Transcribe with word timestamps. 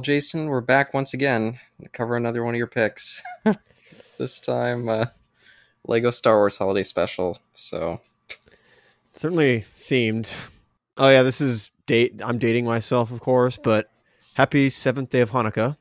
well, 0.00 0.04
Jason, 0.06 0.46
we're 0.46 0.62
back 0.62 0.94
once 0.94 1.12
again 1.12 1.60
to 1.82 1.86
cover 1.90 2.16
another 2.16 2.42
one 2.42 2.54
of 2.54 2.58
your 2.58 2.66
picks. 2.66 3.22
this 4.18 4.40
time, 4.40 4.88
uh, 4.88 5.04
Lego 5.86 6.10
Star 6.10 6.38
Wars 6.38 6.56
Holiday 6.56 6.84
Special. 6.84 7.36
So 7.52 8.00
certainly 9.12 9.60
themed. 9.76 10.34
Oh 10.96 11.10
yeah, 11.10 11.22
this 11.22 11.42
is 11.42 11.70
date. 11.84 12.22
I'm 12.24 12.38
dating 12.38 12.64
myself, 12.64 13.12
of 13.12 13.20
course, 13.20 13.58
but 13.58 13.90
happy 14.32 14.70
seventh 14.70 15.10
day 15.10 15.20
of 15.20 15.32
Hanukkah 15.32 15.76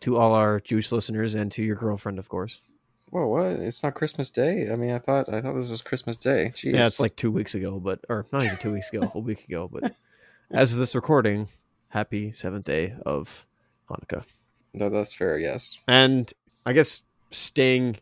to 0.00 0.16
all 0.16 0.32
our 0.32 0.60
Jewish 0.60 0.90
listeners 0.90 1.34
and 1.34 1.52
to 1.52 1.62
your 1.62 1.76
girlfriend, 1.76 2.18
of 2.18 2.30
course. 2.30 2.62
Whoa, 3.10 3.26
what? 3.26 3.60
It's 3.60 3.82
not 3.82 3.92
Christmas 3.92 4.30
Day. 4.30 4.70
I 4.72 4.76
mean, 4.76 4.92
I 4.92 5.00
thought 5.00 5.28
I 5.28 5.42
thought 5.42 5.52
this 5.52 5.68
was 5.68 5.82
Christmas 5.82 6.16
Day. 6.16 6.54
Jeez. 6.56 6.72
Yeah, 6.72 6.86
it's 6.86 6.98
like 6.98 7.14
two 7.14 7.30
weeks 7.30 7.54
ago, 7.54 7.78
but 7.78 8.00
or 8.08 8.24
not 8.32 8.42
even 8.42 8.56
two 8.56 8.72
weeks 8.72 8.90
ago, 8.90 9.12
a 9.14 9.18
week 9.18 9.46
ago. 9.46 9.68
But 9.70 9.94
as 10.50 10.72
of 10.72 10.78
this 10.78 10.94
recording, 10.94 11.48
happy 11.90 12.32
seventh 12.32 12.64
day 12.64 12.94
of 13.04 13.46
Hanukkah. 13.90 14.24
No, 14.72 14.88
that's 14.88 15.12
fair. 15.12 15.38
Yes. 15.38 15.78
And 15.88 16.32
I 16.64 16.72
guess 16.72 17.02
staying 17.30 17.96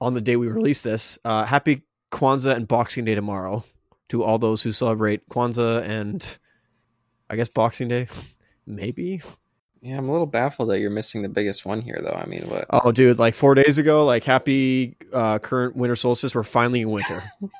on 0.00 0.14
the 0.14 0.20
day 0.20 0.36
we 0.36 0.48
release 0.48 0.82
this, 0.82 1.18
uh, 1.24 1.44
happy 1.44 1.82
Kwanzaa 2.10 2.54
and 2.54 2.68
Boxing 2.68 3.04
Day 3.04 3.14
tomorrow 3.14 3.64
to 4.08 4.22
all 4.22 4.38
those 4.38 4.62
who 4.62 4.72
celebrate 4.72 5.28
Kwanzaa 5.28 5.82
and 5.82 6.38
I 7.28 7.36
guess 7.36 7.48
Boxing 7.48 7.88
Day, 7.88 8.08
maybe. 8.66 9.22
Yeah, 9.82 9.98
I'm 9.98 10.08
a 10.08 10.12
little 10.12 10.26
baffled 10.26 10.70
that 10.70 10.80
you're 10.80 10.90
missing 10.90 11.22
the 11.22 11.28
biggest 11.28 11.64
one 11.64 11.80
here, 11.80 12.00
though. 12.02 12.14
I 12.14 12.26
mean, 12.26 12.42
what? 12.48 12.66
Oh, 12.70 12.92
dude, 12.92 13.18
like 13.18 13.34
four 13.34 13.54
days 13.54 13.78
ago, 13.78 14.04
like 14.04 14.24
happy 14.24 14.96
uh, 15.12 15.38
current 15.38 15.76
winter 15.76 15.96
solstice. 15.96 16.34
We're 16.34 16.42
finally 16.42 16.80
in 16.80 16.90
winter. 16.90 17.22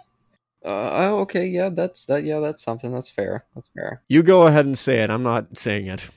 Uh, 0.64 0.90
oh, 0.94 1.18
okay, 1.20 1.46
yeah, 1.46 1.68
that's 1.68 2.06
that. 2.06 2.24
Yeah, 2.24 2.40
that's 2.40 2.60
something. 2.60 2.92
That's 2.92 3.08
fair. 3.08 3.44
That's 3.54 3.68
fair. 3.68 4.02
You 4.08 4.24
go 4.24 4.48
ahead 4.48 4.66
and 4.66 4.76
say 4.76 4.98
it. 4.98 5.10
I'm 5.10 5.22
not 5.22 5.56
saying 5.56 5.86
it. 5.86 6.10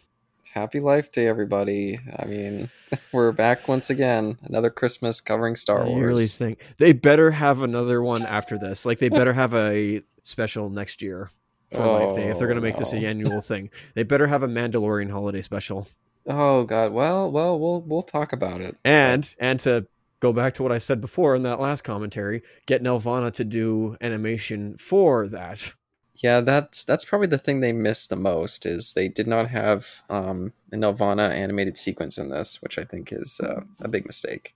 Happy 0.54 0.80
Life 0.80 1.12
Day, 1.12 1.28
everybody. 1.28 2.00
I 2.18 2.26
mean, 2.26 2.70
we're 3.14 3.32
back 3.32 3.68
once 3.68 3.90
again. 3.90 4.38
Another 4.44 4.70
Christmas 4.70 5.22
covering 5.22 5.56
Star 5.56 5.86
Wars. 5.86 6.00
You 6.00 6.06
really 6.06 6.26
think 6.26 6.60
they 6.78 6.92
better 6.92 7.32
have 7.32 7.62
another 7.62 8.02
one 8.02 8.26
after 8.26 8.58
this? 8.58 8.86
Like 8.86 8.98
they 8.98 9.10
better 9.10 9.34
have 9.34 9.54
a 9.54 10.02
special 10.24 10.70
next 10.70 11.02
year 11.02 11.30
for 11.72 11.82
oh, 11.82 12.06
Life 12.06 12.16
Day 12.16 12.30
if 12.30 12.40
they're 12.40 12.48
going 12.48 12.56
to 12.56 12.62
make 12.62 12.76
no. 12.76 12.80
this 12.80 12.94
an 12.94 13.06
oh, 13.06 13.08
annual 13.08 13.42
thing. 13.42 13.70
They 13.94 14.04
better 14.04 14.28
have 14.28 14.42
a 14.42 14.48
Mandalorian 14.48 15.12
holiday 15.12 15.42
special. 15.42 15.88
Oh 16.26 16.64
God. 16.64 16.94
Well, 16.94 17.32
well, 17.32 17.60
we'll 17.60 17.82
we'll 17.82 18.02
talk 18.02 18.34
about 18.34 18.62
it. 18.62 18.76
And 18.84 19.32
and 19.40 19.60
to 19.62 19.88
go 20.20 20.34
back 20.34 20.56
to 20.56 20.64
what 20.64 20.72
I 20.72 20.80
said 20.80 21.00
before 21.00 21.36
in 21.36 21.44
that 21.44 21.60
last 21.60 21.84
commentary, 21.84 22.42
get 22.66 22.82
Nelvana 22.82 23.32
to 23.34 23.46
do 23.46 23.98
animation 24.02 24.78
for 24.78 25.28
that. 25.28 25.74
Yeah, 26.22 26.42
that's 26.42 26.84
that's 26.84 27.06
probably 27.06 27.28
the 27.28 27.38
thing 27.38 27.62
they 27.62 27.72
missed 27.72 28.10
the 28.10 28.18
most 28.18 28.66
is 28.66 28.94
they 28.94 29.08
did 29.08 29.26
not 29.26 29.50
have 29.50 30.04
um, 30.10 30.52
a 30.72 30.76
Nelvana 30.76 31.30
animated 31.30 31.78
sequence 31.78 32.18
in 32.18 32.30
this, 32.30 32.62
which 32.62 32.78
I 32.78 32.84
think 32.84 33.14
is 33.14 33.40
uh, 33.40 33.62
a 33.80 33.88
big 33.88 34.06
mistake. 34.06 34.54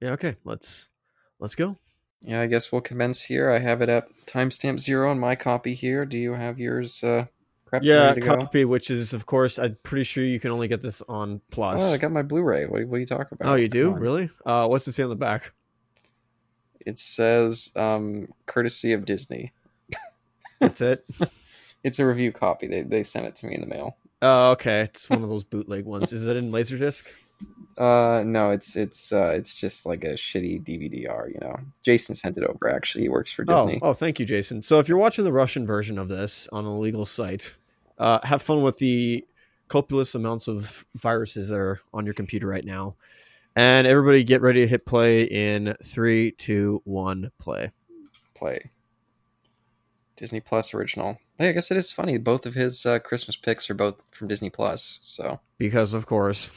Yeah. 0.00 0.10
Okay. 0.10 0.36
Let's 0.44 0.88
let's 1.38 1.54
go. 1.54 1.76
Yeah, 2.22 2.40
I 2.40 2.46
guess 2.46 2.72
we'll 2.72 2.80
commence 2.80 3.22
here. 3.22 3.50
I 3.50 3.58
have 3.60 3.80
it 3.80 3.88
at 3.88 4.08
timestamp 4.26 4.80
zero 4.80 5.12
in 5.12 5.18
my 5.18 5.36
copy 5.36 5.74
here. 5.74 6.04
Do 6.04 6.18
you 6.18 6.32
have 6.32 6.58
yours 6.58 7.04
uh, 7.04 7.26
prepped? 7.70 7.84
Yeah, 7.84 8.14
copy, 8.16 8.62
go? 8.62 8.68
which 8.68 8.90
is, 8.90 9.14
of 9.14 9.26
course, 9.26 9.58
I'm 9.58 9.78
pretty 9.84 10.02
sure 10.04 10.24
you 10.24 10.40
can 10.40 10.50
only 10.50 10.66
get 10.66 10.82
this 10.82 11.00
on 11.08 11.40
Plus. 11.50 11.80
Oh, 11.80 11.94
I 11.94 11.98
got 11.98 12.10
my 12.10 12.22
Blu 12.22 12.42
ray. 12.42 12.66
What, 12.66 12.84
what, 12.86 12.96
are 12.96 13.00
you 13.00 13.06
talking 13.06 13.38
about? 13.38 13.52
Oh, 13.52 13.54
you 13.54 13.68
do? 13.68 13.94
Really? 13.94 14.30
Uh, 14.44 14.66
what's 14.66 14.88
it 14.88 14.92
say 14.92 15.04
on 15.04 15.10
the 15.10 15.16
back? 15.16 15.52
It 16.80 16.98
says, 16.98 17.70
um, 17.76 18.28
courtesy 18.46 18.92
of 18.94 19.04
Disney. 19.04 19.52
That's 20.58 20.80
it? 20.80 21.04
it's 21.84 21.98
a 21.98 22.06
review 22.06 22.32
copy. 22.32 22.66
They, 22.66 22.82
they 22.82 23.04
sent 23.04 23.26
it 23.26 23.36
to 23.36 23.46
me 23.46 23.54
in 23.54 23.60
the 23.60 23.66
mail. 23.66 23.96
Oh, 24.22 24.52
okay. 24.52 24.80
It's 24.80 25.08
one 25.08 25.22
of 25.22 25.28
those 25.28 25.44
bootleg 25.44 25.84
ones. 25.84 26.12
Is 26.12 26.26
it 26.26 26.36
in 26.36 26.50
Laserdisc? 26.50 27.04
Uh, 27.76 28.24
no, 28.26 28.50
it's 28.50 28.74
it's 28.74 29.12
uh, 29.12 29.32
it's 29.36 29.54
just 29.54 29.86
like 29.86 30.02
a 30.02 30.14
shitty 30.14 30.64
DVD-R. 30.64 31.28
You 31.28 31.38
know, 31.40 31.54
Jason 31.84 32.16
sent 32.16 32.36
it 32.36 32.42
over. 32.42 32.68
Actually, 32.68 33.02
he 33.02 33.08
works 33.08 33.30
for 33.30 33.44
Disney. 33.44 33.78
Oh, 33.80 33.90
oh, 33.90 33.92
thank 33.92 34.18
you, 34.18 34.26
Jason. 34.26 34.62
So 34.62 34.80
if 34.80 34.88
you're 34.88 34.98
watching 34.98 35.24
the 35.24 35.32
Russian 35.32 35.64
version 35.64 35.96
of 35.96 36.08
this 36.08 36.48
on 36.50 36.64
a 36.64 36.76
legal 36.76 37.06
site, 37.06 37.56
uh, 37.98 38.18
have 38.24 38.42
fun 38.42 38.62
with 38.62 38.78
the 38.78 39.24
copious 39.68 40.16
amounts 40.16 40.48
of 40.48 40.86
viruses 40.96 41.50
that 41.50 41.60
are 41.60 41.80
on 41.94 42.04
your 42.04 42.14
computer 42.14 42.48
right 42.48 42.64
now. 42.64 42.96
And 43.54 43.86
everybody, 43.86 44.24
get 44.24 44.42
ready 44.42 44.62
to 44.62 44.66
hit 44.66 44.84
play 44.84 45.22
in 45.22 45.74
three, 45.82 46.32
two, 46.32 46.82
one, 46.84 47.30
play. 47.38 47.70
Play. 48.34 48.70
Disney 50.18 50.40
Plus 50.40 50.74
original. 50.74 51.18
Hey, 51.38 51.48
I 51.48 51.52
guess 51.52 51.70
it 51.70 51.76
is 51.76 51.92
funny. 51.92 52.18
Both 52.18 52.44
of 52.44 52.54
his 52.54 52.84
uh, 52.84 52.98
Christmas 52.98 53.36
picks 53.36 53.70
are 53.70 53.74
both 53.74 54.02
from 54.10 54.26
Disney 54.26 54.50
Plus. 54.50 54.98
So 55.00 55.40
because 55.58 55.94
of 55.94 56.06
course. 56.06 56.50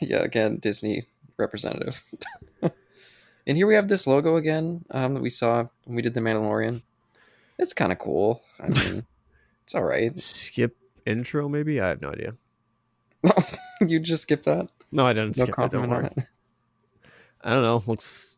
yeah, 0.00 0.22
again, 0.22 0.56
Disney 0.56 1.06
representative. 1.36 2.02
and 2.62 3.56
here 3.56 3.66
we 3.66 3.74
have 3.74 3.88
this 3.88 4.06
logo 4.06 4.36
again 4.36 4.84
um, 4.90 5.14
that 5.14 5.22
we 5.22 5.30
saw 5.30 5.66
when 5.84 5.96
we 5.96 6.02
did 6.02 6.14
the 6.14 6.20
Mandalorian. 6.20 6.82
It's 7.58 7.74
kind 7.74 7.92
of 7.92 7.98
cool. 7.98 8.42
I 8.58 8.68
mean, 8.68 9.06
it's 9.62 9.74
all 9.74 9.84
right. 9.84 10.18
Skip 10.18 10.76
intro, 11.04 11.48
maybe. 11.48 11.80
I 11.80 11.90
have 11.90 12.00
no 12.00 12.10
idea. 12.10 12.34
you 13.80 14.00
just 14.00 14.22
skip 14.22 14.44
that? 14.44 14.68
No, 14.90 15.04
I 15.04 15.12
didn't. 15.12 15.36
No 15.36 15.44
skip 15.44 15.58
it, 15.58 15.70
don't 15.70 15.90
worry. 15.90 16.10
I 17.42 17.54
don't 17.54 17.62
know. 17.62 17.82
Let's. 17.86 18.35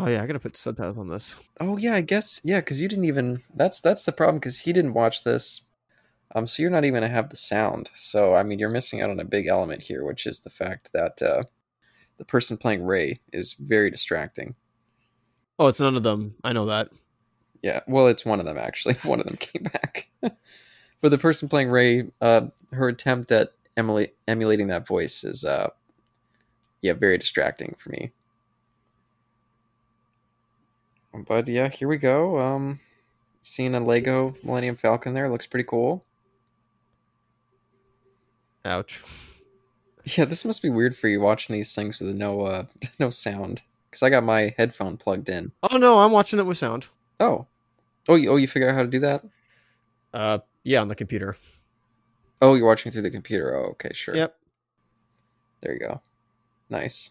Oh 0.00 0.08
yeah, 0.08 0.22
I 0.22 0.26
gotta 0.26 0.40
put 0.40 0.56
subtitles 0.56 0.98
on 0.98 1.08
this. 1.08 1.38
Oh 1.60 1.76
yeah, 1.76 1.94
I 1.94 2.00
guess 2.00 2.40
yeah, 2.42 2.60
because 2.60 2.80
you 2.80 2.88
didn't 2.88 3.04
even. 3.04 3.42
That's 3.54 3.80
that's 3.80 4.04
the 4.04 4.12
problem 4.12 4.36
because 4.36 4.60
he 4.60 4.72
didn't 4.72 4.94
watch 4.94 5.24
this 5.24 5.62
um, 6.34 6.46
so 6.46 6.62
you're 6.62 6.70
not 6.70 6.84
even 6.84 7.00
going 7.00 7.08
to 7.08 7.14
have 7.14 7.30
the 7.30 7.36
sound. 7.36 7.90
So, 7.94 8.34
I 8.34 8.42
mean, 8.42 8.58
you're 8.58 8.68
missing 8.68 9.00
out 9.00 9.10
on 9.10 9.18
a 9.18 9.24
big 9.24 9.46
element 9.46 9.82
here, 9.82 10.04
which 10.04 10.26
is 10.26 10.40
the 10.40 10.50
fact 10.50 10.90
that 10.92 11.20
uh, 11.20 11.44
the 12.18 12.24
person 12.24 12.56
playing 12.56 12.84
Rey 12.84 13.20
is 13.32 13.54
very 13.54 13.90
distracting. 13.90 14.54
Oh, 15.58 15.66
it's 15.66 15.80
none 15.80 15.96
of 15.96 16.02
them. 16.02 16.34
I 16.44 16.52
know 16.52 16.66
that. 16.66 16.90
Yeah, 17.62 17.80
well, 17.86 18.06
it's 18.06 18.24
one 18.24 18.40
of 18.40 18.46
them, 18.46 18.58
actually. 18.58 18.94
one 19.02 19.20
of 19.20 19.26
them 19.26 19.36
came 19.36 19.64
back. 19.64 20.08
but 20.22 21.08
the 21.08 21.18
person 21.18 21.48
playing 21.48 21.70
Rey, 21.70 22.10
uh, 22.20 22.46
her 22.72 22.88
attempt 22.88 23.32
at 23.32 23.50
emula- 23.76 24.12
emulating 24.28 24.68
that 24.68 24.86
voice 24.86 25.24
is, 25.24 25.44
uh, 25.44 25.70
yeah, 26.80 26.92
very 26.92 27.18
distracting 27.18 27.74
for 27.76 27.90
me. 27.90 28.12
But 31.26 31.48
yeah, 31.48 31.68
here 31.68 31.88
we 31.88 31.96
go. 31.96 32.38
Um, 32.38 32.80
seeing 33.42 33.74
a 33.74 33.80
Lego 33.80 34.34
Millennium 34.42 34.76
Falcon 34.76 35.14
there 35.14 35.28
looks 35.30 35.46
pretty 35.46 35.66
cool. 35.68 36.04
Ouch. 38.64 39.02
Yeah, 40.16 40.24
this 40.24 40.46
must 40.46 40.62
be 40.62 40.70
weird 40.70 40.96
for 40.96 41.08
you 41.08 41.20
watching 41.20 41.52
these 41.52 41.74
things 41.74 42.00
with 42.00 42.16
no 42.16 42.40
uh 42.40 42.64
no 42.98 43.10
sound. 43.10 43.60
Because 43.90 44.02
I 44.02 44.08
got 44.08 44.24
my 44.24 44.54
headphone 44.56 44.96
plugged 44.96 45.28
in. 45.28 45.52
Oh 45.62 45.76
no, 45.76 45.98
I'm 45.98 46.10
watching 46.10 46.38
it 46.38 46.46
with 46.46 46.56
sound. 46.56 46.86
Oh, 47.20 47.46
oh, 48.08 48.14
you, 48.14 48.30
oh, 48.30 48.36
you 48.36 48.48
figure 48.48 48.70
out 48.70 48.74
how 48.74 48.82
to 48.82 48.88
do 48.88 49.00
that? 49.00 49.24
Uh, 50.14 50.38
yeah, 50.64 50.80
on 50.80 50.88
the 50.88 50.94
computer. 50.94 51.36
Oh, 52.40 52.54
you're 52.54 52.66
watching 52.66 52.90
through 52.90 53.02
the 53.02 53.10
computer. 53.10 53.54
Oh, 53.54 53.70
okay, 53.72 53.90
sure. 53.92 54.16
Yep. 54.16 54.34
There 55.60 55.74
you 55.74 55.80
go. 55.80 56.00
Nice. 56.70 57.10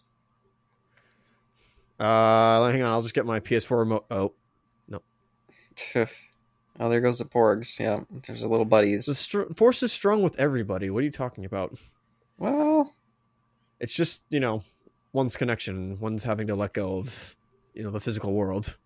Uh, 2.00 2.70
hang 2.70 2.82
on. 2.82 2.90
I'll 2.90 3.02
just 3.02 3.14
get 3.14 3.26
my 3.26 3.40
PS4 3.40 3.78
remote. 3.78 4.06
Oh, 4.10 4.32
no. 4.88 5.02
Oh, 6.80 6.88
there 6.88 7.02
goes 7.02 7.18
the 7.18 7.26
porgs. 7.26 7.78
Yeah, 7.78 8.00
there's 8.26 8.42
a 8.42 8.48
little 8.48 8.64
buddies. 8.64 9.04
The 9.04 9.14
str- 9.14 9.52
force 9.54 9.82
is 9.82 9.92
strong 9.92 10.22
with 10.22 10.38
everybody. 10.40 10.88
What 10.88 11.00
are 11.00 11.04
you 11.04 11.10
talking 11.10 11.44
about? 11.44 11.78
Well, 12.38 12.94
it's 13.78 13.94
just 13.94 14.24
you 14.30 14.40
know, 14.40 14.62
one's 15.12 15.36
connection, 15.36 16.00
one's 16.00 16.24
having 16.24 16.46
to 16.46 16.54
let 16.54 16.72
go 16.72 16.96
of 16.96 17.36
you 17.74 17.82
know 17.82 17.90
the 17.90 18.00
physical 18.00 18.32
world. 18.32 18.78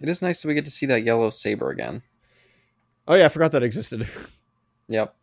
It 0.00 0.08
is 0.08 0.22
nice 0.22 0.42
that 0.42 0.48
we 0.48 0.54
get 0.54 0.64
to 0.66 0.70
see 0.70 0.86
that 0.86 1.02
yellow 1.02 1.30
saber 1.30 1.70
again. 1.70 2.02
Oh 3.08 3.16
yeah, 3.16 3.24
I 3.24 3.28
forgot 3.30 3.50
that 3.50 3.64
existed. 3.64 4.06
yep. 4.88 5.16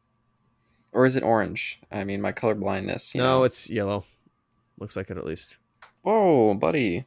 Or 0.92 1.06
is 1.06 1.16
it 1.16 1.24
orange? 1.24 1.80
I 1.90 2.04
mean, 2.04 2.22
my 2.22 2.34
color 2.34 2.56
blindness. 2.56 3.16
no, 3.16 3.24
know. 3.24 3.44
it's 3.46 3.70
yellow. 3.70 4.04
Looks 4.80 4.98
like 4.98 5.10
it 5.10 5.18
at 5.18 5.26
least. 5.26 5.58
Oh, 6.06 6.54
buddy. 6.54 7.06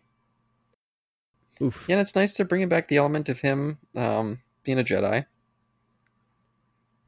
Oof. 1.62 1.86
Yeah, 1.88 1.96
and 1.96 2.00
it's 2.00 2.14
nice 2.14 2.34
to 2.34 2.44
bring 2.44 2.68
back 2.68 2.88
the 2.88 2.96
element 2.96 3.28
of 3.28 3.40
him 3.40 3.78
um, 3.96 4.40
being 4.64 4.78
a 4.78 4.84
Jedi. 4.84 5.26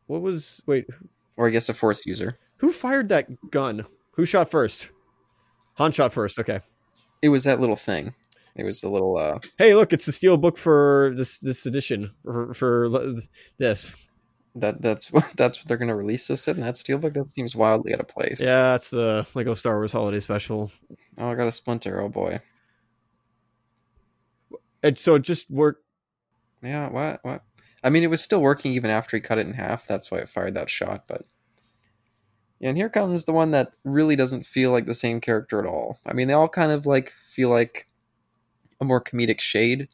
What 0.07 0.23
was 0.23 0.63
wait? 0.67 0.87
Or 1.37 1.47
I 1.47 1.51
guess 1.51 1.69
a 1.69 1.75
Force 1.75 2.05
user. 2.05 2.39
Who 2.59 2.73
fired 2.73 3.09
that 3.09 3.51
gun? 3.51 3.87
Who 4.13 4.27
shot 4.27 4.51
first? 4.51 4.91
Han 5.75 5.93
shot 5.93 6.13
first. 6.13 6.39
Okay. 6.39 6.61
It 7.23 7.29
was 7.29 7.45
that 7.45 7.61
little 7.61 7.77
thing. 7.77 8.15
It 8.57 8.65
was 8.65 8.81
the 8.81 8.89
little. 8.89 9.17
uh 9.17 9.39
Hey, 9.57 9.75
look! 9.75 9.93
It's 9.93 10.07
the 10.07 10.13
steel 10.13 10.37
book 10.37 10.59
for 10.59 11.13
this 11.17 11.39
this 11.39 11.65
edition 11.65 12.11
for, 12.25 12.53
for 12.55 12.89
this. 13.59 14.09
That 14.55 14.83
that's 14.83 15.13
what 15.13 15.27
that's 15.37 15.59
what 15.59 15.69
they're 15.69 15.77
going 15.77 15.89
to 15.89 15.95
release 15.95 16.27
this 16.27 16.49
in. 16.49 16.61
That 16.61 16.75
steelbook 16.75 17.15
that 17.15 17.31
seems 17.31 17.55
wildly 17.55 17.95
out 17.95 18.01
of 18.01 18.09
place. 18.09 18.41
Yeah, 18.41 18.75
it's 18.75 18.91
the 18.91 19.27
Lego 19.35 19.53
oh, 19.53 19.55
Star 19.55 19.77
Wars 19.77 19.93
Holiday 19.93 20.21
Special. 20.21 20.71
Oh, 21.19 21.29
I 21.29 21.35
got 21.35 21.47
a 21.47 21.53
splinter. 21.53 22.01
Oh 22.01 22.09
boy. 22.09 22.41
And 24.83 24.97
so 24.97 25.15
it 25.15 25.23
just 25.23 25.51
worked. 25.51 25.85
Yeah. 26.63 26.89
What? 26.89 27.21
What? 27.23 27.43
I 27.83 27.91
mean, 27.91 28.03
it 28.03 28.11
was 28.11 28.23
still 28.23 28.41
working 28.41 28.73
even 28.73 28.91
after 28.91 29.17
he 29.17 29.21
cut 29.21 29.39
it 29.39 29.47
in 29.47 29.55
half. 29.55 29.87
That's 29.87 30.11
why 30.11 30.19
it 30.19 30.29
fired 30.29 30.55
that 30.55 30.69
shot. 30.69 31.05
But 31.07 31.23
yeah, 32.59 32.69
and 32.71 32.79
here 32.79 32.91
comes 32.91 33.25
the 33.25 33.33
one 33.33 33.53
that 33.53 33.73
really 33.85 34.17
doesn't 34.17 34.47
feel 34.47 34.71
like 34.71 34.87
the 34.87 34.95
same 34.95 35.21
character 35.21 35.59
at 35.61 35.67
all. 35.67 35.99
I 36.05 36.13
mean, 36.13 36.29
they 36.29 36.35
all 36.35 36.49
kind 36.49 36.73
of 36.73 36.85
like 36.87 37.11
feel 37.11 37.49
like 37.49 37.89
a 38.81 38.85
more 38.85 39.03
comedic 39.03 39.41
shade 39.41 39.89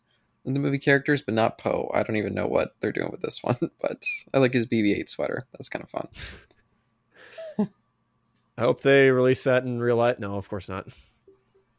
the 0.54 0.60
movie 0.60 0.78
characters, 0.78 1.22
but 1.22 1.34
not 1.34 1.58
Poe. 1.58 1.90
I 1.94 2.02
don't 2.02 2.16
even 2.16 2.34
know 2.34 2.46
what 2.46 2.74
they're 2.80 2.92
doing 2.92 3.10
with 3.10 3.22
this 3.22 3.42
one, 3.42 3.58
but 3.80 4.04
I 4.32 4.38
like 4.38 4.52
his 4.52 4.66
BB-8 4.66 5.08
sweater. 5.08 5.46
That's 5.52 5.68
kind 5.68 5.82
of 5.82 5.90
fun. 5.90 6.08
I 8.58 8.62
hope 8.62 8.80
they 8.80 9.10
release 9.10 9.44
that 9.44 9.64
in 9.64 9.80
real 9.80 9.96
life. 9.96 10.18
No, 10.18 10.36
of 10.36 10.48
course 10.48 10.68
not. 10.68 10.86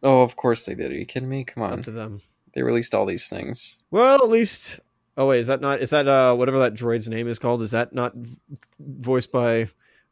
Oh, 0.03 0.21
of 0.21 0.35
course 0.35 0.65
they 0.65 0.75
did. 0.75 0.91
Are 0.91 0.95
you 0.95 1.05
kidding 1.05 1.29
me? 1.29 1.43
Come 1.43 1.63
Up 1.63 1.71
on. 1.71 1.81
to 1.83 1.91
them. 1.91 2.21
They 2.53 2.61
released 2.61 2.93
all 2.93 3.05
these 3.05 3.27
things. 3.29 3.77
Well, 3.91 4.23
at 4.23 4.29
least. 4.29 4.79
Oh 5.17 5.27
wait, 5.27 5.39
is 5.39 5.47
that 5.47 5.61
not? 5.61 5.79
Is 5.79 5.89
that 5.89 6.07
uh 6.07 6.35
whatever 6.35 6.59
that 6.59 6.75
droid's 6.75 7.09
name 7.09 7.27
is 7.27 7.39
called? 7.39 7.63
Is 7.63 7.71
that 7.71 7.93
not 7.93 8.13
v- 8.15 8.37
voiced 8.79 9.31
by 9.31 9.67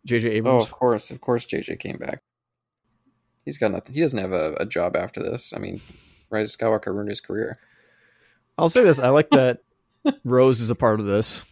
J.J. 0.05 0.29
Abrams? 0.31 0.63
Oh, 0.63 0.65
of 0.65 0.71
course, 0.71 1.11
of 1.11 1.21
course, 1.21 1.45
JJ 1.45 1.79
came 1.79 1.97
back. 1.97 2.23
He's 3.43 3.59
got 3.59 3.71
nothing. 3.71 3.93
He 3.93 4.01
doesn't 4.01 4.17
have 4.19 4.31
a, 4.31 4.53
a 4.55 4.65
job 4.65 4.95
after 4.95 5.21
this. 5.21 5.53
I 5.55 5.59
mean, 5.59 5.79
Rise 6.31 6.55
of 6.55 6.59
Skywalker 6.59 6.87
ruined 6.87 7.09
his 7.09 7.21
career. 7.21 7.59
I'll 8.57 8.69
say 8.69 8.83
this: 8.83 8.99
I 8.99 9.09
like 9.09 9.29
that 9.31 9.59
Rose 10.23 10.61
is 10.61 10.69
a 10.69 10.75
part 10.75 10.99
of 10.99 11.05
this. 11.05 11.45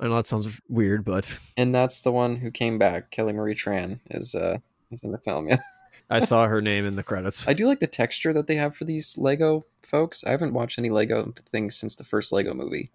I 0.00 0.06
know 0.06 0.14
that 0.14 0.26
sounds 0.26 0.60
weird, 0.68 1.04
but 1.04 1.38
And 1.56 1.74
that's 1.74 2.02
the 2.02 2.12
one 2.12 2.36
who 2.36 2.50
came 2.50 2.78
back. 2.78 3.10
Kelly 3.10 3.32
Marie 3.32 3.54
Tran 3.54 3.98
is 4.10 4.34
uh 4.34 4.58
is 4.90 5.02
in 5.02 5.12
the 5.12 5.18
film. 5.18 5.48
Yeah, 5.48 5.58
I 6.10 6.20
saw 6.20 6.46
her 6.46 6.60
name 6.60 6.86
in 6.86 6.96
the 6.96 7.02
credits. 7.02 7.48
I 7.48 7.52
do 7.52 7.66
like 7.66 7.80
the 7.80 7.86
texture 7.86 8.32
that 8.32 8.46
they 8.46 8.56
have 8.56 8.76
for 8.76 8.84
these 8.84 9.18
Lego 9.18 9.66
folks. 9.82 10.24
I 10.24 10.30
haven't 10.30 10.52
watched 10.54 10.78
any 10.78 10.90
Lego 10.90 11.32
things 11.50 11.76
since 11.76 11.96
the 11.96 12.04
first 12.04 12.32
Lego 12.32 12.54
movie, 12.54 12.90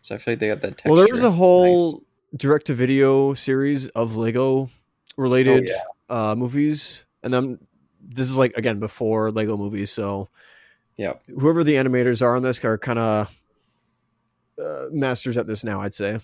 so 0.00 0.14
I 0.14 0.18
feel 0.18 0.32
like 0.32 0.40
they 0.40 0.48
got 0.48 0.60
that 0.62 0.78
texture. 0.78 0.90
well, 0.90 0.98
there 0.98 1.08
was 1.10 1.22
a 1.24 1.28
nice. 1.30 1.38
whole 1.38 2.02
direct-to-video 2.36 3.34
series 3.34 3.88
of 3.88 4.16
Lego 4.16 4.68
related 5.16 5.70
Oh, 6.10 6.32
uh, 6.32 6.34
movies, 6.34 7.04
and 7.22 7.32
then 7.32 7.58
this 8.00 8.28
is 8.28 8.36
like 8.36 8.52
again 8.56 8.78
before 8.78 9.30
Lego 9.30 9.56
movies, 9.56 9.90
so 9.90 10.28
Yeah. 10.96 11.14
whoever 11.26 11.64
the 11.64 11.74
animators 11.74 12.22
are 12.22 12.36
on 12.36 12.42
this 12.42 12.64
are 12.64 12.78
kind 12.78 12.98
of 12.98 13.40
uh, 14.62 14.86
masters 14.92 15.36
at 15.38 15.46
this 15.46 15.64
now, 15.64 15.80
I'd 15.80 15.94
say. 15.94 16.20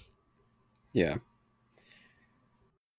Yeah, 0.92 1.16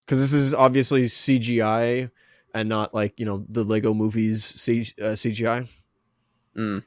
because 0.05 0.19
this 0.19 0.33
is 0.33 0.53
obviously 0.53 1.03
CGI 1.03 2.09
and 2.53 2.69
not 2.69 2.93
like 2.93 3.19
you 3.19 3.25
know 3.25 3.45
the 3.49 3.63
Lego 3.63 3.93
movies 3.93 4.43
C- 4.43 4.93
uh, 5.01 5.13
CGI. 5.15 5.67
mm. 6.57 6.83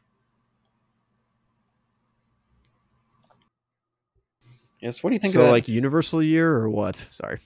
Yes. 4.81 5.03
What 5.03 5.11
do 5.11 5.15
you 5.15 5.21
think 5.21 5.35
so 5.35 5.41
of 5.41 5.47
that? 5.47 5.53
like 5.53 5.69
Universal 5.69 6.23
year 6.25 6.53
or 6.57 6.69
what? 6.69 6.97
Sorry. 6.97 7.39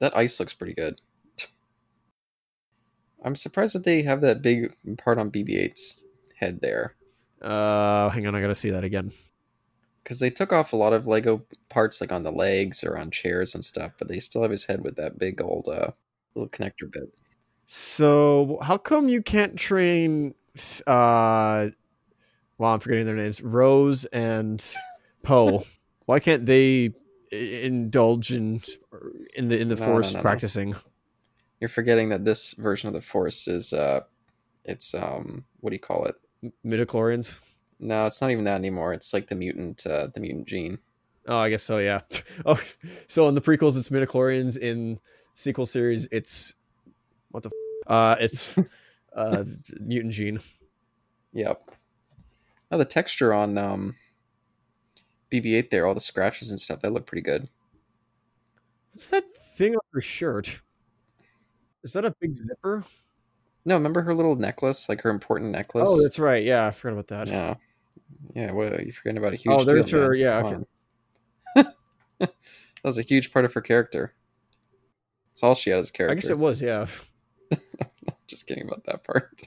that 0.00 0.16
ice 0.16 0.40
looks 0.40 0.52
pretty 0.52 0.74
good. 0.74 1.00
I'm 3.24 3.36
surprised 3.36 3.74
that 3.74 3.84
they 3.84 4.02
have 4.02 4.20
that 4.20 4.42
big 4.42 4.72
part 4.98 5.18
on 5.18 5.30
BB-8's 5.30 6.04
head 6.36 6.60
there. 6.60 6.94
Uh, 7.42 8.08
hang 8.08 8.26
on, 8.26 8.34
I 8.34 8.40
gotta 8.40 8.54
see 8.54 8.70
that 8.70 8.84
again. 8.84 9.12
because 10.02 10.20
they 10.20 10.30
took 10.30 10.52
off 10.52 10.72
a 10.72 10.76
lot 10.76 10.92
of 10.92 11.06
Lego 11.06 11.42
parts, 11.68 12.00
like 12.00 12.12
on 12.12 12.22
the 12.22 12.30
legs 12.30 12.84
or 12.84 12.96
on 12.96 13.10
chairs 13.10 13.54
and 13.54 13.64
stuff, 13.64 13.92
but 13.98 14.08
they 14.08 14.20
still 14.20 14.42
have 14.42 14.50
his 14.50 14.64
head 14.64 14.82
with 14.82 14.96
that 14.96 15.18
big 15.18 15.40
old 15.42 15.68
uh, 15.68 15.90
little 16.34 16.48
connector 16.48 16.90
bit. 16.90 17.12
So 17.66 18.58
how 18.62 18.78
come 18.78 19.08
you 19.08 19.20
can't 19.20 19.56
train? 19.58 20.34
Uh, 20.86 21.68
well, 22.58 22.72
I'm 22.72 22.80
forgetting 22.80 23.06
their 23.06 23.16
names. 23.16 23.42
Rose 23.42 24.04
and 24.06 24.64
Poe. 25.22 25.64
Why 26.06 26.20
can't 26.20 26.46
they 26.46 26.92
indulge 27.32 28.32
in 28.32 28.62
in 29.34 29.48
the 29.48 29.58
in 29.60 29.68
the 29.68 29.74
no, 29.74 29.84
force 29.84 30.12
no, 30.12 30.18
no. 30.18 30.22
practicing? 30.22 30.74
You're 31.60 31.68
forgetting 31.68 32.10
that 32.10 32.24
this 32.24 32.52
version 32.52 32.86
of 32.86 32.94
the 32.94 33.00
Force 33.00 33.48
is 33.48 33.72
uh, 33.72 34.00
it's 34.64 34.94
um, 34.94 35.44
what 35.60 35.70
do 35.70 35.74
you 35.74 35.80
call 35.80 36.04
it? 36.04 36.14
Midichlorians. 36.64 37.40
No, 37.78 38.06
it's 38.06 38.20
not 38.20 38.30
even 38.30 38.44
that 38.44 38.56
anymore. 38.56 38.92
It's 38.92 39.12
like 39.12 39.28
the 39.28 39.34
mutant, 39.34 39.86
uh, 39.86 40.08
the 40.14 40.20
mutant 40.20 40.46
gene. 40.46 40.78
Oh, 41.28 41.38
I 41.38 41.50
guess 41.50 41.62
so. 41.62 41.78
Yeah. 41.78 42.00
Oh, 42.44 42.60
so 43.06 43.28
in 43.28 43.34
the 43.34 43.40
prequels, 43.40 43.76
it's 43.76 43.88
midichlorians. 43.88 44.58
In 44.58 45.00
sequel 45.34 45.66
series, 45.66 46.06
it's 46.12 46.54
what 47.30 47.42
the. 47.42 47.48
F- 47.48 47.90
uh, 47.90 48.16
it's 48.20 48.58
uh 49.14 49.44
mutant 49.80 50.12
gene. 50.12 50.38
Yep. 51.32 51.70
Now 52.70 52.78
the 52.78 52.84
texture 52.84 53.32
on 53.32 53.58
um, 53.58 53.96
BB-8 55.30 55.70
there, 55.70 55.86
all 55.86 55.94
the 55.94 56.00
scratches 56.00 56.50
and 56.50 56.60
stuff, 56.60 56.80
that 56.82 56.92
look 56.92 57.06
pretty 57.06 57.22
good. 57.22 57.48
What's 58.92 59.08
that 59.10 59.24
thing 59.34 59.74
on 59.74 59.80
her 59.92 60.00
shirt? 60.00 60.62
Is 61.84 61.92
that 61.92 62.04
a 62.04 62.14
big 62.20 62.36
zipper? 62.36 62.84
No, 63.66 63.74
remember 63.74 64.00
her 64.02 64.14
little 64.14 64.36
necklace, 64.36 64.88
like 64.88 65.02
her 65.02 65.10
important 65.10 65.50
necklace? 65.50 65.88
Oh, 65.90 66.00
that's 66.00 66.18
right. 66.18 66.42
Yeah, 66.44 66.68
I 66.68 66.70
forgot 66.70 66.92
about 66.94 67.08
that. 67.08 67.28
Yeah. 67.28 67.54
Yeah, 68.34 68.52
what 68.52 68.72
are 68.72 68.80
you 68.82 68.92
forgetting 68.92 69.18
about 69.18 69.32
a 69.32 69.36
huge 69.36 69.54
Oh, 69.54 69.64
there's 69.64 69.90
deal, 69.90 70.00
her- 70.02 70.10
man. 70.12 70.20
yeah, 70.20 70.42
on. 70.42 70.66
that 72.20 72.32
was 72.84 72.96
a 72.98 73.02
huge 73.02 73.32
part 73.32 73.44
of 73.44 73.52
her 73.54 73.60
character. 73.60 74.14
That's 75.30 75.42
all 75.42 75.54
she 75.56 75.70
had 75.70 75.80
as 75.80 75.88
a 75.90 75.92
character. 75.92 76.12
I 76.12 76.14
guess 76.14 76.30
it 76.30 76.38
was. 76.38 76.62
Yeah. 76.62 76.86
Just 78.28 78.46
kidding 78.46 78.64
about 78.66 78.84
that 78.86 79.02
part. 79.04 79.42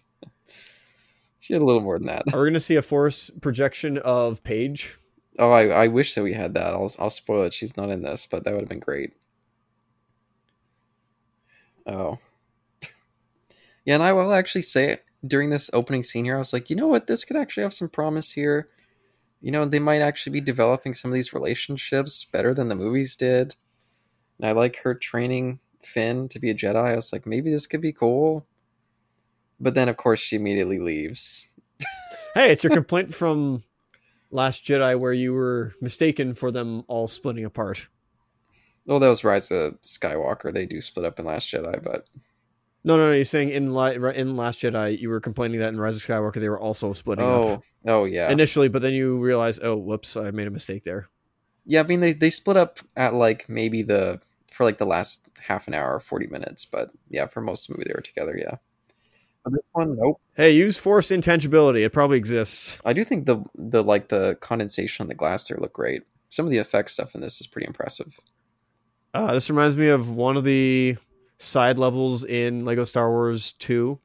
she 1.39 1.53
had 1.53 1.61
a 1.61 1.65
little 1.65 1.81
more 1.81 1.97
than 1.97 2.07
that. 2.07 2.23
Are 2.33 2.41
we 2.41 2.49
gonna 2.49 2.59
see 2.59 2.75
a 2.75 2.81
force 2.81 3.29
projection 3.29 3.97
of 3.99 4.43
Paige? 4.43 4.97
Oh, 5.37 5.51
I, 5.51 5.67
I 5.67 5.87
wish 5.87 6.15
that 6.15 6.23
we 6.23 6.33
had 6.33 6.53
that. 6.55 6.73
I'll 6.73 6.91
I'll 6.99 7.09
spoil 7.09 7.43
it. 7.43 7.53
She's 7.53 7.77
not 7.77 7.89
in 7.89 8.01
this, 8.01 8.25
but 8.29 8.43
that 8.43 8.51
would 8.53 8.61
have 8.61 8.69
been 8.69 8.79
great. 8.79 9.13
Oh. 11.87 12.19
Yeah, 13.89 13.95
and 13.95 14.03
I 14.03 14.13
will 14.13 14.33
actually 14.33 14.61
say 14.61 14.99
during 15.25 15.49
this 15.49 15.71
opening 15.73 16.03
scene 16.03 16.25
here, 16.25 16.35
I 16.35 16.37
was 16.37 16.53
like, 16.53 16.69
you 16.69 16.75
know 16.75 16.85
what, 16.85 17.07
this 17.07 17.23
could 17.23 17.35
actually 17.35 17.63
have 17.63 17.73
some 17.73 17.89
promise 17.89 18.33
here. 18.33 18.69
You 19.41 19.49
know, 19.49 19.65
they 19.65 19.79
might 19.79 20.03
actually 20.03 20.33
be 20.33 20.41
developing 20.41 20.93
some 20.93 21.09
of 21.09 21.15
these 21.15 21.33
relationships 21.33 22.23
better 22.23 22.53
than 22.53 22.67
the 22.67 22.75
movies 22.75 23.15
did. 23.15 23.55
And 24.37 24.47
I 24.47 24.51
like 24.51 24.75
her 24.83 24.93
training 24.93 25.59
Finn 25.81 26.29
to 26.29 26.37
be 26.37 26.51
a 26.51 26.53
Jedi. 26.53 26.75
I 26.75 26.95
was 26.97 27.11
like, 27.11 27.25
maybe 27.25 27.49
this 27.49 27.65
could 27.65 27.81
be 27.81 27.91
cool. 27.91 28.45
But 29.59 29.73
then, 29.73 29.89
of 29.89 29.97
course, 29.97 30.19
she 30.19 30.35
immediately 30.35 30.77
leaves. 30.77 31.47
Hey, 32.35 32.51
it's 32.51 32.63
your 32.63 32.73
complaint 32.73 33.11
from 33.11 33.63
Last 34.29 34.63
Jedi 34.63 34.99
where 34.99 35.13
you 35.13 35.33
were 35.33 35.73
mistaken 35.81 36.35
for 36.35 36.51
them 36.51 36.83
all 36.87 37.07
splitting 37.07 37.43
apart. 37.43 37.87
Well, 38.85 38.99
that 38.99 39.07
was 39.07 39.23
Rise 39.23 39.49
of 39.49 39.81
Skywalker. 39.81 40.53
They 40.53 40.67
do 40.67 40.79
split 40.79 41.07
up 41.07 41.17
in 41.17 41.25
Last 41.25 41.51
Jedi, 41.51 41.83
but 41.83 42.05
No, 42.83 42.95
no, 42.95 43.07
no. 43.07 43.13
You're 43.13 43.23
saying 43.25 43.49
in 43.49 43.67
in 43.67 44.35
Last 44.37 44.61
Jedi, 44.61 44.99
you 44.99 45.09
were 45.09 45.19
complaining 45.19 45.59
that 45.59 45.69
in 45.69 45.79
Rise 45.79 45.97
of 45.97 46.01
Skywalker 46.01 46.35
they 46.35 46.49
were 46.49 46.59
also 46.59 46.93
splitting 46.93 47.25
oh, 47.25 47.53
up 47.55 47.61
oh 47.85 48.05
yeah, 48.05 48.31
initially, 48.31 48.69
but 48.69 48.81
then 48.81 48.93
you 48.93 49.17
realize, 49.17 49.59
oh, 49.61 49.75
whoops, 49.75 50.15
I 50.15 50.31
made 50.31 50.47
a 50.47 50.51
mistake 50.51 50.83
there. 50.83 51.09
yeah. 51.65 51.81
I 51.81 51.83
mean, 51.83 51.99
they 51.99 52.13
they 52.13 52.29
split 52.29 52.57
up 52.57 52.79
at 52.95 53.13
like 53.13 53.49
maybe 53.49 53.81
the 53.81 54.21
for 54.51 54.63
like 54.63 54.77
the 54.77 54.85
last 54.85 55.27
half 55.39 55.67
an 55.67 55.73
hour, 55.73 55.99
forty 55.99 56.27
minutes, 56.27 56.65
but 56.65 56.91
yeah, 57.09 57.27
for 57.27 57.41
most 57.41 57.69
of 57.69 57.73
the 57.73 57.79
movie 57.79 57.89
they 57.89 57.95
were 57.95 58.01
together. 58.01 58.37
Yeah, 58.37 58.57
but 59.43 59.53
this 59.53 59.67
one, 59.73 59.97
nope. 59.97 60.21
Hey, 60.35 60.51
use 60.51 60.77
force 60.77 61.11
intangibility. 61.11 61.83
It 61.83 61.91
probably 61.91 62.17
exists. 62.17 62.81
I 62.85 62.93
do 62.93 63.03
think 63.03 63.25
the 63.25 63.43
the 63.55 63.83
like 63.83 64.07
the 64.07 64.37
condensation 64.39 65.03
on 65.03 65.09
the 65.09 65.15
glass 65.15 65.47
there 65.47 65.57
look 65.57 65.73
great. 65.73 66.03
Some 66.29 66.45
of 66.45 66.51
the 66.51 66.59
effect 66.59 66.91
stuff 66.91 67.15
in 67.15 67.21
this 67.21 67.41
is 67.41 67.47
pretty 67.47 67.67
impressive. 67.67 68.19
Uh, 69.13 69.33
this 69.33 69.49
reminds 69.49 69.75
me 69.75 69.87
of 69.87 70.11
one 70.11 70.37
of 70.37 70.43
the 70.43 70.95
side 71.39 71.79
levels 71.79 72.23
in 72.23 72.65
Lego 72.65 72.83
Star 72.85 73.09
Wars 73.09 73.53
2, 73.53 73.97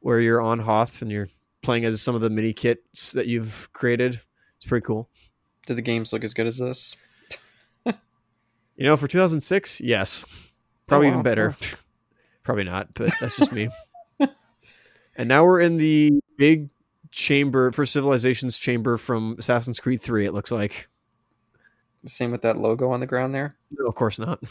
where 0.00 0.20
you're 0.20 0.42
on 0.42 0.58
Hoth 0.58 1.00
and 1.00 1.10
you're 1.10 1.28
playing 1.62 1.84
as 1.86 2.02
some 2.02 2.14
of 2.14 2.20
the 2.20 2.28
mini 2.28 2.52
kits 2.52 3.12
that 3.12 3.26
you've 3.26 3.72
created. 3.72 4.20
It's 4.56 4.66
pretty 4.66 4.84
cool. 4.84 5.08
Do 5.66 5.74
the 5.74 5.80
games 5.82 6.12
look 6.12 6.24
as 6.24 6.34
good 6.34 6.46
as 6.46 6.58
this? 6.58 6.96
You 8.74 8.86
know, 8.88 8.96
for 8.96 9.06
2006, 9.06 9.80
yes. 9.82 10.24
Probably 10.86 11.06
Oh, 11.06 11.10
even 11.10 11.18
wow. 11.18 11.22
better. 11.22 11.56
Probably 12.42 12.64
not, 12.64 12.94
but 12.94 13.12
that's 13.20 13.36
just 13.36 13.52
me. 13.52 13.68
and 15.16 15.28
now 15.28 15.44
we're 15.44 15.60
in 15.60 15.76
the 15.76 16.18
big 16.38 16.70
chamber 17.12 17.70
for 17.70 17.84
Civilization's 17.86 18.58
chamber 18.58 18.96
from 18.96 19.36
Assassin's 19.38 19.78
Creed 19.78 20.00
3, 20.00 20.26
it 20.26 20.32
looks 20.32 20.50
like. 20.50 20.88
Same 22.06 22.32
with 22.32 22.42
that 22.42 22.56
logo 22.56 22.90
on 22.90 22.98
the 23.00 23.06
ground 23.06 23.34
there. 23.34 23.54
No, 23.78 23.86
of 23.86 23.94
course 23.94 24.18
not. 24.18 24.42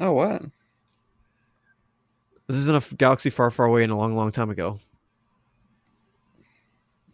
Oh, 0.00 0.12
what? 0.12 0.42
This 2.52 2.58
is 2.58 2.68
in 2.68 2.74
a 2.74 2.82
galaxy 2.98 3.30
far, 3.30 3.50
far 3.50 3.64
away 3.64 3.82
and 3.82 3.90
a 3.90 3.96
long, 3.96 4.14
long 4.14 4.30
time 4.30 4.50
ago. 4.50 4.78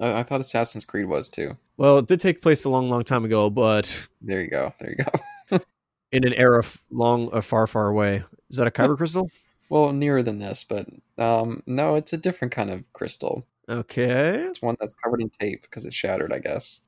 I, 0.00 0.18
I 0.18 0.22
thought 0.24 0.40
Assassin's 0.40 0.84
Creed 0.84 1.06
was 1.06 1.28
too. 1.28 1.56
Well, 1.76 1.98
it 1.98 2.08
did 2.08 2.18
take 2.18 2.42
place 2.42 2.64
a 2.64 2.68
long, 2.68 2.90
long 2.90 3.04
time 3.04 3.24
ago, 3.24 3.48
but 3.48 4.08
There 4.20 4.42
you 4.42 4.50
go. 4.50 4.74
There 4.80 4.96
you 4.98 5.04
go. 5.04 5.60
in 6.10 6.26
an 6.26 6.34
era 6.34 6.58
f- 6.64 6.84
long, 6.90 7.32
uh, 7.32 7.40
far, 7.40 7.68
far 7.68 7.86
away. 7.86 8.24
Is 8.50 8.56
that 8.56 8.66
a 8.66 8.72
kyber 8.72 8.96
crystal? 8.96 9.30
Well, 9.68 9.92
nearer 9.92 10.24
than 10.24 10.40
this, 10.40 10.64
but 10.64 10.88
um, 11.18 11.62
no, 11.66 11.94
it's 11.94 12.12
a 12.12 12.18
different 12.18 12.50
kind 12.52 12.70
of 12.70 12.92
crystal. 12.92 13.46
Okay. 13.68 14.44
It's 14.48 14.60
one 14.60 14.76
that's 14.80 14.94
covered 14.94 15.20
in 15.20 15.30
tape 15.30 15.62
because 15.62 15.86
it 15.86 15.94
shattered, 15.94 16.32
I 16.32 16.40
guess. 16.40 16.80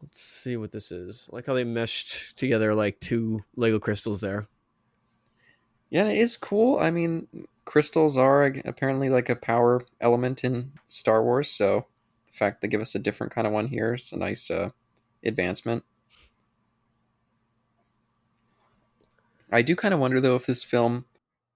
Let's 0.00 0.22
see 0.22 0.56
what 0.56 0.72
this 0.72 0.90
is. 0.90 1.28
I 1.30 1.36
like 1.36 1.44
how 1.44 1.52
they 1.52 1.64
meshed 1.64 2.38
together 2.38 2.74
like 2.74 3.00
two 3.00 3.44
Lego 3.54 3.78
crystals 3.78 4.22
there. 4.22 4.48
Yeah, 5.90 6.04
it 6.04 6.16
is 6.16 6.38
cool. 6.38 6.78
I 6.78 6.90
mean, 6.90 7.26
crystals 7.68 8.16
are 8.16 8.54
apparently 8.64 9.10
like 9.10 9.28
a 9.28 9.36
power 9.36 9.82
element 10.00 10.42
in 10.42 10.72
Star 10.86 11.22
Wars, 11.22 11.50
so 11.50 11.84
the 12.24 12.32
fact 12.32 12.62
they 12.62 12.68
give 12.68 12.80
us 12.80 12.94
a 12.94 12.98
different 12.98 13.30
kind 13.30 13.46
of 13.46 13.52
one 13.52 13.66
here 13.66 13.94
is 13.94 14.10
a 14.10 14.16
nice 14.16 14.50
uh, 14.50 14.70
advancement. 15.22 15.84
I 19.52 19.60
do 19.60 19.76
kind 19.76 19.92
of 19.92 20.00
wonder 20.00 20.18
though 20.18 20.34
if 20.34 20.46
this 20.46 20.64
film, 20.64 21.04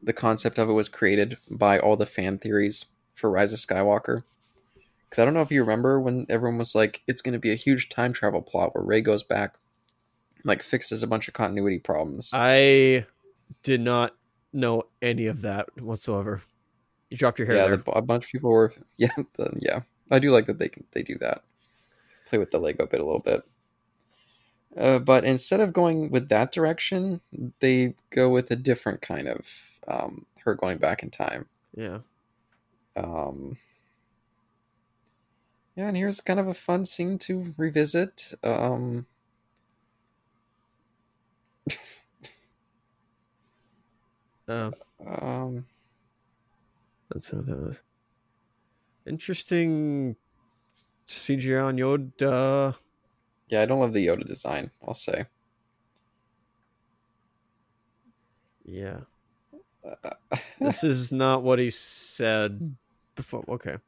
the 0.03 0.13
concept 0.13 0.59
of 0.59 0.69
it 0.69 0.75
was 0.75 0.91
created 0.91 1.39
by 1.51 1.79
all 1.79 1.97
the 1.97 2.05
fan 2.05 2.37
theories 2.37 2.85
for 3.15 3.31
Rise 3.31 3.55
of 3.55 3.59
Skywalker. 3.59 4.25
Because 5.09 5.23
I 5.23 5.25
don't 5.25 5.33
know 5.33 5.41
if 5.41 5.51
you 5.51 5.63
remember 5.63 5.99
when 5.99 6.27
everyone 6.29 6.59
was 6.59 6.75
like, 6.75 7.01
it's 7.07 7.23
going 7.23 7.33
to 7.33 7.39
be 7.39 7.53
a 7.53 7.55
huge 7.55 7.89
time 7.89 8.13
travel 8.13 8.43
plot 8.43 8.75
where 8.75 8.85
Rey 8.85 9.01
goes 9.01 9.23
back, 9.23 9.55
like 10.45 10.63
fixes 10.63 11.03
a 11.03 11.07
bunch 11.07 11.27
of 11.27 11.33
continuity 11.33 11.79
problems. 11.79 12.33
I 12.35 13.07
did 13.63 13.81
not 13.81 14.15
know 14.53 14.85
any 15.01 15.27
of 15.27 15.43
that 15.43 15.69
whatsoever. 15.81 16.43
You 17.11 17.17
dropped 17.17 17.39
your 17.39 17.47
hair 17.47 17.57
yeah, 17.57 17.69
there. 17.69 17.77
the, 17.77 17.91
a 17.93 18.03
bunch 18.03 18.25
of 18.25 18.31
people 18.31 18.51
were. 18.51 18.73
Yeah, 18.97 19.15
the, 19.37 19.51
yeah. 19.61 19.81
I 20.11 20.19
do 20.19 20.31
like 20.31 20.47
that 20.47 20.59
they 20.59 20.69
can 20.69 20.85
they 20.93 21.03
do 21.03 21.19
that. 21.19 21.43
Play 22.27 22.39
with 22.39 22.51
the 22.51 22.59
Lego 22.59 22.87
bit 22.87 23.01
a 23.01 23.05
little 23.05 23.21
bit. 23.21 23.43
Uh, 24.77 24.99
but 24.99 25.25
instead 25.25 25.61
of 25.61 25.73
going 25.73 26.11
with 26.11 26.29
that 26.31 26.53
direction, 26.53 27.21
they 27.61 27.95
go 28.11 28.31
with 28.31 28.51
a 28.51 28.57
different 28.57 29.03
kind 29.03 29.29
of 29.29 29.47
um, 29.87 30.25
her 30.45 30.55
going 30.55 30.79
back 30.79 31.03
in 31.03 31.11
time. 31.11 31.47
yeah. 31.75 31.99
Um, 32.97 33.57
yeah, 35.77 35.89
and 35.89 35.97
here's 35.97 36.21
kind 36.21 36.39
of 36.39 36.49
a 36.49 36.55
fun 36.55 36.85
scene 36.85 37.17
to 37.19 37.55
revisit. 37.57 38.35
Um, 38.45 39.07
Uh, 44.53 44.71
um, 45.07 45.67
that's 47.11 47.33
another 47.33 47.79
interesting 49.07 50.17
CGI 51.07 51.65
on 51.65 51.77
Yoda. 51.79 52.77
yeah, 53.49 53.63
I 53.63 53.67
don't 53.67 53.81
love 53.81 53.93
the 53.93 54.07
Yoda 54.07 54.27
design. 54.27 54.71
I'll 54.87 54.95
say. 54.95 55.27
Yeah. 58.65 59.01
Uh, 59.85 60.11
This 60.61 60.85
is 60.85 61.11
not 61.11 61.43
what 61.43 61.59
he 61.59 61.71
said 61.71 62.77
before. 63.17 63.45
Okay. 63.49 63.79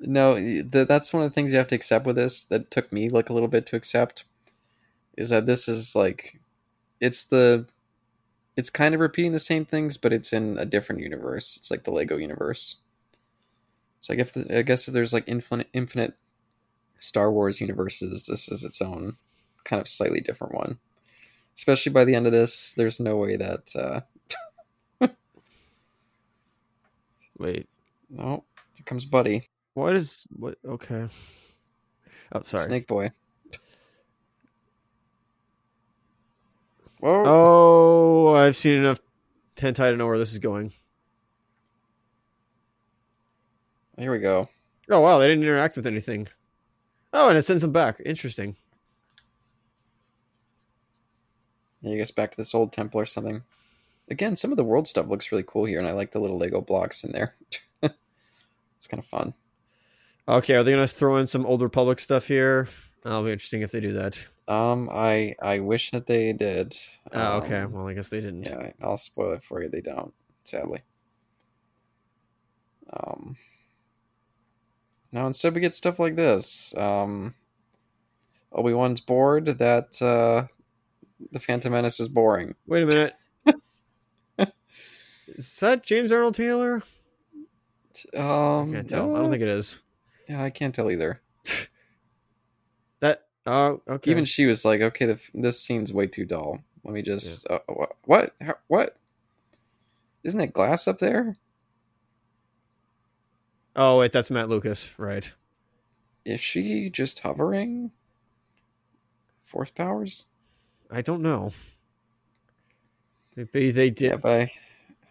No, 0.00 0.34
the, 0.34 0.84
that's 0.88 1.12
one 1.12 1.22
of 1.22 1.30
the 1.30 1.34
things 1.34 1.52
you 1.52 1.58
have 1.58 1.66
to 1.68 1.74
accept 1.74 2.06
with 2.06 2.16
this. 2.16 2.44
That 2.44 2.70
took 2.70 2.92
me 2.92 3.08
like 3.08 3.30
a 3.30 3.32
little 3.32 3.48
bit 3.48 3.66
to 3.66 3.76
accept. 3.76 4.24
Is 5.16 5.30
that 5.30 5.46
this 5.46 5.68
is 5.68 5.96
like, 5.96 6.38
it's 7.00 7.24
the, 7.24 7.66
it's 8.58 8.70
kind 8.70 8.92
of 8.92 9.00
repeating 9.00 9.30
the 9.30 9.38
same 9.38 9.64
things, 9.64 9.96
but 9.96 10.12
it's 10.12 10.32
in 10.32 10.58
a 10.58 10.66
different 10.66 11.00
universe. 11.00 11.56
It's 11.56 11.70
like 11.70 11.84
the 11.84 11.92
Lego 11.92 12.16
universe. 12.16 12.78
So 14.00 14.12
I 14.12 14.16
guess 14.16 14.36
I 14.36 14.62
guess 14.62 14.88
if 14.88 14.94
there's 14.94 15.12
like 15.12 15.22
infinite 15.28 15.68
infinite 15.72 16.14
Star 16.98 17.30
Wars 17.30 17.60
universes, 17.60 18.26
this 18.26 18.48
is 18.48 18.64
its 18.64 18.82
own 18.82 19.16
kind 19.62 19.80
of 19.80 19.86
slightly 19.86 20.20
different 20.20 20.54
one. 20.54 20.78
Especially 21.54 21.92
by 21.92 22.04
the 22.04 22.16
end 22.16 22.26
of 22.26 22.32
this, 22.32 22.74
there's 22.76 22.98
no 22.98 23.16
way 23.16 23.36
that 23.36 23.70
uh, 23.76 24.00
Wait. 27.38 27.68
no, 28.10 28.42
here 28.74 28.84
comes 28.84 29.04
Buddy, 29.04 29.50
What 29.74 29.94
is 29.94 30.26
what? 30.34 30.58
Okay. 30.66 31.06
Oh, 32.32 32.42
sorry. 32.42 32.64
Snake 32.64 32.88
Boy. 32.88 33.12
Oh, 37.02 38.34
I've 38.34 38.56
seen 38.56 38.78
enough 38.78 39.00
Tentai 39.56 39.90
to 39.90 39.96
know 39.96 40.06
where 40.06 40.18
this 40.18 40.32
is 40.32 40.38
going. 40.38 40.72
Here 43.98 44.12
we 44.12 44.18
go. 44.18 44.48
Oh 44.90 45.00
wow, 45.00 45.18
they 45.18 45.26
didn't 45.26 45.42
interact 45.44 45.76
with 45.76 45.86
anything. 45.86 46.28
Oh, 47.12 47.28
and 47.28 47.38
it 47.38 47.44
sends 47.44 47.62
them 47.62 47.72
back. 47.72 48.00
Interesting. 48.04 48.56
I 51.84 51.94
guess 51.96 52.10
back 52.10 52.30
to 52.32 52.36
this 52.36 52.54
old 52.54 52.72
temple 52.72 53.00
or 53.00 53.04
something. 53.04 53.42
Again, 54.10 54.36
some 54.36 54.50
of 54.50 54.56
the 54.56 54.64
world 54.64 54.88
stuff 54.88 55.06
looks 55.08 55.30
really 55.30 55.44
cool 55.46 55.64
here, 55.64 55.78
and 55.78 55.88
I 55.88 55.92
like 55.92 56.12
the 56.12 56.20
little 56.20 56.38
Lego 56.38 56.60
blocks 56.60 57.04
in 57.04 57.12
there. 57.12 57.34
it's 57.82 58.86
kind 58.88 59.02
of 59.02 59.06
fun. 59.06 59.34
Okay, 60.26 60.54
are 60.54 60.62
they 60.62 60.72
gonna 60.72 60.86
throw 60.86 61.16
in 61.16 61.26
some 61.26 61.46
old 61.46 61.62
Republic 61.62 62.00
stuff 62.00 62.28
here? 62.28 62.68
That'll 63.02 63.22
be 63.24 63.32
interesting 63.32 63.62
if 63.62 63.70
they 63.72 63.80
do 63.80 63.92
that. 63.92 64.26
Um, 64.48 64.88
I 64.90 65.34
I 65.40 65.60
wish 65.60 65.90
that 65.92 66.06
they 66.06 66.32
did. 66.32 66.76
Oh, 67.12 67.38
okay. 67.38 67.58
Um, 67.58 67.72
Well, 67.72 67.88
I 67.88 67.94
guess 67.94 68.08
they 68.08 68.20
didn't. 68.20 68.46
Yeah, 68.46 68.70
I'll 68.82 68.96
spoil 68.96 69.32
it 69.32 69.42
for 69.42 69.62
you. 69.62 69.68
They 69.68 69.80
don't, 69.80 70.12
sadly. 70.44 70.82
Um. 72.92 73.36
Now 75.12 75.26
instead 75.26 75.54
we 75.54 75.60
get 75.60 75.74
stuff 75.74 75.98
like 75.98 76.16
this. 76.16 76.76
Um, 76.76 77.34
Obi 78.52 78.72
Wan's 78.72 79.00
bored 79.00 79.58
that 79.58 80.00
uh, 80.02 80.46
the 81.32 81.40
Phantom 81.40 81.72
Menace 81.72 82.00
is 82.00 82.08
boring. 82.08 82.54
Wait 82.66 82.82
a 82.82 82.86
minute. 82.86 83.14
is 85.28 85.60
that 85.60 85.82
James 85.82 86.12
Arnold 86.12 86.34
Taylor? 86.34 86.82
Um, 88.16 88.70
I 88.70 88.74
can't 88.74 88.88
tell. 88.88 89.16
I 89.16 89.18
don't 89.20 89.30
think 89.30 89.42
it 89.42 89.48
is. 89.48 89.82
Yeah, 90.28 90.42
I 90.42 90.50
can't 90.50 90.74
tell 90.74 90.90
either. 90.90 91.20
Oh, 93.50 93.80
okay. 93.88 94.10
Even 94.10 94.26
she 94.26 94.44
was 94.44 94.66
like, 94.66 94.82
"Okay, 94.82 95.06
the, 95.06 95.18
this 95.32 95.58
scene's 95.58 95.90
way 95.90 96.06
too 96.06 96.26
dull. 96.26 96.60
Let 96.84 96.92
me 96.92 97.00
just 97.00 97.48
uh, 97.48 97.60
what 97.66 97.96
what 98.04 98.34
How, 98.42 98.56
what? 98.66 98.98
Isn't 100.22 100.40
it 100.40 100.52
glass 100.52 100.86
up 100.86 100.98
there? 100.98 101.36
oh 103.74 104.00
wait, 104.00 104.12
that's 104.12 104.30
Matt 104.30 104.50
Lucas, 104.50 104.98
right? 104.98 105.32
Is 106.26 106.40
she 106.40 106.90
just 106.90 107.20
hovering? 107.20 107.90
Force 109.42 109.70
powers? 109.70 110.26
I 110.90 111.00
don't 111.00 111.22
know. 111.22 111.52
Maybe 113.34 113.70
they 113.70 113.88
did. 113.88 114.20
Yeah, 114.22 114.30
I, 114.30 114.52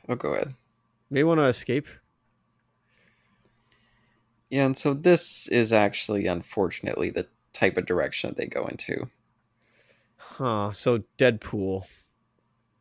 oh, 0.10 0.15
go 0.15 0.34
ahead. 0.34 0.53
May 1.10 1.24
want 1.24 1.39
to 1.39 1.46
escape. 1.46 1.88
Yeah, 4.51 4.65
and 4.65 4.77
so 4.77 4.94
this 4.94 5.48
is 5.48 5.74
actually, 5.74 6.27
unfortunately, 6.27 7.10
the 7.10 7.27
type 7.58 7.78
of 7.78 7.86
direction 7.86 8.34
they 8.38 8.46
go 8.46 8.66
into. 8.68 9.10
Huh. 10.18 10.72
So 10.74 11.04
Deadpool. 11.18 11.90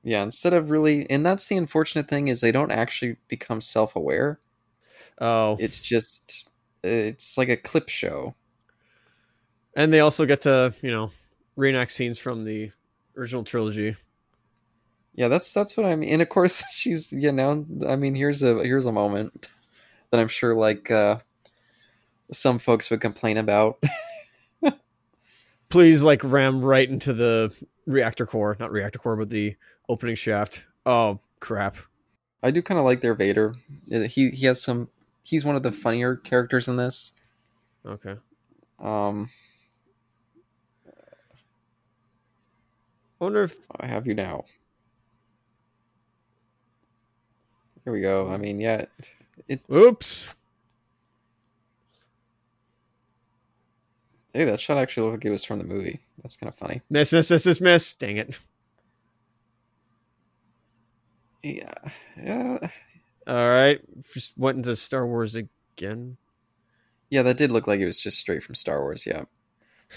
Yeah, 0.02 0.22
instead 0.22 0.52
of 0.52 0.70
really, 0.70 1.08
and 1.10 1.24
that's 1.26 1.48
the 1.48 1.56
unfortunate 1.56 2.08
thing 2.08 2.28
is 2.28 2.40
they 2.40 2.52
don't 2.52 2.70
actually 2.70 3.16
become 3.28 3.60
self-aware. 3.60 4.38
Oh, 5.20 5.56
It's 5.58 5.80
just, 5.80 6.48
it's 6.84 7.36
like 7.38 7.48
a 7.48 7.56
clip 7.56 7.88
show. 7.88 8.34
and 9.74 9.92
they 9.92 10.00
also 10.00 10.24
get 10.26 10.42
to 10.42 10.74
you 10.82 10.90
know 10.90 11.10
reenact 11.56 11.90
scenes 11.92 12.18
from 12.18 12.44
the 12.44 12.70
original 13.16 13.42
trilogy. 13.44 13.96
Yeah, 15.14 15.28
that's 15.28 15.52
that's 15.52 15.76
what 15.76 15.86
I 15.86 15.96
mean. 15.96 16.10
And 16.10 16.22
of 16.22 16.28
course, 16.28 16.62
she's 16.72 17.10
you 17.12 17.32
know, 17.32 17.64
I 17.88 17.96
mean, 17.96 18.14
here's 18.14 18.42
a 18.42 18.62
here's 18.62 18.86
a 18.86 18.92
moment 18.92 19.48
that 20.10 20.20
I'm 20.20 20.28
sure 20.28 20.54
like 20.54 20.90
uh, 20.90 21.18
some 22.30 22.58
folks 22.58 22.90
would 22.90 23.00
complain 23.00 23.38
about. 23.38 23.82
Please, 25.68 26.04
like 26.04 26.22
ram 26.22 26.64
right 26.64 26.88
into 26.88 27.12
the 27.12 27.52
reactor 27.86 28.26
core, 28.26 28.56
not 28.60 28.70
reactor 28.70 28.98
core, 28.98 29.16
but 29.16 29.30
the 29.30 29.56
opening 29.88 30.16
shaft. 30.16 30.66
Oh 30.84 31.20
crap! 31.40 31.76
I 32.42 32.50
do 32.50 32.62
kind 32.62 32.78
of 32.78 32.84
like 32.84 33.00
their 33.00 33.14
Vader. 33.14 33.54
He 33.88 34.30
he 34.30 34.46
has 34.46 34.62
some. 34.62 34.88
He's 35.22 35.44
one 35.44 35.56
of 35.56 35.62
the 35.62 35.72
funnier 35.72 36.16
characters 36.16 36.68
in 36.68 36.76
this. 36.76 37.12
Okay. 37.84 38.14
Um, 38.78 39.30
I 43.20 43.24
wonder 43.24 43.42
if 43.42 43.56
I 43.80 43.86
have 43.86 44.06
you 44.06 44.14
now. 44.14 44.44
Here 47.84 47.92
we 47.92 48.00
go. 48.00 48.28
I 48.28 48.36
mean, 48.36 48.60
yeah, 48.60 48.84
it's 49.48 49.62
oops. 49.74 50.34
Hey, 54.36 54.44
that 54.44 54.60
shot 54.60 54.76
actually 54.76 55.04
looked 55.10 55.24
like 55.24 55.24
it 55.24 55.30
was 55.30 55.44
from 55.44 55.58
the 55.58 55.64
movie. 55.64 56.00
That's 56.22 56.36
kind 56.36 56.52
of 56.52 56.58
funny. 56.58 56.82
Miss, 56.90 57.10
miss, 57.12 57.30
miss, 57.30 57.46
miss, 57.46 57.60
miss. 57.60 57.94
Dang 57.94 58.18
it. 58.18 58.38
Yeah, 61.42 61.72
yeah, 62.20 62.58
All 63.26 63.48
right. 63.48 63.80
Just 64.12 64.36
went 64.36 64.56
into 64.58 64.74
Star 64.74 65.06
Wars 65.06 65.36
again. 65.36 66.16
yeah. 67.08 67.22
That 67.22 67.36
did 67.36 67.52
look 67.52 67.66
like 67.68 67.78
it 67.78 67.86
was 67.86 68.00
just 68.00 68.18
straight 68.18 68.42
from 68.42 68.54
Star 68.56 68.80
Wars. 68.80 69.06
Yeah. 69.06 69.24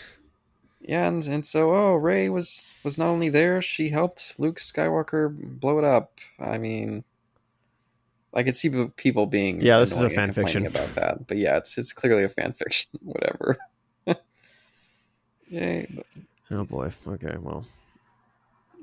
Yeah, 0.81 1.07
and, 1.07 1.23
and 1.27 1.45
so 1.45 1.71
oh, 1.71 1.95
Rey 1.95 2.29
was 2.29 2.73
was 2.85 2.97
not 2.97 3.09
only 3.09 3.27
there, 3.27 3.61
she 3.61 3.89
helped 3.89 4.33
Luke 4.37 4.59
Skywalker 4.59 5.29
blow 5.59 5.77
it 5.77 5.83
up. 5.83 6.19
I 6.39 6.57
mean, 6.57 7.03
I 8.33 8.43
could 8.43 8.55
see 8.55 8.71
people 8.95 9.25
being 9.25 9.61
Yeah, 9.61 9.79
this 9.79 9.91
is 9.91 10.01
a 10.01 10.09
fan 10.09 10.31
fiction. 10.31 10.65
about 10.65 10.95
that, 10.95 11.27
but 11.27 11.37
yeah, 11.37 11.57
it's 11.57 11.77
it's 11.77 11.91
clearly 11.91 12.23
a 12.23 12.29
fan 12.29 12.53
fiction. 12.53 12.89
Whatever. 13.03 13.57
Yay! 15.49 15.87
But, 15.93 16.05
Oh 16.51 16.63
boy. 16.63 16.91
Okay. 17.07 17.35
Well. 17.39 17.65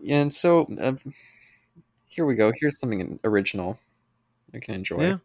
Yeah, 0.00 0.20
and 0.20 0.32
so 0.32 0.68
uh, 0.80 0.92
Here 2.06 2.24
we 2.24 2.36
go. 2.36 2.52
Here's 2.60 2.78
something 2.78 3.18
original 3.24 3.78
I 4.54 4.60
can 4.60 4.74
enjoy. 4.74 5.02
Yeah. 5.02 5.16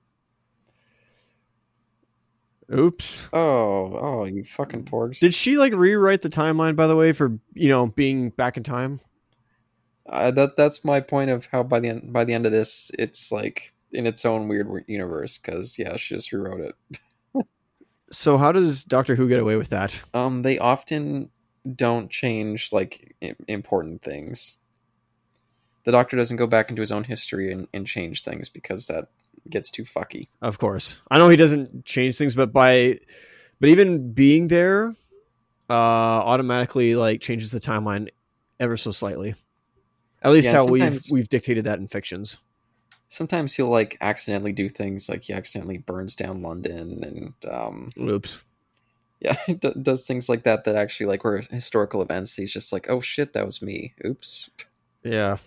Oops. 2.74 3.30
Oh, 3.34 3.98
oh, 4.00 4.24
you 4.24 4.46
fucking 4.46 4.86
porgs. 4.86 5.20
Did 5.20 5.34
she 5.34 5.58
like 5.58 5.74
rewrite 5.74 6.22
the 6.22 6.30
timeline 6.30 6.76
by 6.76 6.88
the 6.88 6.96
way 6.96 7.12
for 7.12 7.38
you 7.54 7.70
know 7.70 7.88
being 7.88 8.30
back 8.30 8.58
in 8.58 8.64
time? 8.64 9.02
uh, 10.12 10.32
that 10.32 10.56
that's 10.56 10.84
my 10.84 11.00
point 11.00 11.30
of 11.30 11.48
how 11.48 11.64
by 11.64 11.80
the 11.80 11.90
end 11.90 12.12
by 12.14 12.24
the 12.24 12.34
end 12.34 12.46
of 12.46 12.52
this, 12.52 12.92
it's 12.98 13.32
like 13.32 13.74
in 13.92 14.08
its 14.08 14.26
own 14.26 14.48
weird 14.48 14.68
universe. 14.88 15.38
Because 15.38 15.78
yeah, 15.78 15.96
she 15.98 16.16
just 16.16 16.32
rewrote 16.32 16.62
it. 16.62 17.00
So 18.12 18.38
how 18.38 18.52
does 18.52 18.84
Doctor 18.84 19.16
Who 19.16 19.28
get 19.28 19.40
away 19.40 19.56
with 19.56 19.70
that? 19.70 20.04
Um, 20.14 20.42
they 20.42 20.60
often 20.60 21.30
don't 21.76 22.10
change 22.10 22.72
like 22.72 23.16
I- 23.24 23.36
important 23.48 24.02
things. 24.04 24.58
The 25.86 25.92
Doctor 25.92 26.18
doesn't 26.18 26.38
go 26.38 26.46
back 26.48 26.70
into 26.70 26.82
his 26.82 26.92
own 26.92 27.04
history 27.06 27.52
and, 27.52 27.68
and 27.74 27.88
change 27.88 28.24
things 28.24 28.50
because 28.50 28.88
that 28.88 29.08
gets 29.50 29.72
too 29.72 29.84
fucky. 29.84 30.28
Of 30.42 30.60
course, 30.60 31.02
I 31.10 31.18
know 31.18 31.30
he 31.30 31.38
doesn't 31.38 31.86
change 31.86 32.18
things, 32.18 32.36
but 32.36 32.52
by 32.54 32.98
but 33.60 33.70
even 33.70 34.12
being 34.14 34.48
there, 34.48 34.94
uh, 35.70 35.74
automatically 35.74 36.96
like 36.96 37.22
changes 37.22 37.52
the 37.52 37.60
timeline 37.60 38.10
ever 38.60 38.78
so 38.78 38.92
slightly. 38.92 39.36
At 40.22 40.32
least 40.32 40.52
Yeah, 40.52 40.60
how 40.60 40.66
we've 40.66 41.02
we've 41.12 41.30
dictated 41.30 41.64
that 41.66 41.80
in 41.80 41.88
fictions. 41.88 42.38
Sometimes 43.12 43.54
he'll 43.54 43.70
like 43.70 43.98
accidentally 44.00 44.54
do 44.54 44.70
things 44.70 45.10
like 45.10 45.24
he 45.24 45.34
accidentally 45.34 45.78
burns 45.78 46.16
down 46.16 46.42
London 46.42 47.04
and 47.04 47.52
um, 47.54 47.92
Oops. 48.00 48.42
yeah, 49.20 49.36
d- 49.48 49.74
does 49.82 50.06
things 50.08 50.30
like 50.30 50.44
that 50.44 50.64
that 50.64 50.78
actually 50.78 51.08
like 51.08 51.26
were 51.26 51.42
historical 51.52 52.02
events. 52.02 52.36
He's 52.36 52.54
just 52.54 52.72
like, 52.72 52.90
oh 52.90 53.02
shit, 53.02 53.34
that 53.34 53.44
was 53.46 53.62
me. 53.62 53.94
Oops. 54.06 54.50
Yeah. 55.04 55.38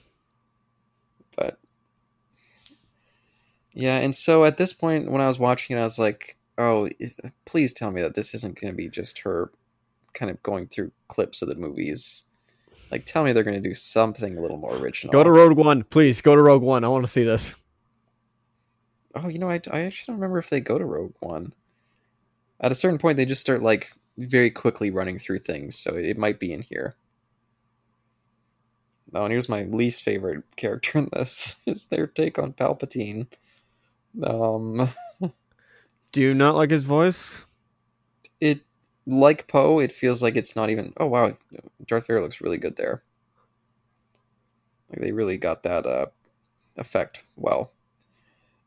but 1.36 1.58
yeah 3.72 3.96
and 3.96 4.14
so 4.14 4.44
at 4.44 4.56
this 4.56 4.72
point 4.72 5.10
when 5.10 5.20
i 5.20 5.26
was 5.26 5.38
watching 5.38 5.76
it 5.76 5.80
i 5.80 5.84
was 5.84 5.98
like 5.98 6.36
oh 6.58 6.88
please 7.44 7.72
tell 7.72 7.90
me 7.90 8.00
that 8.02 8.14
this 8.14 8.34
isn't 8.34 8.60
going 8.60 8.72
to 8.72 8.76
be 8.76 8.88
just 8.88 9.20
her 9.20 9.50
kind 10.12 10.30
of 10.30 10.40
going 10.44 10.66
through 10.68 10.92
clips 11.08 11.42
of 11.42 11.48
the 11.48 11.54
movies 11.56 12.24
like 12.94 13.06
tell 13.06 13.24
me 13.24 13.32
they're 13.32 13.42
going 13.42 13.60
to 13.60 13.68
do 13.68 13.74
something 13.74 14.38
a 14.38 14.40
little 14.40 14.56
more 14.56 14.74
original 14.76 15.10
Go 15.12 15.24
to 15.24 15.30
Rogue 15.30 15.58
One, 15.58 15.82
please. 15.82 16.20
Go 16.20 16.36
to 16.36 16.42
Rogue 16.42 16.62
One. 16.62 16.84
I 16.84 16.88
want 16.88 17.04
to 17.04 17.10
see 17.10 17.24
this. 17.24 17.54
oh 19.16 19.28
you 19.28 19.38
know 19.38 19.50
I, 19.50 19.60
I 19.70 19.80
actually 19.80 20.12
don't 20.12 20.20
remember 20.20 20.38
if 20.38 20.48
they 20.50 20.60
go 20.60 20.78
to 20.78 20.84
rogue 20.84 21.14
one 21.20 21.52
at 22.60 22.72
a 22.72 22.74
certain 22.74 22.98
point 22.98 23.16
they 23.16 23.24
just 23.26 23.40
start 23.40 23.62
like 23.62 23.92
very 24.16 24.50
quickly 24.50 24.90
running 24.90 25.18
through 25.18 25.40
things 25.40 25.76
so 25.76 25.94
it 25.94 26.18
might 26.18 26.38
be 26.40 26.52
in 26.52 26.62
here 26.62 26.94
oh 29.14 29.24
and 29.24 29.32
here's 29.32 29.48
my 29.48 29.64
least 29.64 30.02
favorite 30.02 30.42
character 30.56 30.98
in 30.98 31.08
this 31.12 31.60
is 31.66 31.86
their 31.86 32.06
take 32.06 32.38
on 32.38 32.52
palpatine 32.52 33.26
um 34.22 34.88
Do 36.12 36.20
you 36.20 36.32
not 36.34 36.54
like 36.54 36.70
his 36.70 36.84
voice? 36.84 37.44
Like 39.06 39.48
Poe, 39.48 39.78
it 39.78 39.92
feels 39.92 40.22
like 40.22 40.36
it's 40.36 40.56
not 40.56 40.70
even. 40.70 40.92
Oh 40.98 41.06
wow, 41.06 41.36
Darth 41.86 42.06
Vader 42.06 42.20
looks 42.20 42.40
really 42.40 42.58
good 42.58 42.76
there. 42.76 43.02
Like 44.90 45.00
they 45.00 45.12
really 45.12 45.38
got 45.38 45.62
that 45.64 45.86
uh, 45.86 46.06
effect 46.76 47.24
well. 47.36 47.72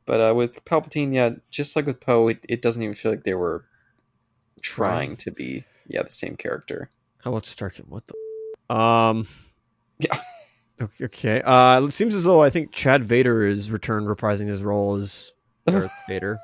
But 0.06 0.21
uh, 0.21 0.34
with 0.36 0.63
Palpatine, 0.65 1.13
yeah, 1.13 1.32
just 1.50 1.76
like 1.76 1.86
with 1.86 2.00
Poe, 2.00 2.30
it, 2.30 2.39
it 2.47 2.62
doesn't 2.62 2.82
even 2.82 2.95
feel 2.95 3.12
like 3.12 3.23
they 3.23 3.34
were 3.34 3.65
trying 4.62 5.17
to 5.17 5.32
be 5.32 5.65
yeah 5.88 6.04
the 6.04 6.12
same 6.12 6.36
character. 6.36 6.89
How 7.19 7.32
about 7.32 7.45
Starkey? 7.45 7.84
What 7.88 8.04
the? 8.08 8.73
Um. 8.76 9.28
Yeah. 10.00 10.19
Okay. 10.80 11.06
okay. 11.06 11.41
Uh, 11.41 11.88
it 11.88 11.91
seems 11.91 12.13
as 12.13 12.23
though 12.23 12.43
I 12.43 12.52
think 12.52 12.71
Chad 12.71 13.04
Vader 13.04 13.47
is 13.47 13.71
returned 13.71 14.06
reprising 14.06 14.47
his 14.47 14.62
role 14.62 14.95
as 14.95 15.32
Darth 15.67 15.91
Vader. 16.08 16.38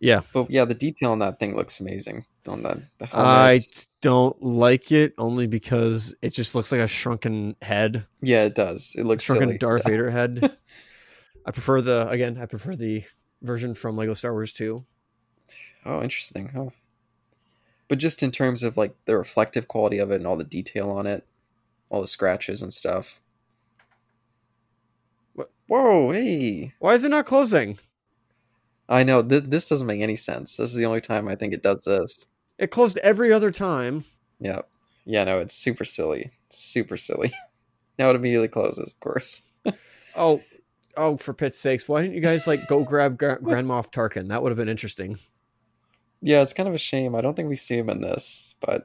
Yeah, 0.00 0.20
But 0.32 0.50
yeah, 0.50 0.64
the 0.64 0.74
detail 0.74 1.10
on 1.10 1.18
that 1.18 1.40
thing 1.40 1.56
looks 1.56 1.80
amazing. 1.80 2.24
On 2.46 2.62
the, 2.62 2.82
the 2.98 3.08
I 3.12 3.58
don't 4.00 4.40
like 4.40 4.92
it 4.92 5.12
only 5.18 5.48
because 5.48 6.14
it 6.22 6.30
just 6.30 6.54
looks 6.54 6.70
like 6.70 6.80
a 6.80 6.86
shrunken 6.86 7.56
head, 7.60 8.06
yeah, 8.22 8.44
it 8.44 8.54
does. 8.54 8.94
It 8.96 9.04
looks 9.04 9.24
shrunken 9.24 9.48
silly. 9.48 9.58
Darth 9.58 9.82
Yeah. 9.84 9.90
Vader 9.90 10.10
head. 10.10 10.56
I 11.44 11.50
prefer 11.50 11.80
the 11.80 12.08
again. 12.08 12.38
I 12.40 12.46
prefer 12.46 12.76
the 12.76 13.04
version 13.42 13.74
from 13.74 13.96
Lego 13.96 14.14
Star 14.14 14.32
Wars 14.32 14.52
2. 14.52 14.84
Oh, 15.84 16.02
interesting. 16.02 16.50
Oh. 16.56 16.72
But 17.88 17.98
just 17.98 18.22
in 18.22 18.30
terms 18.30 18.62
of 18.62 18.76
like 18.76 18.94
the 19.06 19.16
reflective 19.16 19.66
quality 19.66 19.98
of 19.98 20.10
it 20.10 20.16
and 20.16 20.26
all 20.26 20.36
the 20.36 20.44
detail 20.44 20.90
on 20.90 21.06
it, 21.06 21.26
all 21.90 22.02
the 22.02 22.06
scratches 22.06 22.62
and 22.62 22.72
stuff. 22.72 23.20
What? 25.34 25.50
Whoa, 25.66 26.12
hey. 26.12 26.72
Why 26.78 26.94
is 26.94 27.04
it 27.04 27.08
not 27.08 27.26
closing? 27.26 27.78
I 28.88 29.02
know 29.02 29.22
th- 29.22 29.44
this 29.46 29.68
doesn't 29.68 29.86
make 29.86 30.00
any 30.00 30.16
sense. 30.16 30.56
This 30.56 30.70
is 30.70 30.76
the 30.76 30.86
only 30.86 31.00
time 31.00 31.28
I 31.28 31.34
think 31.34 31.52
it 31.52 31.62
does 31.62 31.84
this. 31.84 32.26
It 32.58 32.70
closed 32.70 32.98
every 32.98 33.32
other 33.32 33.50
time. 33.50 34.04
Yeah. 34.40 34.62
Yeah, 35.04 35.24
no, 35.24 35.38
it's 35.40 35.54
super 35.54 35.84
silly. 35.84 36.30
Super 36.50 36.96
silly. 36.96 37.32
now 37.98 38.10
it 38.10 38.16
immediately 38.16 38.48
closes, 38.48 38.90
of 38.90 39.00
course. 39.00 39.42
Oh, 40.16 40.42
oh, 40.96 41.16
for 41.16 41.32
pit's 41.32 41.58
sakes! 41.60 41.88
Why 41.88 42.02
didn't 42.02 42.16
you 42.16 42.20
guys 42.20 42.48
like 42.48 42.66
go 42.66 42.82
grab 42.82 43.18
Gra- 43.18 43.38
Grand 43.42 43.68
Moff 43.68 43.92
Tarkin? 43.92 44.28
That 44.30 44.42
would 44.42 44.50
have 44.50 44.56
been 44.56 44.68
interesting. 44.68 45.16
Yeah, 46.20 46.40
it's 46.42 46.52
kind 46.52 46.68
of 46.68 46.74
a 46.74 46.78
shame. 46.78 47.14
I 47.14 47.20
don't 47.20 47.34
think 47.36 47.48
we 47.48 47.54
see 47.54 47.76
him 47.78 47.88
in 47.88 48.00
this, 48.00 48.56
but 48.60 48.84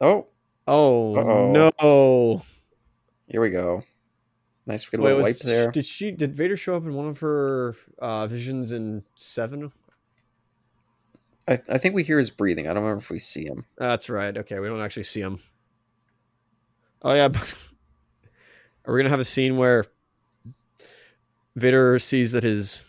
oh, 0.00 0.28
Oh 0.68 1.16
Uh-oh. 1.16 1.52
no! 1.80 2.42
here 3.26 3.40
we 3.40 3.50
go. 3.50 3.82
Nice 4.68 4.84
a 4.84 4.88
Wait, 4.92 5.00
little 5.02 5.18
was- 5.18 5.26
wipe 5.26 5.38
there. 5.38 5.70
Did 5.70 5.86
she? 5.86 6.10
Did 6.10 6.34
Vader 6.34 6.54
show 6.56 6.74
up 6.74 6.84
in 6.84 6.92
one 6.94 7.08
of 7.08 7.18
her 7.20 7.74
uh, 7.98 8.26
visions 8.26 8.74
in 8.74 9.02
Seven? 9.16 9.72
I, 11.48 11.58
I 11.70 11.78
think 11.78 11.94
we 11.94 12.04
hear 12.04 12.18
his 12.18 12.28
breathing. 12.28 12.66
I 12.68 12.74
don't 12.74 12.82
remember 12.82 13.00
if 13.00 13.08
we 13.08 13.18
see 13.18 13.46
him. 13.46 13.64
That's 13.78 14.10
right. 14.10 14.36
Okay, 14.36 14.58
we 14.60 14.68
don't 14.68 14.82
actually 14.82 15.04
see 15.04 15.22
him. 15.22 15.38
Oh 17.00 17.14
yeah. 17.14 17.28
Are 18.84 18.92
we 18.92 19.00
gonna 19.00 19.08
have 19.08 19.20
a 19.20 19.24
scene 19.24 19.56
where 19.56 19.86
Vader 21.56 21.98
sees 21.98 22.32
that 22.32 22.42
his? 22.42 22.84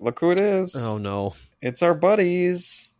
Look 0.00 0.18
who 0.18 0.32
it 0.32 0.40
is. 0.40 0.74
Oh 0.76 0.98
no! 0.98 1.34
It's 1.62 1.80
our 1.80 1.94
buddies. 1.94 2.90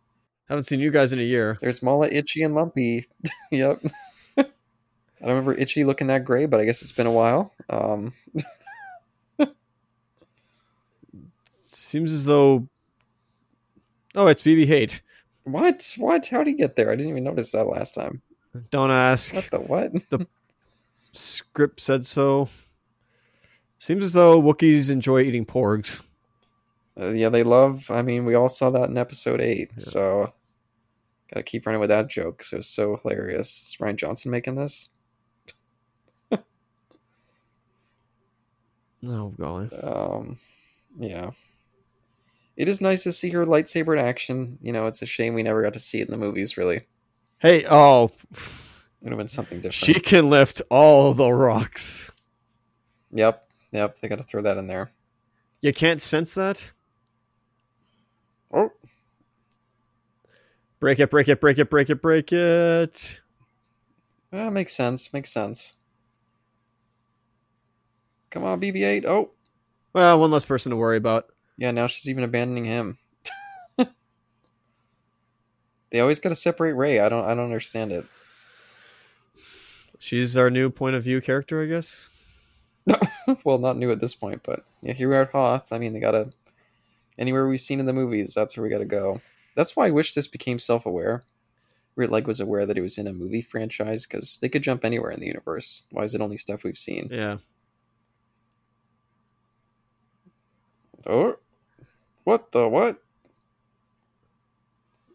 Haven't 0.47 0.63
seen 0.63 0.79
you 0.79 0.89
guys 0.89 1.11
in 1.11 1.19
a 1.19 1.23
year. 1.23 1.57
There's 1.59 1.83
Malla, 1.83 2.07
Itchy, 2.07 2.43
and 2.43 2.55
Lumpy. 2.55 3.07
yep. 3.51 3.81
I 5.21 5.25
don't 5.27 5.35
remember 5.35 5.53
Itchy 5.53 5.83
looking 5.85 6.07
that 6.07 6.25
gray, 6.25 6.45
but 6.45 6.59
I 6.59 6.65
guess 6.65 6.81
it's 6.81 6.91
been 6.91 7.07
a 7.07 7.11
while. 7.11 7.53
Um, 7.69 8.13
Seems 11.63 12.11
as 12.11 12.25
though. 12.25 12.67
Oh, 14.15 14.27
it's 14.27 14.43
BB-8. 14.43 15.01
what? 15.43 15.93
What? 15.97 16.25
How 16.27 16.39
would 16.39 16.47
he 16.47 16.53
get 16.53 16.75
there? 16.75 16.91
I 16.91 16.95
didn't 16.95 17.11
even 17.11 17.23
notice 17.23 17.51
that 17.51 17.65
last 17.67 17.93
time. 17.93 18.21
Don't 18.69 18.91
ask. 18.91 19.33
What 19.35 19.49
the 19.51 19.59
what? 19.59 19.91
The 20.09 20.27
script 21.11 21.79
said 21.79 22.05
so. 22.05 22.49
Seems 23.79 24.03
as 24.05 24.13
though 24.13 24.41
Wookiees 24.41 24.89
enjoy 24.89 25.21
eating 25.21 25.45
porgs. 25.45 26.01
Uh, 26.99 27.09
yeah, 27.09 27.27
they 27.29 27.43
love. 27.43 27.91
I 27.91 28.01
mean, 28.01 28.23
we 28.25 28.35
all 28.35 28.47
saw 28.49 28.69
that 28.69 28.89
in 28.89 28.97
episode 28.97 29.41
eight, 29.41 29.71
Yeah. 29.77 29.83
so 29.83 30.33
gotta 31.33 31.43
keep 31.43 31.65
running 31.65 31.81
with 31.81 31.89
that 31.89 32.09
joke. 32.09 32.41
So 32.43 32.57
it's 32.57 32.67
so 32.69 32.99
hilarious. 33.03 33.63
Is 33.63 33.77
Rian 33.81 33.97
Johnson 33.97 34.31
making 34.31 34.55
this? 34.55 34.89
Oh 39.05 39.33
golly. 39.39 39.69
Um, 39.75 40.37
yeah. 40.97 41.31
It 42.57 42.69
is 42.69 42.79
nice 42.79 43.03
to 43.03 43.11
see 43.11 43.29
her 43.31 43.45
lightsaber 43.45 43.97
in 43.99 44.05
action. 44.05 44.57
You 44.61 44.71
know, 44.71 44.87
it's 44.87 45.01
a 45.01 45.05
shame 45.05 45.33
we 45.33 45.43
never 45.43 45.61
got 45.61 45.73
to 45.73 45.79
see 45.79 45.99
it 45.99 46.07
in 46.07 46.11
the 46.11 46.17
movies. 46.17 46.57
Really, 46.57 46.85
Hey, 47.39 47.65
oh, 47.69 48.11
it 48.31 48.49
would 49.01 49.09
have 49.11 49.17
been 49.17 49.27
something 49.27 49.57
different. 49.57 49.73
she 49.75 49.93
can 49.95 50.29
lift 50.29 50.61
all 50.69 51.13
the 51.13 51.31
rocks. 51.31 52.09
Yep, 53.11 53.45
yep. 53.71 53.99
They 53.99 54.07
got 54.07 54.17
to 54.19 54.23
throw 54.23 54.41
that 54.41 54.57
in 54.57 54.67
there. 54.67 54.89
You 55.61 55.73
can't 55.73 56.01
sense 56.01 56.33
that? 56.35 56.71
Oh, 58.53 58.71
Break 60.79 60.99
it, 60.99 61.09
break 61.09 61.27
it, 61.27 61.41
break 61.41 61.57
it, 61.57 61.69
break 61.69 61.89
it, 61.89 62.01
break 62.01 62.31
it. 62.31 63.21
that 64.31 64.53
makes 64.53 64.73
sense. 64.75 65.11
Makes 65.13 65.31
sense. 65.31 65.77
Come 68.35 68.43
on, 68.43 68.59
BB-8. 68.59 69.05
Oh, 69.05 69.31
Well, 69.93 70.19
one 70.19 70.29
less 70.29 70.43
person 70.43 70.69
to 70.71 70.75
worry 70.75 70.97
about. 70.97 71.27
yeah. 71.57 71.71
Now 71.71 71.87
she's 71.87 72.09
even 72.09 72.25
abandoning 72.25 72.65
him. 72.65 72.97
they 75.89 75.99
always 76.01 76.19
got 76.19 76.29
to 76.29 76.35
separate 76.35 76.73
Rey. 76.73 76.99
I 76.99 77.07
don't. 77.07 77.23
I 77.23 77.29
don't 77.33 77.45
understand 77.45 77.93
it. 77.93 78.05
She's 79.99 80.35
our 80.35 80.49
new 80.49 80.69
point 80.69 80.97
of 80.97 81.03
view 81.03 81.21
character, 81.21 81.61
I 81.63 81.65
guess. 81.67 82.09
well, 83.45 83.57
not 83.57 83.77
new 83.77 83.89
at 83.91 84.01
this 84.01 84.13
point, 84.13 84.41
but 84.43 84.65
yeah, 84.81 84.91
here 84.93 85.07
we 85.09 85.15
are 85.15 85.21
at 85.21 85.31
Hoth. 85.31 85.71
I 85.71 85.77
mean, 85.79 85.93
they 85.93 86.01
gotta 86.01 86.31
anywhere 87.17 87.47
we've 87.47 87.61
seen 87.61 87.79
in 87.79 87.85
the 87.85 87.93
movies. 87.93 88.33
That's 88.33 88.57
where 88.57 88.63
we 88.65 88.69
gotta 88.69 88.83
go. 88.83 89.21
That's 89.55 89.77
why 89.77 89.87
I 89.87 89.91
wish 89.91 90.13
this 90.13 90.27
became 90.27 90.59
self-aware, 90.59 91.23
where 91.93 92.05
it 92.05 92.11
like 92.11 92.27
was 92.27 92.41
aware 92.41 92.65
that 92.65 92.77
it 92.77 92.81
was 92.81 92.97
in 92.97 93.07
a 93.07 93.13
movie 93.13 93.41
franchise 93.41 94.05
because 94.05 94.37
they 94.41 94.49
could 94.49 94.61
jump 94.61 94.83
anywhere 94.83 95.11
in 95.11 95.21
the 95.21 95.25
universe. 95.27 95.83
Why 95.91 96.03
is 96.03 96.13
it 96.13 96.19
only 96.21 96.35
stuff 96.37 96.65
we've 96.65 96.77
seen? 96.77 97.07
Yeah. 97.09 97.37
Oh, 101.05 101.35
what 102.23 102.51
the 102.51 102.67
what? 102.67 102.97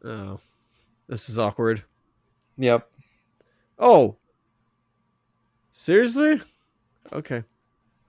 Oh, 0.04 0.40
this 1.08 1.28
is 1.28 1.38
awkward. 1.38 1.84
Yep. 2.56 2.88
Oh, 3.78 4.16
seriously? 5.72 6.40
Okay. 7.12 7.44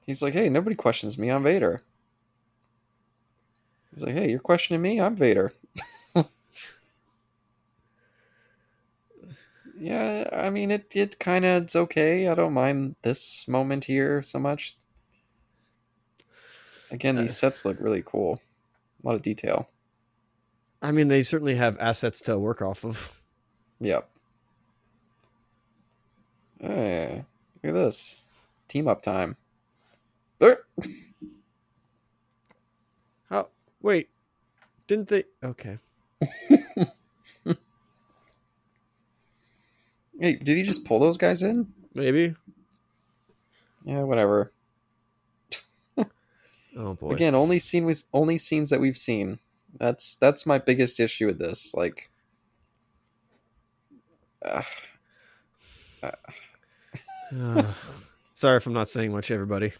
He's 0.06 0.22
like, 0.22 0.34
hey, 0.34 0.50
nobody 0.50 0.76
questions 0.76 1.18
me. 1.18 1.30
I'm 1.30 1.44
Vader. 1.44 1.82
He's 3.92 4.04
like, 4.04 4.14
hey, 4.14 4.30
you're 4.30 4.40
questioning 4.40 4.82
me? 4.82 5.00
I'm 5.02 5.16
Vader. 5.16 5.54
yeah, 9.78 10.30
I 10.32 10.50
mean, 10.50 10.72
it 10.72 10.96
it 10.96 11.20
kind 11.20 11.46
of 11.46 11.64
it's 11.64 11.76
okay. 11.76 12.28
I 12.28 12.36
don't 12.36 12.54
mind 12.54 12.96
this 13.02 13.48
moment 13.48 13.84
here 13.86 14.22
so 14.22 14.40
much. 14.40 14.78
Again, 16.92 17.16
these 17.16 17.32
uh, 17.32 17.34
sets 17.34 17.66
look 17.66 17.78
really 17.80 18.04
cool. 18.06 18.42
A 19.04 19.08
lot 19.08 19.16
of 19.16 19.22
detail. 19.22 19.70
I 20.82 20.92
mean, 20.92 21.08
they 21.08 21.24
certainly 21.24 21.56
have 21.56 21.78
assets 21.80 22.22
to 22.24 22.38
work 22.38 22.62
off 22.62 22.86
of. 22.86 23.20
Yep. 23.80 24.10
Hey, 26.60 27.26
look 27.64 27.70
at 27.70 27.74
this. 27.74 28.26
Team 28.68 28.88
up 28.88 29.02
time. 29.02 29.38
There. 30.40 30.60
How? 33.30 33.48
Wait, 33.82 34.10
didn't 34.88 35.08
they? 35.08 35.24
Okay. 35.44 35.78
Hey, 40.22 40.36
did 40.36 40.56
he 40.56 40.62
just 40.62 40.86
pull 40.86 41.00
those 41.00 41.18
guys 41.18 41.42
in? 41.42 41.74
Maybe. 41.96 42.36
Yeah, 43.84 44.04
whatever. 44.04 44.54
Oh 46.78 46.94
boy. 46.94 47.12
Again, 47.12 47.36
only 47.36 47.60
scene 47.60 47.86
was 47.86 48.06
only 48.14 48.38
scenes 48.38 48.70
that 48.70 48.80
we've 48.80 48.98
seen. 48.98 49.40
That's 49.80 50.16
that's 50.16 50.46
my 50.46 50.58
biggest 50.58 51.00
issue 51.00 51.28
with 51.28 51.40
this. 51.40 51.74
Like, 51.74 52.10
uh, 54.44 54.62
Uh, 56.04 56.12
sorry 58.36 58.58
if 58.58 58.66
I'm 58.66 58.74
not 58.74 58.90
saying 58.90 59.12
much, 59.12 59.32
everybody. 59.32 59.72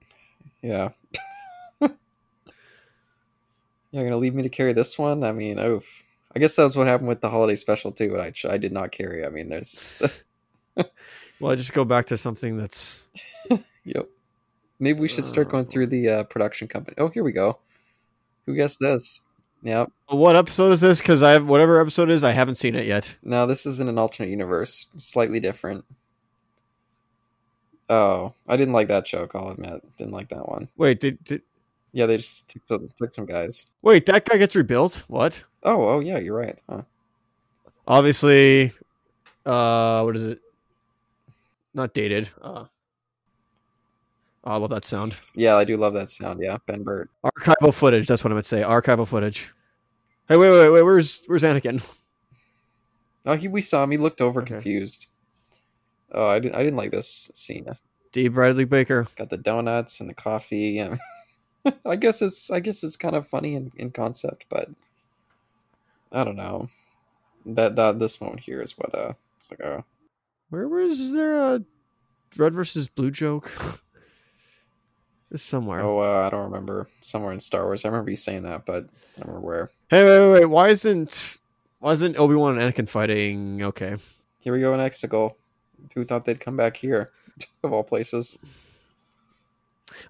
yeah. 0.62 0.90
You're 1.80 1.90
gonna 4.04 4.16
leave 4.16 4.34
me 4.34 4.42
to 4.42 4.48
carry 4.48 4.72
this 4.72 4.98
one? 4.98 5.22
I 5.24 5.32
mean, 5.32 5.58
oof. 5.58 5.86
I 6.34 6.40
guess 6.40 6.56
that 6.56 6.64
was 6.64 6.76
what 6.76 6.86
happened 6.88 7.08
with 7.08 7.20
the 7.20 7.30
holiday 7.30 7.54
special 7.54 7.92
too. 7.92 8.10
But 8.10 8.20
I 8.20 8.32
I 8.52 8.58
did 8.58 8.72
not 8.72 8.90
carry. 8.92 9.24
I 9.24 9.28
mean, 9.28 9.48
there's 9.48 10.02
Well, 11.40 11.52
I 11.52 11.56
just 11.56 11.72
go 11.72 11.84
back 11.84 12.06
to 12.06 12.16
something 12.16 12.56
that's. 12.56 13.06
yep. 13.84 14.08
Maybe 14.80 15.00
we 15.00 15.08
should 15.08 15.26
start 15.26 15.48
going 15.50 15.66
through 15.66 15.86
the 15.86 16.08
uh, 16.08 16.24
production 16.24 16.68
company. 16.68 16.96
Oh, 16.98 17.08
here 17.08 17.22
we 17.24 17.32
go. 17.32 17.58
Who 18.46 18.54
guessed 18.56 18.78
this? 18.80 19.26
Yep. 19.62 19.90
What 20.08 20.36
episode 20.36 20.72
is 20.72 20.80
this? 20.82 21.00
Because 21.00 21.22
I 21.22 21.30
have 21.32 21.46
whatever 21.46 21.80
episode 21.80 22.10
is, 22.10 22.22
I 22.22 22.32
haven't 22.32 22.56
seen 22.56 22.74
it 22.74 22.86
yet. 22.86 23.16
No, 23.22 23.46
this 23.46 23.64
is 23.64 23.80
in 23.80 23.88
an 23.88 23.96
alternate 23.98 24.28
universe, 24.28 24.88
slightly 24.98 25.40
different. 25.40 25.84
Oh, 27.88 28.34
I 28.48 28.56
didn't 28.56 28.74
like 28.74 28.88
that 28.88 29.06
joke. 29.06 29.32
I'll 29.34 29.50
admit, 29.50 29.82
didn't 29.98 30.12
like 30.12 30.28
that 30.30 30.48
one. 30.48 30.68
Wait, 30.76 31.00
did, 31.00 31.22
did 31.24 31.42
Yeah, 31.92 32.06
they 32.06 32.16
just 32.16 32.48
took, 32.50 32.62
some- 32.66 32.88
took 32.96 33.14
some 33.14 33.26
guys. 33.26 33.66
wait 33.82 34.06
that 34.06 34.24
guy 34.26 34.36
gets 34.36 34.56
rebuilt? 34.56 35.04
What? 35.08 35.44
Oh, 35.62 35.88
oh 35.88 36.00
yeah, 36.00 36.18
you're 36.18 36.36
right. 36.36 36.58
Huh. 36.68 36.82
Obviously, 37.86 38.72
uh, 39.46 40.02
what 40.02 40.16
is 40.16 40.24
it? 40.24 40.40
Not 41.74 41.92
dated. 41.94 42.28
Uh, 42.40 42.64
oh, 44.44 44.50
I 44.52 44.56
love 44.56 44.70
that 44.70 44.84
sound. 44.84 45.18
Yeah, 45.34 45.56
I 45.56 45.64
do 45.64 45.76
love 45.76 45.94
that 45.94 46.10
sound. 46.10 46.40
Yeah, 46.42 46.58
Ben 46.66 46.82
Burtt. 46.82 47.10
Archival 47.24 47.74
footage. 47.74 48.06
That's 48.06 48.22
what 48.24 48.32
I 48.32 48.36
to 48.36 48.42
say. 48.42 48.62
Archival 48.62 49.06
footage. 49.06 49.52
Hey, 50.28 50.36
wait, 50.36 50.50
wait, 50.50 50.70
wait. 50.70 50.82
Where's 50.82 51.22
where's 51.26 51.42
Anakin? 51.42 51.82
Oh, 53.26 53.36
he 53.36 53.48
we 53.48 53.62
saw 53.62 53.82
him. 53.82 53.90
He 53.90 53.96
looked 53.98 54.20
over, 54.20 54.40
Okay. 54.42 54.54
confused. 54.54 55.08
Oh, 56.12 56.26
I 56.26 56.38
didn't. 56.38 56.54
I 56.54 56.58
didn't 56.62 56.76
like 56.76 56.90
this 56.92 57.30
scene. 57.34 57.66
D. 58.12 58.28
Bradley 58.28 58.64
Baker. 58.64 59.08
Got 59.16 59.30
the 59.30 59.36
donuts 59.36 60.00
and 60.00 60.08
the 60.08 60.14
coffee. 60.14 60.78
And 60.78 61.00
I 61.86 61.96
guess 61.96 62.22
it's. 62.22 62.50
I 62.50 62.60
guess 62.60 62.84
it's 62.84 62.96
kind 62.96 63.16
of 63.16 63.26
funny 63.28 63.54
in, 63.54 63.72
in 63.76 63.90
concept, 63.90 64.46
but 64.48 64.68
I 66.12 66.22
don't 66.24 66.36
know. 66.36 66.68
That 67.46 67.76
that 67.76 67.98
this 67.98 68.20
moment 68.20 68.40
here 68.40 68.60
is 68.60 68.78
what 68.78 68.94
uh. 68.94 69.12
It's 69.36 69.50
like 69.50 69.60
oh 69.62 69.84
Where 70.50 70.68
was 70.68 71.12
there 71.12 71.36
a 71.36 71.62
red 72.38 72.54
versus 72.54 72.88
blue 72.88 73.10
joke? 73.10 73.50
Somewhere. 75.34 75.80
oh 75.80 75.98
uh, 75.98 76.26
I 76.26 76.30
don't 76.30 76.44
remember 76.44 76.88
somewhere 77.00 77.32
in 77.32 77.40
Star 77.40 77.64
Wars. 77.64 77.84
I 77.84 77.88
remember 77.88 78.10
you 78.10 78.16
saying 78.16 78.44
that, 78.44 78.64
but 78.66 78.84
I 79.16 79.20
don't 79.20 79.28
remember 79.28 79.46
where. 79.46 79.70
Hey, 79.90 80.04
wait, 80.04 80.20
wait, 80.20 80.32
wait. 80.40 80.44
Why 80.46 80.68
isn't 80.68 81.38
why 81.80 81.92
isn't 81.92 82.16
Obi 82.16 82.34
Wan 82.34 82.58
and 82.58 82.72
Anakin 82.72 82.88
fighting? 82.88 83.62
Okay. 83.62 83.96
Here 84.40 84.52
we 84.52 84.60
go 84.60 84.74
in 84.74 84.80
Exegol. 84.80 85.34
Who 85.94 86.04
thought 86.04 86.24
they'd 86.24 86.40
come 86.40 86.56
back 86.56 86.76
here, 86.76 87.10
of 87.64 87.72
all 87.72 87.82
places? 87.82 88.38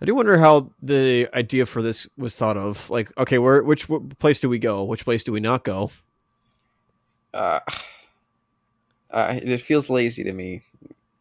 I 0.01 0.05
do 0.05 0.15
wonder 0.15 0.39
how 0.39 0.71
the 0.83 1.29
idea 1.35 1.67
for 1.67 1.83
this 1.83 2.09
was 2.17 2.37
thought 2.37 2.57
of. 2.57 2.89
Like, 2.91 3.17
okay, 3.19 3.39
where 3.39 3.63
which 3.63 3.89
place 4.19 4.39
do 4.39 4.49
we 4.49 4.59
go? 4.59 4.85
Which 4.85 5.05
place 5.05 5.25
do 5.25 5.33
we 5.33 5.41
not 5.41 5.65
go? 5.65 5.91
Uh, 7.33 7.61
uh, 9.11 9.39
it 9.43 9.61
feels 9.61 9.91
lazy 9.91 10.25
to 10.25 10.33
me, 10.33 10.63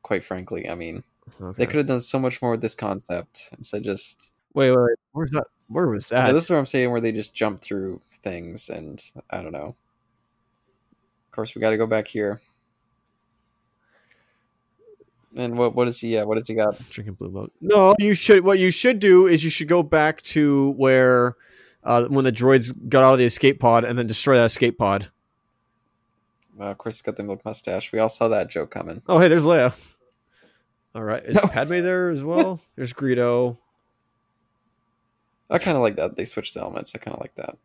quite 0.01 0.23
frankly. 0.23 0.69
I 0.69 0.75
mean, 0.75 1.03
Okay. 1.41 1.55
they 1.57 1.65
could 1.65 1.77
have 1.77 1.88
done 1.88 2.01
so 2.01 2.19
much 2.19 2.41
more 2.41 2.51
with 2.51 2.62
this 2.62 2.75
concept 2.75 3.49
instead 3.57 3.77
of 3.77 3.83
just. 3.83 4.33
wait, 4.53 4.69
wait, 4.71 4.77
wait. 4.79 4.95
Where's 5.13 5.31
that? 5.31 5.45
Where 5.69 5.88
was 5.88 6.09
Yeah, 6.12 6.27
that? 6.27 6.33
this 6.33 6.45
is 6.45 6.49
what 6.49 6.57
I'm 6.57 6.65
saying, 6.65 6.91
where 6.91 7.01
they 7.01 7.12
just 7.12 7.33
jump 7.33 7.62
through 7.62 8.01
things, 8.23 8.69
and 8.69 9.01
I 9.29 9.41
don't 9.41 9.51
know. 9.53 9.75
Of 11.27 11.31
course, 11.31 11.55
we 11.55 11.62
got 11.62 11.71
to 11.71 11.77
go 11.77 11.88
back 11.88 12.07
here. 12.07 12.41
And 15.36 15.57
what 15.57 15.73
what 15.75 15.88
is 15.88 15.99
he? 15.99 16.09
Yeah, 16.13 16.23
what 16.23 16.38
does 16.38 16.47
he 16.47 16.53
got? 16.53 16.77
Drinking 16.89 17.15
blue 17.15 17.31
milk. 17.31 17.51
No, 17.59 17.95
you 17.99 18.13
should. 18.13 18.43
What 18.45 18.59
you 18.59 18.69
should 18.69 18.99
do 18.99 19.25
is 19.25 19.43
you 19.43 19.49
should 19.49 19.67
go 19.67 19.81
back 19.81 20.21
to 20.23 20.71
where 20.71 21.36
uh, 21.83 22.05
when 22.07 22.23
the 22.23 22.31
droids 22.31 22.71
got 22.88 23.03
out 23.03 23.13
of 23.13 23.17
the 23.19 23.25
escape 23.25 23.59
pod 23.59 23.83
and 23.83 23.97
then 23.97 24.05
destroy 24.05 24.36
that 24.36 24.45
escape 24.45 24.77
pod. 24.77 25.09
Uh, 26.59 26.65
of 26.65 26.77
course, 26.77 27.01
got 27.01 27.17
the 27.17 27.23
milk 27.23 27.43
mustache. 27.43 27.91
We 27.91 27.97
all 27.97 28.09
saw 28.09 28.27
that 28.27 28.47
joke 28.51 28.69
coming. 28.69 29.01
Oh, 29.07 29.17
hey, 29.17 29.27
there's 29.27 29.45
Leia. 29.45 29.73
All 30.95 31.03
right, 31.03 31.23
is 31.23 31.41
No. 31.41 31.49
Padme 31.49 31.82
there 31.82 32.10
as 32.10 32.23
well? 32.23 32.62
There's 32.75 32.93
Greedo. 32.93 33.58
I 35.49 35.60
kind 35.60 35.77
of 35.77 35.84
like 35.84 35.95
that 35.97 36.15
they 36.17 36.25
switched 36.25 36.53
the 36.53 36.62
elements. 36.62 36.93
I 36.95 36.99
kind 36.99 37.15
of 37.15 37.21
like 37.21 37.36
that. 37.36 37.58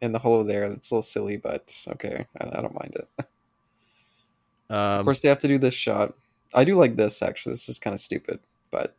And 0.00 0.14
the 0.14 0.18
holo 0.18 0.42
there, 0.44 0.64
it's 0.64 0.90
a 0.90 0.94
little 0.94 1.02
silly, 1.02 1.36
but 1.36 1.76
okay, 1.88 2.26
I, 2.40 2.46
I 2.58 2.62
don't 2.62 2.74
mind 2.74 2.96
it. 2.96 3.08
Of 3.18 4.98
Um, 5.00 5.04
course, 5.04 5.20
they 5.20 5.28
have 5.28 5.38
to 5.40 5.48
do 5.48 5.58
this 5.58 5.74
shot. 5.74 6.14
I 6.54 6.64
do 6.64 6.78
like 6.78 6.96
this 6.96 7.22
actually. 7.22 7.52
This 7.52 7.68
is 7.68 7.78
kind 7.78 7.94
of 7.94 8.00
stupid, 8.00 8.40
but 8.70 8.96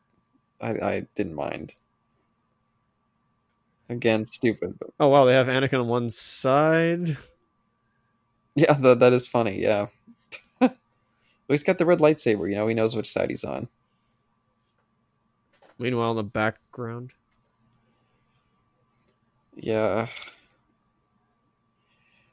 I, 0.62 0.71
I 0.71 1.08
didn't 1.15 1.36
mind. 1.36 1.76
Again, 3.89 4.26
stupid, 4.26 4.78
but 4.80 4.89
oh 4.99 5.10
wow, 5.10 5.26
they 5.26 5.34
have 5.34 5.47
Anakin 5.47 5.80
on 5.82 5.88
one 5.88 6.10
side. 6.10 7.17
yeah, 8.56 8.73
that 8.73 8.99
that 8.99 9.13
is 9.13 9.28
funny. 9.28 9.62
Yeah, 9.62 9.88
he's 11.53 11.63
got 11.63 11.77
the 11.77 11.85
red 11.85 11.99
lightsaber. 11.99 12.49
You 12.49 12.55
know, 12.55 12.67
he 12.67 12.73
knows 12.73 12.95
which 12.95 13.11
side 13.11 13.29
he's 13.29 13.43
on. 13.43 13.67
Meanwhile, 15.79 16.11
in 16.11 16.17
the 16.17 16.23
background, 16.23 17.11
Yeah. 19.55 20.07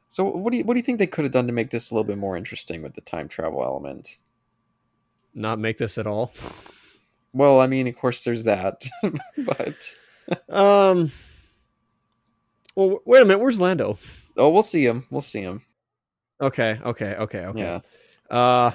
So, 0.09 0.25
what 0.25 0.51
do 0.51 0.59
you 0.59 0.65
what 0.65 0.75
do 0.75 0.79
you 0.81 0.85
think 0.85 0.99
they 0.99 1.07
could 1.07 1.25
have 1.25 1.33
done 1.33 1.47
to 1.47 1.53
make 1.53 1.71
this 1.71 1.91
a 1.91 1.95
little 1.95 2.07
bit 2.07 2.19
more 2.19 2.37
interesting 2.37 2.83
with 2.83 2.95
the 2.95 3.01
time 3.01 3.29
travel 3.29 3.63
element? 3.63 4.19
not 5.33 5.61
make 5.61 5.79
this 5.79 5.97
at 5.97 6.09
all. 6.09 6.33
Well, 7.33 7.61
I 7.61 7.69
mean, 7.69 7.87
of 7.87 7.97
course, 7.97 8.25
there's 8.25 8.45
that, 8.45 8.83
but 9.39 9.95
Um. 10.49 11.13
Well, 12.75 13.01
wait 13.05 13.23
a 13.23 13.25
minute. 13.25 13.41
Where's 13.41 13.61
Lando? 13.61 13.99
oh, 14.37 14.49
we'll 14.51 14.63
see 14.63 14.85
him. 14.85 15.07
We'll 15.11 15.23
see 15.23 15.43
him. 15.43 15.63
Okay, 16.41 16.79
okay, 16.85 17.15
okay, 17.17 17.45
okay. 17.47 17.61
Yeah. 17.61 17.81
Uh, 18.31 18.71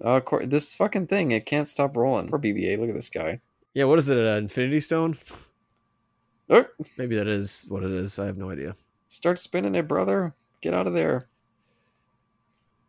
Uh, 0.00 0.20
course, 0.20 0.46
this 0.48 0.74
fucking 0.74 1.06
thing, 1.06 1.30
it 1.32 1.46
can't 1.46 1.68
stop 1.68 1.96
rolling. 1.96 2.28
Poor 2.28 2.38
BB-8. 2.38 2.78
Look 2.78 2.88
at 2.88 2.94
this 2.94 3.10
guy. 3.10 3.40
yeah. 3.74 3.84
What 3.84 3.98
is 3.98 4.08
it? 4.10 4.18
An 4.18 4.26
Infinity 4.44 4.80
Stone? 4.80 5.16
Oh, 6.50 6.66
Maybe 6.98 7.16
that 7.16 7.28
is 7.28 7.64
what 7.68 7.82
it 7.82 7.90
is. 7.90 8.18
I 8.18 8.26
have 8.26 8.36
no 8.36 8.50
idea. 8.50 8.76
start 9.08 9.38
spinning 9.38 9.74
it, 9.74 9.88
brother. 9.88 10.34
Get 10.60 10.74
out 10.74 10.86
of 10.86 10.92
there. 10.92 11.26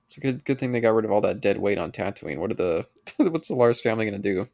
It's 0.06 0.18
a 0.18 0.20
good 0.20 0.44
good 0.44 0.60
thing 0.60 0.72
they 0.72 0.82
got 0.82 0.94
rid 0.94 1.06
of 1.06 1.12
all 1.12 1.22
that 1.22 1.42
dead 1.42 1.58
weight 1.58 1.78
on 1.78 1.92
Tatooine. 1.92 2.38
What 2.38 2.52
are 2.52 2.56
the 2.56 2.86
what's 3.30 3.48
the 3.48 3.56
Lars 3.56 3.80
family 3.82 4.06
gonna 4.06 4.20
do? 4.20 4.48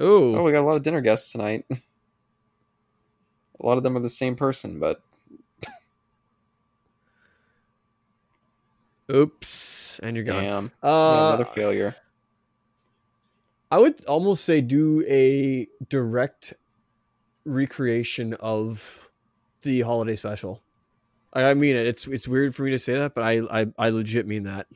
Ooh. 0.00 0.36
Oh, 0.36 0.42
we 0.42 0.52
got 0.52 0.60
a 0.62 0.66
lot 0.66 0.76
of 0.76 0.82
dinner 0.82 1.00
guests 1.00 1.32
tonight. 1.32 1.64
a 1.70 1.76
lot 3.66 3.78
of 3.78 3.82
them 3.84 3.96
are 3.96 4.00
the 4.00 4.08
same 4.08 4.36
person, 4.36 4.78
but 4.78 5.02
Oops. 9.10 9.98
And 10.00 10.16
you're 10.16 10.24
gone. 10.24 10.42
damn, 10.42 10.72
Uh, 10.82 11.32
another 11.34 11.44
failure. 11.44 11.96
I 13.70 13.78
would 13.78 14.04
almost 14.04 14.44
say 14.44 14.60
do 14.60 15.02
a 15.08 15.66
direct 15.88 16.52
recreation 17.44 18.34
of 18.34 19.08
the 19.62 19.80
holiday 19.80 20.16
special. 20.16 20.62
I, 21.32 21.54
mean 21.54 21.76
it. 21.76 21.86
It's 21.86 22.06
it's 22.06 22.28
weird 22.28 22.54
for 22.54 22.62
me 22.64 22.70
to 22.72 22.78
say 22.78 22.92
that, 22.94 23.14
but 23.14 23.24
I 23.24 23.40
I, 23.50 23.66
I 23.78 23.88
legit 23.88 24.26
mean 24.26 24.42
that. 24.42 24.66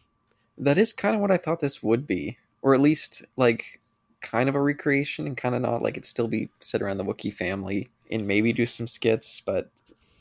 That 0.56 0.78
is 0.78 0.92
kind 0.92 1.14
of 1.14 1.20
what 1.20 1.30
I 1.30 1.36
thought 1.36 1.60
this 1.60 1.82
would 1.82 2.06
be, 2.06 2.38
or 2.62 2.72
at 2.74 2.80
least 2.80 3.22
like 3.36 3.80
kind 4.22 4.48
of 4.48 4.54
a 4.54 4.62
recreation 4.62 5.26
and 5.26 5.36
kind 5.36 5.54
of 5.54 5.60
not. 5.60 5.82
Like 5.82 5.94
it'd 5.94 6.06
still 6.06 6.28
be 6.28 6.48
sit 6.60 6.80
around 6.80 6.96
the 6.96 7.04
Wookiee 7.04 7.34
family 7.34 7.90
and 8.10 8.26
maybe 8.26 8.54
do 8.54 8.64
some 8.64 8.86
skits, 8.86 9.42
but 9.44 9.70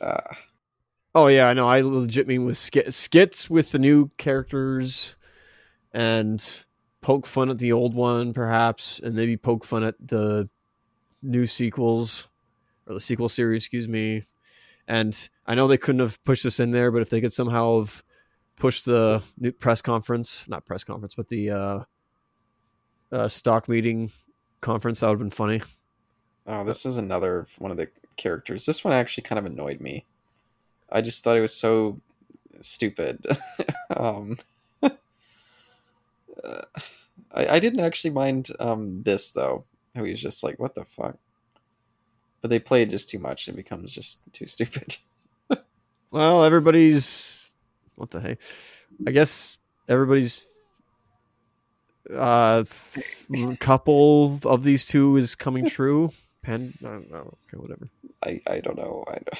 uh, 0.02 0.36
Oh 1.18 1.28
yeah, 1.28 1.48
I 1.48 1.54
know. 1.54 1.66
I 1.66 1.80
legit 1.80 2.28
mean 2.28 2.44
with 2.44 2.58
skit, 2.58 2.94
skits 2.94 3.50
with 3.50 3.72
the 3.72 3.80
new 3.80 4.12
characters, 4.18 5.16
and 5.94 6.66
poke 7.00 7.26
fun 7.26 7.50
at 7.50 7.58
the 7.58 7.72
old 7.72 7.94
one, 7.94 8.34
perhaps, 8.34 9.00
and 9.00 9.16
maybe 9.16 9.38
poke 9.38 9.64
fun 9.64 9.86
at 9.86 9.96
the 10.06 10.50
new 11.24 11.48
sequels 11.48 12.28
or 12.86 12.96
the 12.96 13.00
sequel 13.00 13.30
series. 13.30 13.64
Excuse 13.64 13.88
me. 13.88 14.26
And 14.90 15.30
I 15.48 15.56
know 15.56 15.70
they 15.70 15.78
couldn't 15.78 16.02
have 16.02 16.22
pushed 16.26 16.44
this 16.44 16.60
in 16.60 16.72
there, 16.72 16.92
but 16.92 17.02
if 17.02 17.10
they 17.10 17.22
could 17.22 17.32
somehow 17.32 17.80
have 17.80 18.04
pushed 18.58 18.84
the 18.84 19.24
new 19.38 19.54
press 19.54 19.82
conference, 19.82 20.46
not 20.50 20.66
press 20.66 20.84
conference, 20.84 21.16
but 21.16 21.30
the 21.30 21.50
uh, 21.50 21.80
uh, 23.14 23.30
stock 23.30 23.70
meeting 23.70 24.12
conference, 24.60 25.00
that 25.00 25.08
would 25.08 25.14
have 25.14 25.20
been 25.20 25.30
funny. 25.30 25.62
oh, 26.46 26.66
this 26.66 26.86
is 26.86 26.98
another 26.98 27.48
one 27.58 27.72
of 27.72 27.78
the 27.78 27.88
characters. 28.18 28.66
This 28.66 28.84
one 28.84 28.94
actually 28.94 29.24
kind 29.24 29.40
of 29.40 29.46
annoyed 29.46 29.80
me. 29.80 30.06
I 30.90 31.02
just 31.02 31.24
thought 31.24 31.38
it 31.38 31.42
was 31.42 31.56
so 31.56 32.00
stupid. 32.62 33.26
um, 33.96 34.38
uh, 34.84 34.90
I, 37.32 37.48
I 37.48 37.60
didn't 37.60 37.82
actually 37.82 38.12
mind 38.12 38.50
um, 38.60 39.04
this 39.04 39.32
though. 39.32 39.66
How 39.96 40.04
he's 40.04 40.22
just 40.22 40.44
like, 40.44 40.60
what 40.60 40.76
the 40.76 40.86
fuck? 40.86 41.18
But 42.42 42.50
they 42.50 42.60
play 42.60 42.84
it 42.84 42.90
just 42.90 43.10
too 43.10 43.20
much. 43.20 43.48
It 43.48 43.56
becomes 43.56 43.94
just 43.94 44.32
too 44.34 44.46
stupid. 44.46 44.98
Well, 46.12 46.46
everybody's 46.46 47.52
what 47.96 48.12
the 48.12 48.22
hey? 48.22 48.38
I 49.06 49.12
guess 49.12 49.58
everybody's 49.90 50.46
uh 52.10 52.64
f- 52.66 53.28
couple 53.60 54.40
of 54.46 54.64
these 54.64 54.86
two 54.86 55.18
is 55.18 55.36
coming 55.36 55.68
true. 55.68 56.14
Pen, 56.42 56.74
I 56.82 56.86
don't 56.86 57.12
know. 57.12 57.38
Okay, 57.48 57.58
whatever. 57.58 57.90
I, 58.24 58.40
I 58.48 58.60
don't 58.62 58.78
know. 58.78 59.04
I 59.10 59.14
don't... 59.16 59.40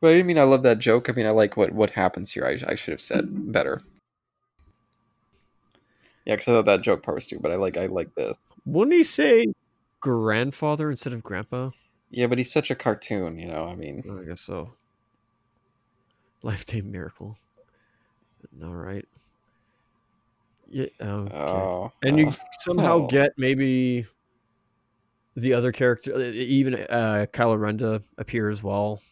but 0.00 0.14
I 0.14 0.22
mean, 0.22 0.38
I 0.38 0.44
love 0.44 0.62
that 0.62 0.78
joke. 0.78 1.08
I 1.08 1.12
mean, 1.12 1.26
I 1.26 1.30
like 1.30 1.56
what, 1.56 1.72
what 1.72 1.90
happens 1.90 2.32
here. 2.32 2.44
I, 2.44 2.72
I 2.72 2.74
should 2.74 2.92
have 2.92 3.00
said 3.00 3.52
better. 3.52 3.82
Yeah, 6.24 6.36
because 6.36 6.48
I 6.48 6.52
thought 6.52 6.66
that 6.66 6.82
joke 6.82 7.02
part 7.02 7.16
was 7.16 7.24
stupid. 7.24 7.42
But 7.42 7.52
I 7.52 7.56
like 7.56 7.76
I 7.76 7.86
like 7.86 8.14
this. 8.14 8.38
Wouldn't 8.64 8.96
he 8.96 9.02
say 9.02 9.46
grandfather 10.00 10.90
instead 10.90 11.12
of 11.12 11.22
grandpa? 11.22 11.70
Yeah, 12.10 12.26
but 12.26 12.38
he's 12.38 12.52
such 12.52 12.70
a 12.70 12.74
cartoon. 12.74 13.38
You 13.38 13.48
know. 13.48 13.64
I 13.66 13.74
mean, 13.74 14.02
I 14.20 14.28
guess 14.28 14.40
so. 14.40 14.74
Lifetime 16.42 16.90
miracle. 16.92 17.36
All 18.62 18.74
right. 18.74 19.06
Yeah. 20.68 20.86
Okay. 21.00 21.34
oh, 21.34 21.92
and 22.02 22.18
you 22.18 22.28
uh, 22.28 22.34
somehow 22.60 22.98
oh. 22.98 23.06
get 23.10 23.32
maybe 23.36 24.06
the 25.36 25.54
other 25.54 25.72
character, 25.72 26.18
even 26.20 26.74
uh, 26.74 27.26
Kylo 27.32 27.58
Ren 27.58 27.78
to 27.78 28.02
appear 28.18 28.50
as 28.50 28.62
well. 28.62 29.02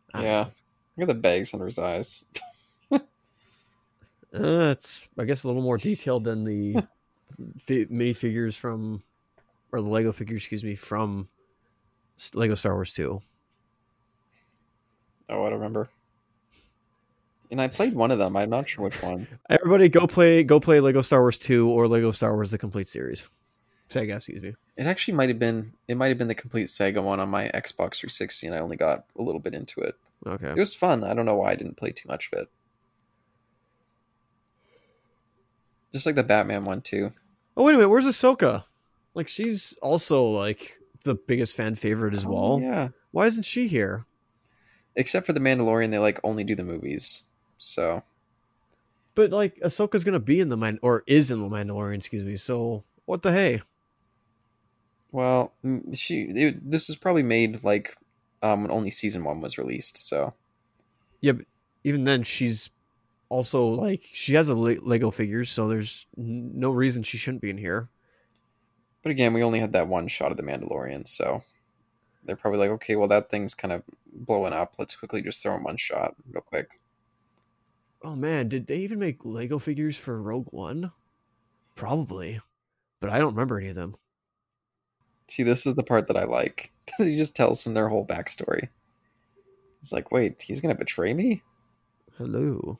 Yeah. 0.15 0.47
Look 0.97 1.09
at 1.09 1.15
the 1.15 1.21
bags 1.21 1.53
under 1.53 1.65
his 1.65 1.79
eyes. 1.79 2.25
Uh, 4.33 4.71
it's 4.71 5.09
I 5.19 5.25
guess 5.25 5.43
a 5.43 5.47
little 5.47 5.61
more 5.61 5.77
detailed 5.77 6.23
than 6.23 6.45
the 6.45 6.75
fi- 7.57 7.87
minifigures 7.87 8.55
from, 8.55 9.03
or 9.73 9.81
the 9.81 9.89
Lego 9.89 10.13
figures, 10.13 10.41
excuse 10.41 10.63
me, 10.63 10.73
from 10.73 11.27
Lego 12.33 12.55
Star 12.55 12.73
Wars 12.73 12.93
Two. 12.93 13.21
Oh, 15.27 15.43
I 15.43 15.49
don't 15.49 15.59
remember. 15.59 15.89
And 17.51 17.59
I 17.61 17.67
played 17.67 17.93
one 17.93 18.11
of 18.11 18.19
them. 18.19 18.37
I'm 18.37 18.49
not 18.49 18.69
sure 18.69 18.85
which 18.85 19.01
one. 19.03 19.27
Everybody, 19.49 19.89
go 19.89 20.07
play 20.07 20.45
go 20.45 20.61
play 20.61 20.79
Lego 20.79 21.01
Star 21.01 21.19
Wars 21.19 21.37
Two 21.37 21.69
or 21.69 21.89
Lego 21.89 22.11
Star 22.11 22.33
Wars: 22.33 22.51
The 22.51 22.57
Complete 22.57 22.87
Series. 22.87 23.29
Saga, 23.91 24.15
excuse 24.15 24.41
me. 24.41 24.55
It 24.77 24.85
actually 24.87 25.15
might 25.15 25.29
have 25.29 25.39
been. 25.39 25.73
It 25.87 25.95
might 25.97 26.07
have 26.09 26.17
been 26.17 26.27
the 26.27 26.35
complete 26.35 26.69
Saga 26.69 27.01
one 27.01 27.19
on 27.19 27.29
my 27.29 27.45
Xbox 27.45 27.97
360, 27.97 28.47
and 28.47 28.55
I 28.55 28.59
only 28.59 28.77
got 28.77 29.05
a 29.17 29.21
little 29.21 29.39
bit 29.41 29.53
into 29.53 29.81
it. 29.81 29.95
Okay. 30.25 30.49
It 30.51 30.57
was 30.57 30.73
fun. 30.75 31.03
I 31.03 31.13
don't 31.13 31.25
know 31.25 31.35
why 31.35 31.51
I 31.51 31.55
didn't 31.55 31.77
play 31.77 31.91
too 31.91 32.07
much 32.07 32.29
of 32.31 32.39
it. 32.39 32.49
Just 35.91 36.05
like 36.05 36.15
the 36.15 36.23
Batman 36.23 36.65
one 36.65 36.81
too. 36.81 37.11
Oh 37.57 37.63
wait 37.63 37.73
a 37.73 37.77
minute, 37.77 37.89
where's 37.89 38.05
Ahsoka? 38.05 38.63
Like 39.13 39.27
she's 39.27 39.77
also 39.81 40.23
like 40.25 40.77
the 41.03 41.15
biggest 41.15 41.55
fan 41.55 41.75
favorite 41.75 42.13
as 42.13 42.23
Oh, 42.25 42.29
well. 42.29 42.59
yeah. 42.61 42.89
Why 43.11 43.25
isn't 43.25 43.43
she 43.43 43.67
here? 43.67 44.05
Except 44.95 45.25
for 45.25 45.33
the 45.33 45.39
Mandalorian, 45.39 45.91
they 45.91 45.97
like 45.97 46.19
only 46.23 46.43
do 46.43 46.55
the 46.55 46.63
movies. 46.63 47.23
So 47.57 48.03
But 49.15 49.31
like 49.31 49.55
Ahsoka's 49.59 50.03
gonna 50.05 50.19
be 50.19 50.39
in 50.39 50.49
the 50.49 50.57
Man 50.57 50.79
or 50.81 51.03
is 51.07 51.29
in 51.29 51.41
the 51.41 51.49
Mandalorian, 51.49 51.97
excuse 51.97 52.23
me. 52.23 52.35
So 52.37 52.83
what 53.05 53.21
the 53.21 53.33
hey? 53.33 53.61
Well, 55.11 55.53
she. 55.93 56.21
It, 56.23 56.71
this 56.71 56.89
is 56.89 56.95
probably 56.95 57.23
made 57.23 57.63
like 57.63 57.97
um 58.41 58.63
when 58.63 58.71
only 58.71 58.91
season 58.91 59.23
one 59.23 59.41
was 59.41 59.57
released. 59.57 60.07
So 60.07 60.33
Yeah, 61.21 61.33
but 61.33 61.45
even 61.83 62.03
then 62.05 62.23
she's 62.23 62.69
also 63.29 63.65
like 63.67 64.09
she 64.13 64.33
has 64.35 64.49
a 64.49 64.55
Le- 64.55 64.81
Lego 64.81 65.11
figures, 65.11 65.51
so 65.51 65.67
there's 65.67 66.07
no 66.17 66.71
reason 66.71 67.03
she 67.03 67.17
shouldn't 67.17 67.41
be 67.41 67.49
in 67.49 67.57
here. 67.57 67.89
But 69.03 69.11
again, 69.11 69.33
we 69.33 69.43
only 69.43 69.59
had 69.59 69.73
that 69.73 69.87
one 69.87 70.07
shot 70.07 70.31
of 70.31 70.37
the 70.37 70.43
Mandalorian, 70.43 71.07
so 71.07 71.43
they're 72.23 72.35
probably 72.35 72.59
like, 72.59 72.69
okay, 72.69 72.95
well 72.95 73.07
that 73.09 73.29
thing's 73.29 73.53
kind 73.53 73.71
of 73.71 73.83
blowing 74.13 74.53
up. 74.53 74.75
Let's 74.79 74.95
quickly 74.95 75.21
just 75.21 75.41
throw 75.43 75.55
in 75.55 75.63
one 75.63 75.77
shot 75.77 76.15
real 76.31 76.43
quick. 76.43 76.69
Oh 78.03 78.15
man, 78.15 78.47
did 78.47 78.67
they 78.67 78.77
even 78.77 78.99
make 78.99 79.25
Lego 79.25 79.59
figures 79.59 79.97
for 79.97 80.21
Rogue 80.21 80.47
One? 80.51 80.91
Probably, 81.75 82.39
but 82.99 83.09
I 83.09 83.19
don't 83.19 83.33
remember 83.33 83.59
any 83.59 83.69
of 83.69 83.75
them. 83.75 83.95
See, 85.31 85.43
this 85.43 85.65
is 85.65 85.75
the 85.75 85.83
part 85.83 86.09
that 86.09 86.17
I 86.17 86.25
like. 86.25 86.73
he 86.97 87.15
just 87.15 87.37
tells 87.37 87.63
them 87.63 87.73
their 87.73 87.87
whole 87.87 88.05
backstory. 88.05 88.67
It's 89.81 89.93
like, 89.93 90.11
wait, 90.11 90.41
he's 90.41 90.59
gonna 90.59 90.75
betray 90.75 91.13
me? 91.13 91.41
Hello. 92.17 92.79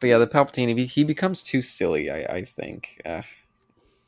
But 0.00 0.06
yeah, 0.06 0.16
the 0.16 0.26
Palpatine, 0.26 0.78
he, 0.78 0.86
he 0.86 1.04
becomes 1.04 1.42
too 1.42 1.60
silly. 1.60 2.10
I, 2.10 2.36
I 2.36 2.44
think. 2.46 3.02
Uh, 3.04 3.20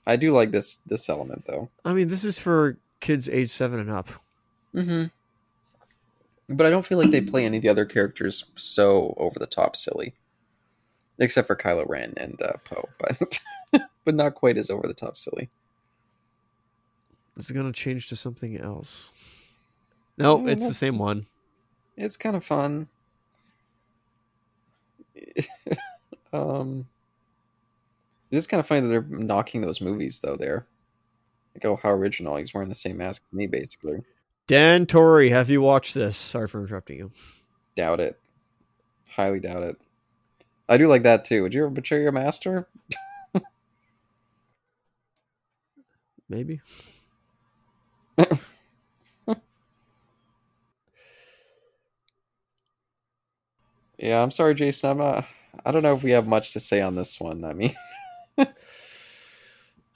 I 0.07 0.17
do 0.17 0.33
like 0.33 0.51
this 0.51 0.79
this 0.87 1.11
element 1.11 1.45
though. 1.47 1.69
I 1.85 1.93
mean, 1.93 2.09
this 2.09 2.25
is 2.25 2.39
for 2.39 2.79
kids 3.01 3.29
age 3.29 3.51
seven 3.51 3.79
and 3.79 3.91
up. 3.91 4.09
Mm-hmm. 4.75 5.05
But 6.57 6.67
I 6.67 6.71
don't 6.71 6.87
feel 6.87 6.97
like 6.97 7.11
they 7.11 7.21
play 7.21 7.45
any 7.45 7.59
of 7.59 7.63
the 7.63 7.69
other 7.69 7.85
characters 7.85 8.47
so 8.57 9.13
over 9.19 9.39
the 9.39 9.47
top 9.47 9.77
silly, 9.77 10.15
except 11.19 11.49
for 11.49 11.55
Kylo 11.55 11.87
Ren 11.87 12.15
and 12.17 12.41
uh, 12.41 12.55
Poe, 12.65 12.89
but 12.99 13.39
but 14.07 14.15
not 14.15 14.35
quite 14.35 14.57
as 14.57 14.71
over 14.71 14.89
the 14.89 14.95
top 14.95 15.19
silly. 15.19 15.51
This 17.37 17.51
it 17.51 17.55
gonna 17.55 17.73
change 17.73 18.09
to 18.09 18.17
something 18.17 18.57
else. 18.59 19.13
No, 20.17 20.47
it's 20.47 20.69
the 20.69 20.75
same 20.75 20.99
one. 20.99 21.27
It's 21.97 22.17
kind 22.17 22.37
of 22.37 22.45
fun. 22.45 22.89
um, 26.33 26.87
it 28.31 28.37
is 28.37 28.47
kind 28.47 28.61
of 28.61 28.67
funny 28.67 28.81
that 28.83 28.89
they're 28.89 29.03
knocking 29.03 29.61
those 29.61 29.81
movies 29.81 30.21
though. 30.21 30.37
There, 30.37 30.67
like, 31.55 31.65
oh, 31.65 31.79
how 31.83 31.91
original! 31.91 32.37
He's 32.37 32.55
wearing 32.55 32.69
the 32.69 32.75
same 32.75 32.99
mask 32.99 33.23
as 33.27 33.37
me, 33.37 33.47
basically. 33.47 34.03
Dan 34.47 34.87
Torrey, 34.87 35.31
have 35.31 35.49
you 35.51 35.61
watched 35.63 35.95
this? 35.95 36.17
Sorry 36.17 36.47
for 36.47 36.63
interrupting 36.63 36.99
you. 36.99 37.11
Doubt 37.77 38.01
it. 38.01 38.21
Highly 39.09 39.41
doubt 39.41 39.63
it. 39.63 39.77
I 40.69 40.77
do 40.77 40.89
like 40.89 41.03
that 41.05 41.25
too. 41.25 41.43
Would 41.43 41.55
you 41.55 41.63
ever 41.63 41.71
betray 41.71 42.03
your 42.03 42.13
master? 42.13 42.69
Maybe. 46.29 46.61
Yeah, 53.99 54.23
I'm 54.23 54.31
sorry, 54.31 54.55
Jason. 54.55 54.91
I'm 54.91 54.99
not. 54.99 55.27
I 55.65 55.71
don't 55.73 55.83
know 55.83 55.95
if 55.95 56.03
we 56.03 56.11
have 56.11 56.27
much 56.27 56.53
to 56.53 56.61
say 56.61 56.81
on 56.81 56.95
this 56.97 57.21
one. 57.21 57.45
I 57.45 57.53
mean, 57.53 57.75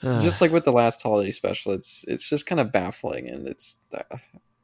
just 0.02 0.40
like 0.40 0.52
with 0.52 0.64
the 0.64 0.72
last 0.72 1.02
holiday 1.02 1.30
special, 1.32 1.72
it's 1.72 2.04
it's 2.08 2.28
just 2.28 2.46
kind 2.46 2.60
of 2.60 2.72
baffling, 2.72 3.28
and 3.28 3.46
it's 3.48 3.76
uh, 3.92 4.16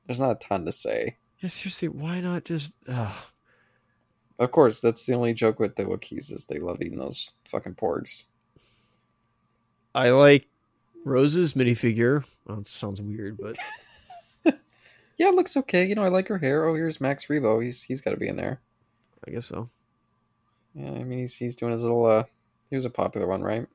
there's 0.07 0.21
not 0.21 0.31
a 0.31 0.47
ton 0.47 0.65
to 0.67 0.73
say. 0.73 1.17
yeah, 1.41 1.49
seriously, 1.49 1.89
why 1.89 2.21
not 2.21 2.45
just? 2.45 2.73
Uh, 2.89 3.13
Of 4.39 4.51
course, 4.53 4.81
that's 4.81 5.07
the 5.07 5.15
only 5.15 5.33
joke 5.35 5.59
with 5.61 5.77
the 5.77 5.85
Wookiees 5.85 6.33
is 6.33 6.45
they 6.47 6.59
love 6.59 6.81
eating 6.81 6.99
those 6.99 7.33
fucking 7.47 7.75
porgs. 7.75 8.25
I 9.95 10.11
like 10.11 10.49
Rose's 11.05 11.55
minifigure. 11.55 12.25
Oh, 12.49 12.59
it 12.59 12.67
sounds 12.67 13.01
weird, 13.01 13.39
but 13.39 13.57
Yeah, 15.17 15.29
it 15.29 15.35
looks 15.37 15.57
okay. 15.57 15.85
You 15.85 15.95
know, 15.95 16.03
I 16.03 16.09
like 16.09 16.27
her 16.27 16.39
hair. 16.39 16.65
Oh, 16.65 16.75
here's 16.75 17.01
Max 17.01 17.27
Rebo. 17.27 17.63
He's 17.63 17.81
he's 17.83 18.01
got 18.01 18.11
to 18.11 18.17
be 18.17 18.27
in 18.27 18.37
there. 18.37 18.61
I 19.27 19.31
guess 19.31 19.47
so. 19.47 19.71
Yeah, 20.75 20.91
I 20.93 21.05
mean 21.05 21.21
he's 21.21 21.37
he's 21.37 21.57
doing 21.57 21.73
his 21.73 21.83
little. 21.83 22.05
uh 22.07 22.25
He 22.71 22.77
was 22.77 22.85
a 22.85 22.91
popular 22.91 23.27
one, 23.27 23.43
right? 23.43 23.67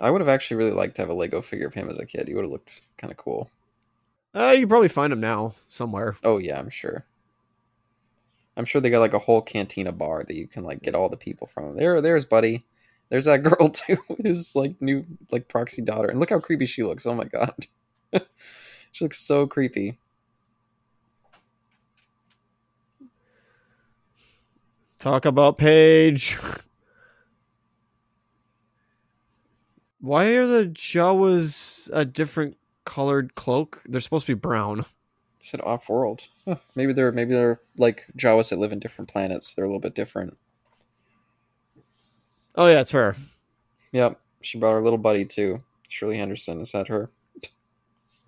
I 0.00 0.10
would 0.10 0.20
have 0.20 0.28
actually 0.28 0.56
really 0.56 0.72
liked 0.72 0.96
to 0.96 1.02
have 1.02 1.08
a 1.08 1.14
Lego 1.14 1.40
figure 1.42 1.66
of 1.68 1.74
him 1.74 1.88
as 1.88 1.98
a 1.98 2.06
kid. 2.06 2.26
He 2.28 2.34
would 2.34 2.44
have 2.44 2.50
looked 2.50 2.82
kind 2.96 3.10
of 3.10 3.16
cool. 3.16 3.50
Uh, 4.34 4.52
you 4.54 4.60
can 4.60 4.68
probably 4.68 4.88
find 4.88 5.12
him 5.12 5.20
now 5.20 5.54
somewhere. 5.68 6.16
Oh 6.24 6.38
yeah, 6.38 6.58
I'm 6.58 6.70
sure. 6.70 7.06
I'm 8.56 8.64
sure 8.64 8.80
they 8.80 8.90
got 8.90 9.00
like 9.00 9.14
a 9.14 9.18
whole 9.20 9.40
cantina 9.40 9.92
bar 9.92 10.24
that 10.24 10.34
you 10.34 10.46
can 10.48 10.64
like 10.64 10.82
get 10.82 10.94
all 10.94 11.08
the 11.08 11.16
people 11.16 11.46
from. 11.46 11.76
There, 11.76 12.00
there's 12.00 12.24
Buddy. 12.24 12.64
There's 13.08 13.24
that 13.26 13.42
girl 13.42 13.70
too. 13.70 13.98
His 14.22 14.54
like 14.56 14.80
new 14.80 15.04
like 15.30 15.48
proxy 15.48 15.82
daughter, 15.82 16.08
and 16.08 16.18
look 16.20 16.30
how 16.30 16.40
creepy 16.40 16.66
she 16.66 16.82
looks. 16.82 17.06
Oh 17.06 17.14
my 17.14 17.24
god, 17.24 17.54
she 18.92 19.04
looks 19.04 19.18
so 19.18 19.46
creepy. 19.46 19.98
Talk 24.98 25.24
about 25.24 25.58
Paige. 25.58 26.38
Why 30.00 30.26
are 30.30 30.46
the 30.46 30.66
Jawas 30.66 31.88
a 31.92 32.04
different 32.04 32.56
colored 32.84 33.34
cloak? 33.36 33.82
They're 33.84 34.00
supposed 34.00 34.26
to 34.26 34.34
be 34.34 34.40
brown. 34.40 34.84
It's 35.36 35.54
an 35.54 35.60
off 35.60 35.88
world. 35.88 36.26
Huh, 36.44 36.56
maybe 36.74 36.92
they're 36.92 37.12
maybe 37.12 37.32
they're 37.32 37.60
like 37.76 38.06
Jawas 38.16 38.50
that 38.50 38.58
live 38.58 38.72
in 38.72 38.80
different 38.80 39.08
planets. 39.08 39.54
They're 39.54 39.64
a 39.64 39.68
little 39.68 39.80
bit 39.80 39.94
different. 39.94 40.36
Oh 42.56 42.66
yeah, 42.66 42.80
it's 42.80 42.90
her. 42.90 43.14
Yep, 43.92 44.18
she 44.40 44.58
brought 44.58 44.72
her 44.72 44.82
little 44.82 44.98
buddy 44.98 45.24
too. 45.24 45.62
Shirley 45.88 46.18
Henderson. 46.18 46.60
Is 46.60 46.72
that 46.72 46.88
her? 46.88 47.10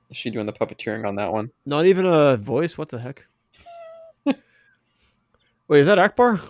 Is 0.09 0.17
she 0.17 0.31
doing 0.31 0.47
the 0.47 0.53
puppeteering 0.53 1.07
on 1.07 1.17
that 1.17 1.33
one? 1.33 1.51
Not 1.67 1.87
even 1.87 2.07
a 2.07 2.37
voice. 2.37 2.79
What 2.79 2.91
the 2.91 3.01
heck? 3.01 3.27
Wait, 4.25 5.81
is 5.81 5.87
that 5.87 5.99
Ackbar? 5.99 6.41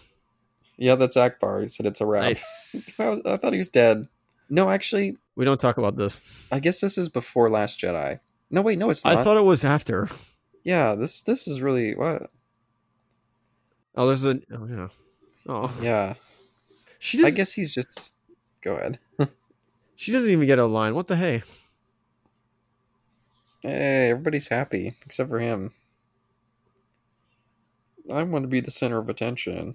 Yeah, 0.80 0.94
that's 0.94 1.14
Ackbar. 1.16 1.60
He 1.60 1.68
said 1.68 1.84
it's 1.84 2.00
a 2.00 2.06
wrap. 2.06 2.22
Nice. 2.22 2.98
I, 3.00 3.20
I 3.26 3.36
thought 3.36 3.52
he 3.52 3.58
was 3.58 3.68
dead. 3.68 4.08
No, 4.48 4.70
actually, 4.70 5.16
We 5.36 5.44
don't 5.44 5.60
talk 5.60 5.76
about 5.76 5.96
this. 5.96 6.48
I 6.50 6.58
guess 6.58 6.80
this 6.80 6.96
is 6.96 7.08
before 7.10 7.50
Last 7.50 7.78
Jedi. 7.78 8.18
No, 8.50 8.62
wait, 8.62 8.78
no, 8.78 8.88
it's 8.88 9.04
not. 9.04 9.14
I 9.14 9.22
thought 9.22 9.36
it 9.36 9.44
was 9.44 9.62
after. 9.64 10.08
yeah, 10.64 10.94
this 10.94 11.20
this 11.20 11.46
is 11.46 11.60
really 11.60 11.94
what? 11.94 12.30
Oh, 13.94 14.06
there's 14.06 14.24
a. 14.24 14.40
Oh 14.50 14.66
yeah. 14.68 14.88
Oh, 15.46 15.78
Yeah, 15.82 16.14
she 16.98 17.22
I 17.24 17.30
guess 17.30 17.52
he's 17.52 17.72
just. 17.72 18.14
Go 18.62 18.74
ahead. 18.76 18.98
She 19.96 20.12
doesn't 20.12 20.30
even 20.30 20.46
get 20.46 20.58
a 20.58 20.64
line. 20.64 20.94
What 20.94 21.08
the 21.08 21.16
hey? 21.16 21.42
Hey, 23.60 24.08
everybody's 24.08 24.48
happy 24.48 24.96
except 25.04 25.28
for 25.28 25.38
him. 25.38 25.72
I 28.10 28.22
want 28.22 28.44
to 28.44 28.48
be 28.48 28.60
the 28.60 28.70
center 28.70 28.96
of 28.96 29.10
attention. 29.10 29.74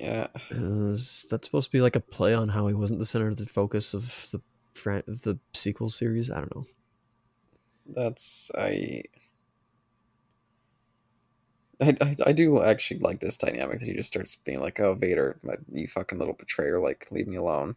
Yeah, 0.00 0.28
Is 0.50 1.26
that 1.30 1.44
supposed 1.44 1.66
to 1.66 1.72
be 1.72 1.82
like 1.82 1.94
a 1.94 2.00
play 2.00 2.32
on 2.32 2.48
how 2.48 2.66
he 2.68 2.74
wasn't 2.74 3.00
the 3.00 3.04
center 3.04 3.28
of 3.28 3.36
the 3.36 3.44
focus 3.44 3.92
of 3.92 4.28
the 4.32 4.40
fran- 4.72 5.02
of 5.06 5.22
the 5.22 5.38
sequel 5.52 5.90
series? 5.90 6.30
I 6.30 6.36
don't 6.38 6.56
know. 6.56 6.66
that's 7.86 8.50
I. 8.56 9.02
I, 11.82 11.96
I, 12.00 12.16
I 12.28 12.32
do 12.32 12.62
actually 12.62 13.00
like 13.00 13.20
this 13.20 13.36
dynamic 13.36 13.80
that 13.80 13.86
he 13.86 13.94
just 13.94 14.08
starts 14.08 14.36
being 14.36 14.60
like, 14.60 14.80
"Oh, 14.80 14.94
Vader, 14.94 15.38
my, 15.42 15.56
you 15.70 15.86
fucking 15.86 16.18
little 16.18 16.34
betrayer! 16.34 16.78
Like, 16.80 17.06
leave 17.10 17.26
me 17.28 17.36
alone. 17.36 17.76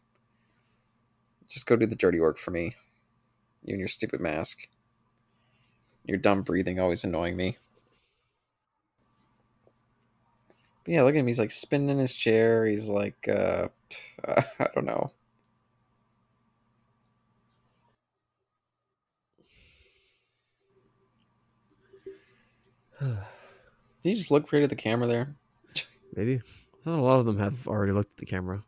Just 1.50 1.66
go 1.66 1.76
do 1.76 1.86
the 1.86 1.96
dirty 1.96 2.22
work 2.22 2.38
for 2.38 2.52
me. 2.52 2.76
You 3.66 3.74
and 3.74 3.80
your 3.80 3.90
stupid 3.90 4.22
mask. 4.22 4.68
Your 6.06 6.18
dumb 6.18 6.42
breathing 6.44 6.80
always 6.80 7.04
annoying 7.04 7.36
me." 7.36 7.58
But 10.84 10.94
yeah, 10.94 11.04
look 11.04 11.16
at 11.16 11.20
him. 11.20 11.28
He's 11.28 11.40
like 11.40 11.52
spinning 11.52 11.90
in 11.90 12.00
his 12.00 12.16
chair. 12.16 12.66
He's 12.66 12.90
like, 12.90 13.28
uh, 13.28 13.70
I 14.28 14.68
don't 14.76 14.86
know. 14.86 15.12
Did 23.02 23.18
he 24.02 24.16
just 24.16 24.32
look 24.32 24.52
right 24.52 24.64
at 24.64 24.70
the 24.70 24.76
camera 24.76 25.08
there? 25.08 25.36
Maybe. 26.16 26.36
I 26.36 26.84
thought 26.84 27.00
a 27.00 27.02
lot 27.02 27.20
of 27.20 27.26
them 27.26 27.40
have 27.40 27.68
already 27.68 27.94
looked 27.94 28.12
at 28.12 28.18
the 28.18 28.26
camera. 28.26 28.64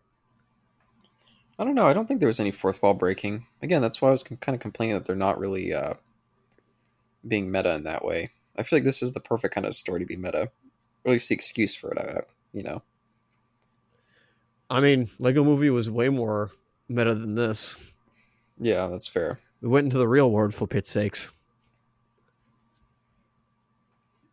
I 1.58 1.64
don't 1.64 1.76
know. 1.76 1.86
I 1.86 1.94
don't 1.94 2.08
think 2.08 2.20
there 2.20 2.28
was 2.28 2.40
any 2.40 2.52
fourth 2.52 2.82
wall 2.82 2.94
breaking. 2.94 3.46
Again, 3.62 3.82
that's 3.82 4.02
why 4.02 4.10
I 4.10 4.12
was 4.12 4.24
kind 4.24 4.56
of 4.56 4.60
complaining 4.60 4.96
that 4.96 5.06
they're 5.06 5.16
not 5.16 5.40
really 5.40 5.74
uh, 5.74 5.94
being 7.28 7.52
meta 7.52 7.74
in 7.76 7.84
that 7.84 8.04
way. 8.04 8.32
I 8.58 8.64
feel 8.64 8.78
like 8.78 8.86
this 8.86 9.02
is 9.02 9.14
the 9.14 9.20
perfect 9.20 9.54
kind 9.54 9.66
of 9.66 9.76
story 9.76 10.00
to 10.00 10.06
be 10.06 10.18
meta, 10.18 10.52
or 11.06 11.12
at 11.12 11.14
least 11.14 11.30
the 11.30 11.36
excuse 11.36 11.76
for 11.76 11.92
it. 11.92 11.98
Uh, 11.98 12.22
you 12.52 12.64
know, 12.64 12.82
I 14.70 14.80
mean, 14.82 15.10
Lego 15.20 15.44
Movie 15.44 15.70
was 15.70 15.90
way 15.90 16.10
more 16.10 16.52
meta 16.90 17.14
than 17.14 17.36
this. 17.36 17.78
yeah, 18.60 18.88
that's 18.88 19.08
fair. 19.08 19.40
We 19.62 19.70
went 19.70 19.86
into 19.86 19.98
the 19.98 20.08
real 20.08 20.32
world 20.32 20.54
for 20.54 20.68
pit's 20.68 20.90
sakes. 20.90 21.32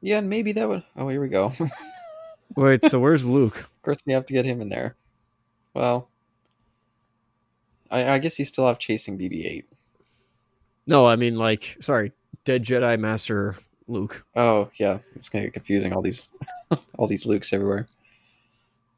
Yeah, 0.00 0.18
and 0.18 0.28
maybe 0.28 0.52
that 0.52 0.68
would. 0.68 0.82
Oh, 0.96 1.08
here 1.08 1.20
we 1.20 1.28
go. 1.28 1.52
Wait, 2.56 2.84
so 2.84 2.98
where's 2.98 3.24
Luke? 3.24 3.56
Of 3.56 3.82
course, 3.82 4.02
we 4.04 4.12
have 4.12 4.26
to 4.26 4.32
get 4.32 4.44
him 4.44 4.60
in 4.60 4.68
there. 4.68 4.96
Well, 5.74 6.08
I, 7.90 8.14
I 8.14 8.18
guess 8.18 8.38
you 8.38 8.44
still 8.44 8.66
have 8.66 8.78
chasing 8.78 9.16
BB-8. 9.18 9.64
No, 10.86 11.06
I 11.06 11.16
mean 11.16 11.36
like, 11.36 11.76
sorry, 11.80 12.12
Dead 12.44 12.64
Jedi 12.64 12.98
Master 12.98 13.56
Luke. 13.92 14.24
Oh 14.34 14.70
yeah, 14.74 14.98
it's 15.14 15.28
gonna 15.28 15.44
get 15.44 15.54
confusing. 15.54 15.92
All 15.92 16.02
these, 16.02 16.32
all 16.98 17.06
these 17.06 17.26
Lukes 17.26 17.52
everywhere. 17.52 17.86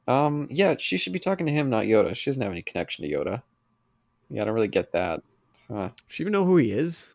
Um, 0.07 0.49
yeah, 0.51 0.77
she 0.79 0.97
should 0.97 1.13
be 1.13 1.19
talking 1.19 1.47
to 1.47 1.53
him, 1.53 1.71
not 1.71 1.85
Yoda. 1.85 2.15
She 2.15 2.31
doesn't 2.31 2.43
have 2.43 2.53
any 2.53 2.63
connection 2.63 3.05
to 3.05 3.11
Yoda. 3.11 3.43
Yeah, 4.31 4.43
I 4.43 4.45
don't 4.45 4.55
really 4.55 4.69
get 4.69 4.93
that. 4.93 5.23
Huh. 5.69 5.89
Does 5.89 6.05
she 6.09 6.23
even 6.23 6.33
know 6.33 6.45
who 6.45 6.57
he 6.59 6.73
is? 6.73 7.15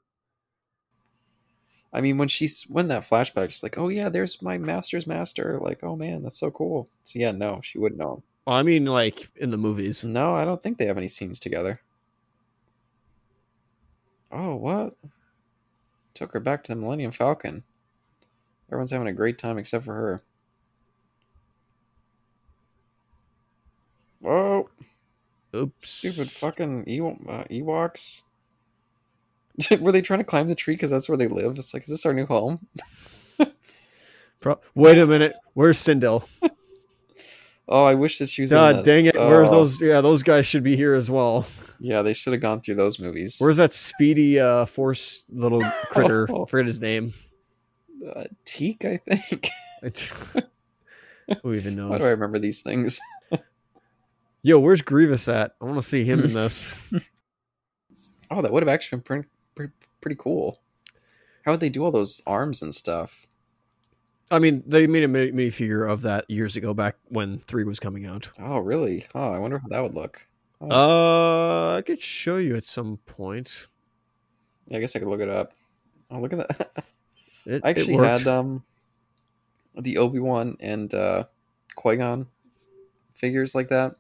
I 1.92 2.02
mean, 2.02 2.18
when 2.18 2.28
she's 2.28 2.64
when 2.64 2.88
that 2.90 3.04
flashback, 3.04 3.50
she's 3.50 3.64
like, 3.64 3.78
"Oh 3.78 3.88
yeah, 3.88 4.10
there's 4.10 4.42
my 4.42 4.58
master's 4.58 5.08
master." 5.08 5.60
Like, 5.62 5.84
oh 5.84 5.96
man, 5.96 6.22
that's 6.24 6.40
so 6.40 6.52
cool. 6.52 6.88
So 7.04 7.20
yeah, 7.20 7.32
no, 7.32 7.62
she 7.64 7.80
wouldn't 7.80 8.00
know. 8.00 8.22
Well, 8.46 8.56
I 8.56 8.64
mean, 8.64 8.86
like 8.86 9.30
in 9.38 9.52
the 9.52 9.58
movies. 9.58 10.04
No, 10.04 10.36
I 10.36 10.46
don't 10.46 10.62
think 10.62 10.78
they 10.78 10.86
have 10.86 10.98
any 10.98 11.08
scenes 11.08 11.40
together. 11.40 11.82
Oh, 14.32 14.56
what? 14.56 14.96
Took 16.14 16.34
her 16.34 16.40
back 16.40 16.64
to 16.64 16.74
the 16.74 16.76
Millennium 16.76 17.12
Falcon. 17.12 17.64
Everyone's 18.70 18.92
having 18.92 19.08
a 19.08 19.14
great 19.14 19.38
time 19.38 19.58
except 19.58 19.84
for 19.86 19.94
her. 19.94 20.24
Whoa, 24.22 24.70
Oops. 25.56 25.88
stupid 25.90 26.30
fucking 26.30 26.84
Ew- 26.88 27.20
uh, 27.28 27.46
Ewoks. 27.46 28.22
Were 29.80 29.92
they 29.92 30.02
trying 30.02 30.20
to 30.20 30.26
climb 30.26 30.48
the 30.48 30.56
tree 30.56 30.76
because 30.76 30.90
that's 30.92 31.08
where 31.10 31.18
they 31.18 31.28
live? 31.28 31.58
It's 31.58 31.74
like, 31.74 31.84
is 31.84 31.90
this 31.90 32.06
our 32.06 32.14
new 32.14 32.26
home? 32.26 32.68
Pro- 34.42 34.60
Wait 34.76 34.98
a 34.98 35.06
minute. 35.08 35.36
Where's 35.54 35.78
Sindel? 35.78 36.28
Oh, 37.72 37.84
I 37.86 37.94
wish 37.94 38.18
that 38.18 38.30
she 38.30 38.42
was. 38.42 38.50
God 38.50 38.84
dang 38.84 39.06
it. 39.06 39.14
Where's 39.14 39.48
Oh, 39.48 39.52
those? 39.52 39.80
Yeah, 39.80 40.02
those 40.02 40.24
guys 40.24 40.48
should 40.48 40.64
be 40.64 40.76
here 40.76 40.96
as 40.96 41.12
well. 41.12 41.46
Yeah, 41.80 42.02
they 42.02 42.14
should 42.14 42.34
have 42.34 42.42
gone 42.42 42.62
through 42.62 42.74
those 42.74 42.98
movies. 42.98 43.36
Where's 43.38 43.58
that 43.58 43.74
speedy 43.74 44.40
uh 44.40 44.66
force 44.66 45.24
little 45.30 45.62
critter? 45.92 46.26
Oh. 46.32 46.48
Forget 46.48 46.66
his 46.66 46.82
name. 46.82 47.14
Uh, 48.06 48.24
Teek? 48.46 48.86
I 48.86 48.98
think. 48.98 49.50
Who 51.44 51.54
even 51.54 51.76
Why 51.76 51.90
knows? 51.92 52.02
do 52.02 52.08
I 52.08 52.10
remember 52.10 52.40
these 52.40 52.62
things? 52.62 53.00
Yo, 54.42 54.60
where's 54.60 54.82
Grievous 54.82 55.28
at? 55.28 55.54
I 55.62 55.66
want 55.66 55.78
to 55.78 55.82
see 55.82 56.04
him 56.04 56.22
in 56.22 56.34
this. 56.34 56.76
Oh, 58.32 58.44
that 58.44 58.52
would 58.54 58.62
have 58.62 58.70
actually 58.70 58.98
been 58.98 59.04
pretty, 59.04 59.28
pretty, 59.56 59.74
pretty 60.02 60.16
cool. 60.20 60.62
How 61.44 61.50
would 61.52 61.60
they 61.62 61.70
do 61.70 61.84
all 61.84 61.90
those 61.90 62.22
arms 62.28 62.62
and 62.62 62.76
stuff? 62.76 63.26
I 64.30 64.38
mean, 64.38 64.62
they 64.68 64.86
made 64.86 65.04
a 65.04 65.08
mini 65.08 65.50
figure 65.50 65.84
of 65.84 66.04
that 66.04 66.30
years 66.30 66.56
ago, 66.56 66.76
back 66.76 66.98
when 67.06 67.40
three 67.40 67.64
was 67.64 67.80
coming 67.80 68.06
out. 68.06 68.30
Oh, 68.38 68.60
really? 68.60 69.08
Oh, 69.16 69.32
I 69.32 69.40
wonder 69.40 69.58
how 69.58 69.68
that 69.70 69.82
would 69.82 69.96
look. 69.96 70.28
Uh, 70.62 71.78
I 71.78 71.82
could 71.82 72.04
show 72.04 72.38
you 72.38 72.56
at 72.56 72.66
some 72.66 72.98
point. 73.08 73.66
Yeah, 74.68 74.78
I 74.78 74.80
guess 74.82 74.96
I 74.96 75.00
could 75.00 75.08
look 75.08 75.22
it 75.22 75.30
up. 75.30 75.54
Oh, 76.12 76.20
look 76.20 76.34
at 76.34 76.48
that! 76.48 76.86
It, 77.50 77.62
I 77.66 77.72
actually 77.72 77.96
had 77.96 78.28
um 78.28 78.64
the 79.76 79.98
Obi 79.98 80.20
Wan 80.20 80.56
and 80.60 80.94
uh, 80.94 81.24
Qui 81.76 81.98
Gon 81.98 82.28
figures 83.14 83.56
like 83.56 83.70
that. 83.70 83.96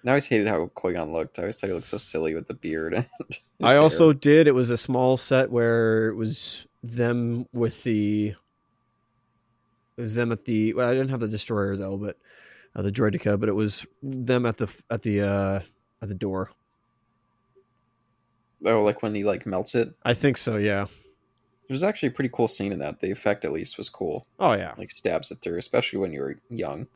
And 0.00 0.10
I 0.10 0.12
always 0.12 0.26
hated 0.26 0.48
how 0.48 0.66
Qui 0.68 0.94
Gon 0.94 1.12
looked. 1.12 1.38
I 1.38 1.42
always 1.42 1.60
thought 1.60 1.66
he 1.68 1.72
looked 1.74 1.86
so 1.86 1.98
silly 1.98 2.34
with 2.34 2.48
the 2.48 2.54
beard. 2.54 2.94
And 3.58 3.68
I 3.68 3.74
hair. 3.74 3.82
also 3.82 4.12
did. 4.12 4.48
It 4.48 4.56
was 4.56 4.70
a 4.70 4.76
small 4.76 5.16
set 5.16 5.52
where 5.52 6.08
it 6.08 6.16
was 6.16 6.66
them 6.82 7.46
with 7.52 7.84
the. 7.84 8.34
It 9.96 10.02
was 10.02 10.16
them 10.16 10.32
at 10.32 10.46
the. 10.46 10.74
Well, 10.74 10.88
I 10.88 10.94
didn't 10.94 11.10
have 11.10 11.20
the 11.20 11.28
destroyer 11.28 11.76
though, 11.76 11.96
but 11.96 12.16
uh, 12.74 12.82
the 12.82 12.90
droideka. 12.90 13.38
But 13.38 13.48
it 13.48 13.52
was 13.52 13.86
them 14.02 14.46
at 14.46 14.56
the 14.56 14.66
at 14.90 15.02
the 15.02 15.20
uh 15.20 15.60
at 16.00 16.08
the 16.08 16.14
door. 16.14 16.50
oh, 18.66 18.82
like 18.82 19.00
when 19.00 19.14
he 19.14 19.22
like 19.22 19.46
melts 19.46 19.76
it. 19.76 19.94
I 20.02 20.14
think 20.14 20.38
so. 20.38 20.56
Yeah. 20.56 20.86
It 21.68 21.72
was 21.72 21.82
actually 21.82 22.08
a 22.08 22.12
pretty 22.12 22.30
cool 22.32 22.48
scene 22.48 22.72
in 22.72 22.78
that. 22.80 23.00
The 23.00 23.10
effect, 23.10 23.44
at 23.44 23.52
least, 23.52 23.78
was 23.78 23.88
cool. 23.88 24.26
Oh 24.38 24.52
yeah. 24.52 24.74
Like 24.76 24.90
stabs 24.90 25.30
it 25.30 25.38
through, 25.40 25.58
especially 25.58 26.00
when 26.00 26.12
you 26.12 26.20
were 26.20 26.38
young. 26.50 26.86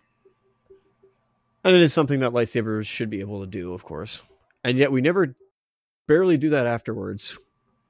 And 1.64 1.74
it 1.74 1.80
is 1.82 1.92
something 1.92 2.20
that 2.20 2.32
lightsabers 2.32 2.86
should 2.86 3.10
be 3.10 3.20
able 3.20 3.40
to 3.40 3.46
do, 3.46 3.72
of 3.72 3.84
course. 3.84 4.22
And 4.62 4.78
yet 4.78 4.92
we 4.92 5.00
never 5.00 5.34
barely 6.06 6.36
do 6.36 6.50
that 6.50 6.66
afterwards. 6.66 7.38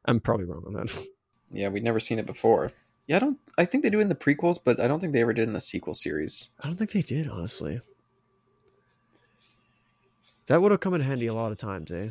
I'm 0.05 0.21
probably 0.21 0.47
wrong 0.47 0.65
on 0.67 0.73
that. 0.75 1.07
Yeah, 1.53 1.69
we'd 1.69 1.85
never 1.85 2.01
seen 2.01 2.19
it 2.19 2.27
before. 2.27 2.73
Yeah, 3.07 3.17
I 3.17 3.19
don't. 3.21 3.39
I 3.57 3.65
think 3.67 3.85
they 3.85 3.89
do 3.91 4.01
in 4.01 4.09
the 4.09 4.17
prequels, 4.17 4.59
but 4.63 4.81
I 4.81 4.89
don't 4.89 4.99
think 4.99 5.13
they 5.13 5.21
ever 5.21 5.33
did 5.33 5.47
in 5.47 5.53
the 5.55 5.61
sequel 5.61 5.95
series. 5.95 6.49
I 6.61 6.67
don't 6.67 6.77
think 6.77 6.91
they 6.91 7.03
did, 7.03 7.29
honestly. 7.29 7.81
That 10.47 10.61
would 10.61 10.73
have 10.73 10.81
come 10.81 10.95
in 10.95 11.03
handy 11.03 11.29
a 11.29 11.35
lot 11.35 11.53
of 11.53 11.59
times, 11.59 11.93
eh? 11.93 12.09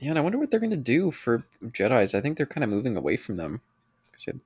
Yeah, 0.00 0.10
and 0.10 0.18
I 0.18 0.22
wonder 0.22 0.38
what 0.38 0.50
they're 0.50 0.60
going 0.60 0.70
to 0.70 0.76
do 0.76 1.10
for 1.10 1.44
Jedi's. 1.62 2.14
I 2.14 2.20
think 2.20 2.36
they're 2.36 2.46
kind 2.46 2.64
of 2.64 2.70
moving 2.70 2.96
away 2.96 3.16
from 3.16 3.36
them. 3.36 3.60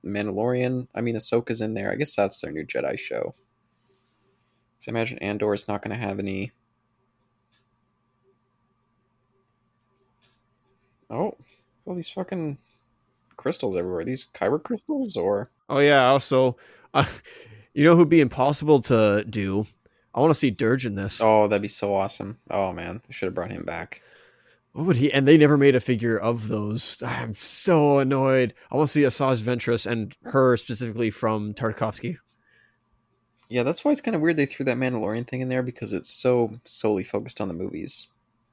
Mandalorian. 0.05 0.87
I 0.95 1.01
mean, 1.01 1.15
Ahsoka's 1.15 1.61
in 1.61 1.73
there. 1.73 1.91
I 1.91 1.95
guess 1.95 2.15
that's 2.15 2.39
their 2.39 2.51
new 2.51 2.65
Jedi 2.65 2.97
show. 2.99 3.33
I 4.87 4.91
imagine 4.91 5.17
Andor 5.17 5.53
is 5.53 5.67
not 5.67 5.81
going 5.81 5.97
to 5.97 6.05
have 6.05 6.19
any. 6.19 6.51
Oh, 11.09 11.35
all 11.85 11.95
these 11.95 12.09
fucking 12.09 12.57
crystals 13.35 13.75
everywhere. 13.75 14.05
These 14.05 14.27
Kyber 14.33 14.61
crystals, 14.61 15.17
or 15.17 15.49
Oh 15.69 15.79
yeah. 15.79 16.05
Also, 16.07 16.57
uh, 16.93 17.05
you 17.73 17.83
know 17.83 17.95
who'd 17.95 18.09
be 18.09 18.21
impossible 18.21 18.81
to 18.83 19.23
do? 19.27 19.65
I 20.13 20.19
want 20.19 20.29
to 20.31 20.39
see 20.39 20.51
Durge 20.51 20.85
in 20.85 20.95
this. 20.95 21.19
oh, 21.21 21.47
that'd 21.47 21.61
be 21.61 21.67
so 21.67 21.93
awesome. 21.93 22.37
Oh 22.49 22.71
man, 22.71 23.01
I 23.09 23.11
should 23.11 23.27
have 23.27 23.35
brought 23.35 23.51
him 23.51 23.63
back. 23.63 24.01
What 24.75 24.87
would 24.87 24.97
he? 24.97 25.09
And 25.09 25.25
they 25.25 25.37
never 25.37 25.55
made 25.55 25.73
a 25.73 25.79
figure 25.79 26.17
of 26.17 26.49
those. 26.49 27.01
I'm 27.01 27.33
so 27.33 27.99
annoyed. 27.99 28.53
I 28.69 28.75
want 28.75 28.89
to 28.89 28.91
see 28.91 29.03
Asajj 29.03 29.41
Ventress 29.41 29.89
and 29.89 30.13
her 30.23 30.57
specifically 30.57 31.09
from 31.09 31.53
Tartakovsky. 31.53 32.17
Yeah, 33.47 33.63
that's 33.63 33.85
why 33.85 33.93
it's 33.93 34.01
kind 34.01 34.15
of 34.15 34.21
weird 34.21 34.35
they 34.35 34.45
threw 34.45 34.65
that 34.65 34.75
Mandalorian 34.75 35.25
thing 35.25 35.39
in 35.39 35.47
there 35.47 35.63
because 35.63 35.93
it's 35.93 36.09
so 36.09 36.59
solely 36.65 37.05
focused 37.05 37.39
on 37.39 37.47
the 37.47 37.53
movies. 37.53 38.07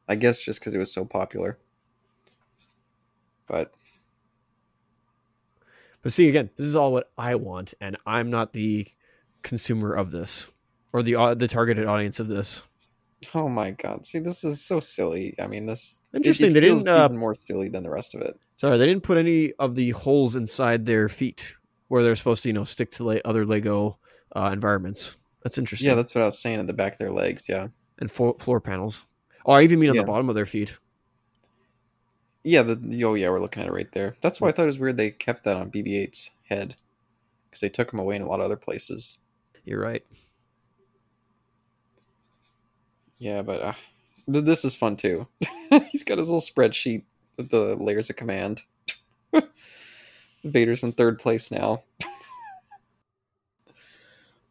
I 0.08 0.14
guess 0.14 0.38
just 0.38 0.60
because 0.60 0.72
it 0.74 0.78
was 0.78 0.92
so 0.92 1.04
popular. 1.04 1.58
But 3.48 3.72
But 6.02 6.12
see, 6.12 6.28
again, 6.28 6.50
this 6.56 6.68
is 6.68 6.76
all 6.76 6.92
what 6.92 7.10
I 7.18 7.34
want, 7.34 7.74
and 7.80 7.96
I'm 8.06 8.30
not 8.30 8.52
the 8.52 8.86
consumer 9.42 9.92
of 9.92 10.12
this 10.12 10.50
or 10.92 11.02
the 11.02 11.16
uh, 11.16 11.34
the 11.34 11.48
targeted 11.48 11.86
audience 11.86 12.20
of 12.20 12.28
this. 12.28 12.62
Oh 13.34 13.48
my 13.48 13.70
god, 13.72 14.06
see, 14.06 14.18
this 14.18 14.44
is 14.44 14.60
so 14.64 14.80
silly. 14.80 15.34
I 15.40 15.46
mean, 15.46 15.66
this 15.66 15.98
it- 16.12 16.16
Interesting, 16.18 16.50
It, 16.50 16.54
they 16.54 16.60
feels 16.62 16.84
didn't, 16.84 17.00
uh, 17.00 17.04
even 17.06 17.16
more 17.18 17.34
silly 17.34 17.68
than 17.68 17.82
the 17.82 17.90
rest 17.90 18.14
of 18.14 18.20
it. 18.22 18.38
Sorry, 18.56 18.78
they 18.78 18.86
didn't 18.86 19.02
put 19.02 19.18
any 19.18 19.52
of 19.54 19.74
the 19.74 19.90
holes 19.90 20.36
inside 20.36 20.86
their 20.86 21.08
feet 21.08 21.56
where 21.88 22.02
they're 22.02 22.14
supposed 22.16 22.42
to, 22.44 22.48
you 22.48 22.52
know, 22.52 22.64
stick 22.64 22.90
to 22.92 23.04
la- 23.04 23.16
other 23.24 23.44
Lego 23.44 23.98
uh, 24.36 24.50
environments. 24.52 25.16
That's 25.42 25.58
interesting. 25.58 25.88
Yeah, 25.88 25.94
that's 25.96 26.14
what 26.14 26.22
I 26.22 26.26
was 26.26 26.38
saying 26.38 26.60
at 26.60 26.66
the 26.66 26.72
back 26.72 26.92
of 26.92 26.98
their 26.98 27.10
legs. 27.12 27.48
Yeah, 27.48 27.68
and 27.98 28.10
fo- 28.10 28.34
floor 28.34 28.60
panels. 28.60 29.06
Oh, 29.44 29.52
I 29.52 29.62
even 29.62 29.78
mean 29.80 29.90
on 29.90 29.96
Yeah. 29.96 30.02
the 30.02 30.06
bottom 30.06 30.28
of 30.28 30.34
their 30.36 30.46
feet. 30.46 30.78
yeah. 32.44 32.62
The 32.62 33.04
oh 33.04 33.14
yeah, 33.14 33.28
we're 33.30 33.40
looking 33.40 33.62
at 33.62 33.68
it 33.68 33.72
right 33.72 33.90
there. 33.92 34.16
That's 34.20 34.40
why 34.40 34.48
I 34.48 34.52
thought 34.52 34.62
it 34.64 34.66
was 34.66 34.78
weird 34.78 34.96
they 34.96 35.10
kept 35.10 35.44
that 35.44 35.56
on 35.56 35.70
BB-8's 35.70 36.30
head 36.48 36.76
because 37.50 37.60
they 37.60 37.68
took 37.68 37.92
him 37.92 37.98
away 37.98 38.16
in 38.16 38.22
a 38.22 38.28
lot 38.28 38.40
of 38.40 38.46
other 38.46 38.56
places. 38.56 39.18
You're 39.64 39.80
right. 39.80 40.04
Yeah, 43.22 43.42
but 43.42 43.62
uh, 43.62 43.72
th- 44.32 44.44
this 44.44 44.64
is 44.64 44.74
fun 44.74 44.96
too. 44.96 45.28
He's 45.92 46.02
got 46.02 46.18
his 46.18 46.28
little 46.28 46.40
spreadsheet 46.40 47.04
with 47.36 47.50
the 47.50 47.76
layers 47.76 48.10
of 48.10 48.16
command. 48.16 48.62
Vader's 50.44 50.82
in 50.82 50.90
third 50.90 51.20
place 51.20 51.52
now. 51.52 51.84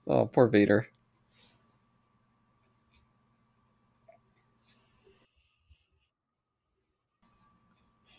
oh, 0.08 0.26
poor 0.28 0.48
Vader. 0.48 0.88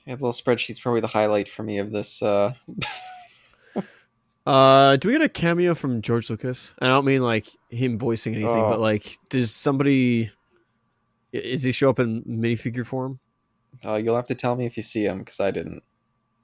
Yeah, 0.06 0.16
the 0.16 0.24
little 0.24 0.32
spreadsheet's 0.32 0.80
probably 0.80 1.00
the 1.00 1.06
highlight 1.06 1.48
for 1.48 1.62
me 1.62 1.78
of 1.78 1.92
this. 1.92 2.22
Uh, 2.22 2.54
Uh, 4.44 4.96
do 4.96 5.06
we 5.06 5.14
get 5.14 5.22
a 5.22 5.28
cameo 5.28 5.72
from 5.72 6.02
George 6.02 6.28
Lucas? 6.28 6.74
I 6.80 6.88
don't 6.88 7.04
mean 7.04 7.22
like 7.22 7.46
him 7.70 7.96
voicing 7.96 8.34
anything, 8.34 8.64
Oh. 8.64 8.70
but 8.70 8.80
like, 8.80 9.16
does 9.28 9.54
somebody? 9.54 10.32
Is 11.32 11.62
he 11.62 11.72
show 11.72 11.90
up 11.90 11.98
in 11.98 12.22
minifigure 12.24 12.86
form? 12.86 13.18
uh, 13.84 13.94
you'll 13.94 14.16
have 14.16 14.26
to 14.26 14.34
tell 14.34 14.54
me 14.54 14.66
if 14.66 14.76
you 14.76 14.82
see 14.82 15.06
him 15.06 15.20
because 15.20 15.40
I 15.40 15.50
didn't, 15.50 15.82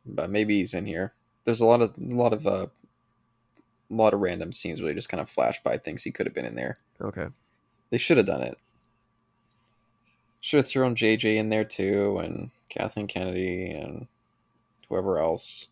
but 0.07 0.31
maybe 0.31 0.59
he's 0.59 0.75
in 0.75 0.87
here. 0.87 1.13
There's 1.45 1.61
a 1.61 1.67
lot 1.67 1.81
of 1.83 1.95
a 1.99 2.15
lot 2.15 2.33
of 2.33 2.47
uh, 2.47 2.67
a 3.91 3.95
lot 3.95 4.15
of 4.15 4.21
random 4.21 4.53
scenes 4.53 4.81
where 4.81 4.91
they 4.91 4.95
just 4.95 5.09
kind 5.09 5.21
of 5.21 5.31
flash 5.31 5.63
by 5.63 5.79
things 5.79 6.03
he 6.03 6.11
could 6.11 6.27
have 6.27 6.35
been 6.35 6.45
in 6.45 6.57
there. 6.57 6.77
Okay. 7.01 7.27
They 7.91 7.99
should 7.99 8.17
have 8.17 8.27
done 8.27 8.43
it. 8.43 8.59
Should 10.41 10.59
have 10.59 10.67
thrown 10.69 10.95
JJ 10.95 11.37
in 11.37 11.49
there 11.49 11.65
too, 11.65 12.19
and 12.19 12.51
Kathleen 12.69 13.07
Kennedy, 13.07 13.71
and 13.71 14.07
whoever 14.89 15.19
else. 15.19 15.69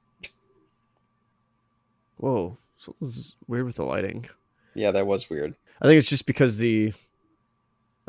Whoa, 2.16 2.58
something's 2.76 3.36
weird 3.46 3.66
with 3.66 3.76
the 3.76 3.84
lighting. 3.84 4.28
Yeah, 4.74 4.90
that 4.90 5.06
was 5.06 5.28
weird. 5.30 5.54
I 5.80 5.86
think 5.86 5.98
it's 5.98 6.08
just 6.08 6.26
because 6.26 6.58
the 6.58 6.92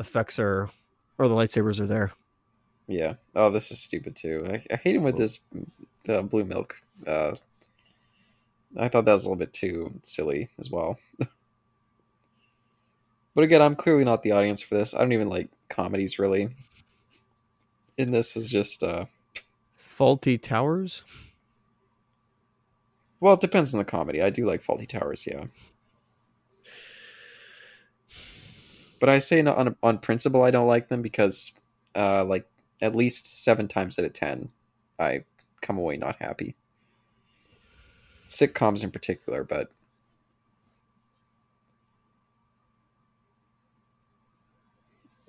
effects 0.00 0.38
are, 0.38 0.70
or 1.18 1.28
the 1.28 1.34
lightsabers 1.34 1.80
are 1.80 1.86
there. 1.86 2.12
Yeah. 2.86 3.14
Oh, 3.34 3.50
this 3.50 3.70
is 3.70 3.80
stupid 3.80 4.16
too. 4.16 4.46
I, 4.50 4.62
I 4.72 4.76
hate 4.76 4.96
him 4.96 5.02
with 5.02 5.18
this 5.18 5.40
uh, 6.08 6.22
blue 6.22 6.44
milk. 6.44 6.80
Uh, 7.06 7.34
I 8.76 8.88
thought 8.88 9.04
that 9.04 9.12
was 9.12 9.24
a 9.24 9.28
little 9.28 9.38
bit 9.38 9.52
too 9.52 9.92
silly 10.02 10.48
as 10.58 10.70
well. 10.70 10.98
but 13.34 13.44
again, 13.44 13.60
I'm 13.62 13.76
clearly 13.76 14.04
not 14.04 14.22
the 14.22 14.32
audience 14.32 14.62
for 14.62 14.74
this. 14.76 14.94
I 14.94 15.00
don't 15.00 15.12
even 15.12 15.28
like 15.28 15.50
comedies 15.68 16.18
really. 16.18 16.48
And 17.98 18.14
this 18.14 18.36
is 18.36 18.48
just 18.48 18.82
uh 18.82 19.06
Fawlty 19.78 20.40
towers. 20.40 21.04
well, 23.20 23.34
it 23.34 23.40
depends 23.40 23.74
on 23.74 23.78
the 23.78 23.84
comedy. 23.84 24.22
I 24.22 24.30
do 24.30 24.46
like 24.46 24.62
Fawlty 24.62 24.88
Towers, 24.88 25.26
yeah. 25.26 25.44
But 29.00 29.08
I 29.08 29.18
say 29.18 29.44
on 29.44 29.76
on 29.82 29.98
principle 29.98 30.42
I 30.42 30.50
don't 30.50 30.66
like 30.68 30.88
them 30.88 31.02
because 31.02 31.52
uh 31.94 32.24
like 32.24 32.46
at 32.82 32.94
least 32.94 33.44
7 33.44 33.68
times 33.68 33.98
out 33.98 34.04
of 34.04 34.12
10 34.12 34.50
I 34.98 35.24
come 35.60 35.78
away 35.78 35.96
not 35.96 36.16
happy. 36.16 36.56
Sitcoms 38.28 38.84
in 38.84 38.90
particular, 38.90 39.44
but 39.44 39.70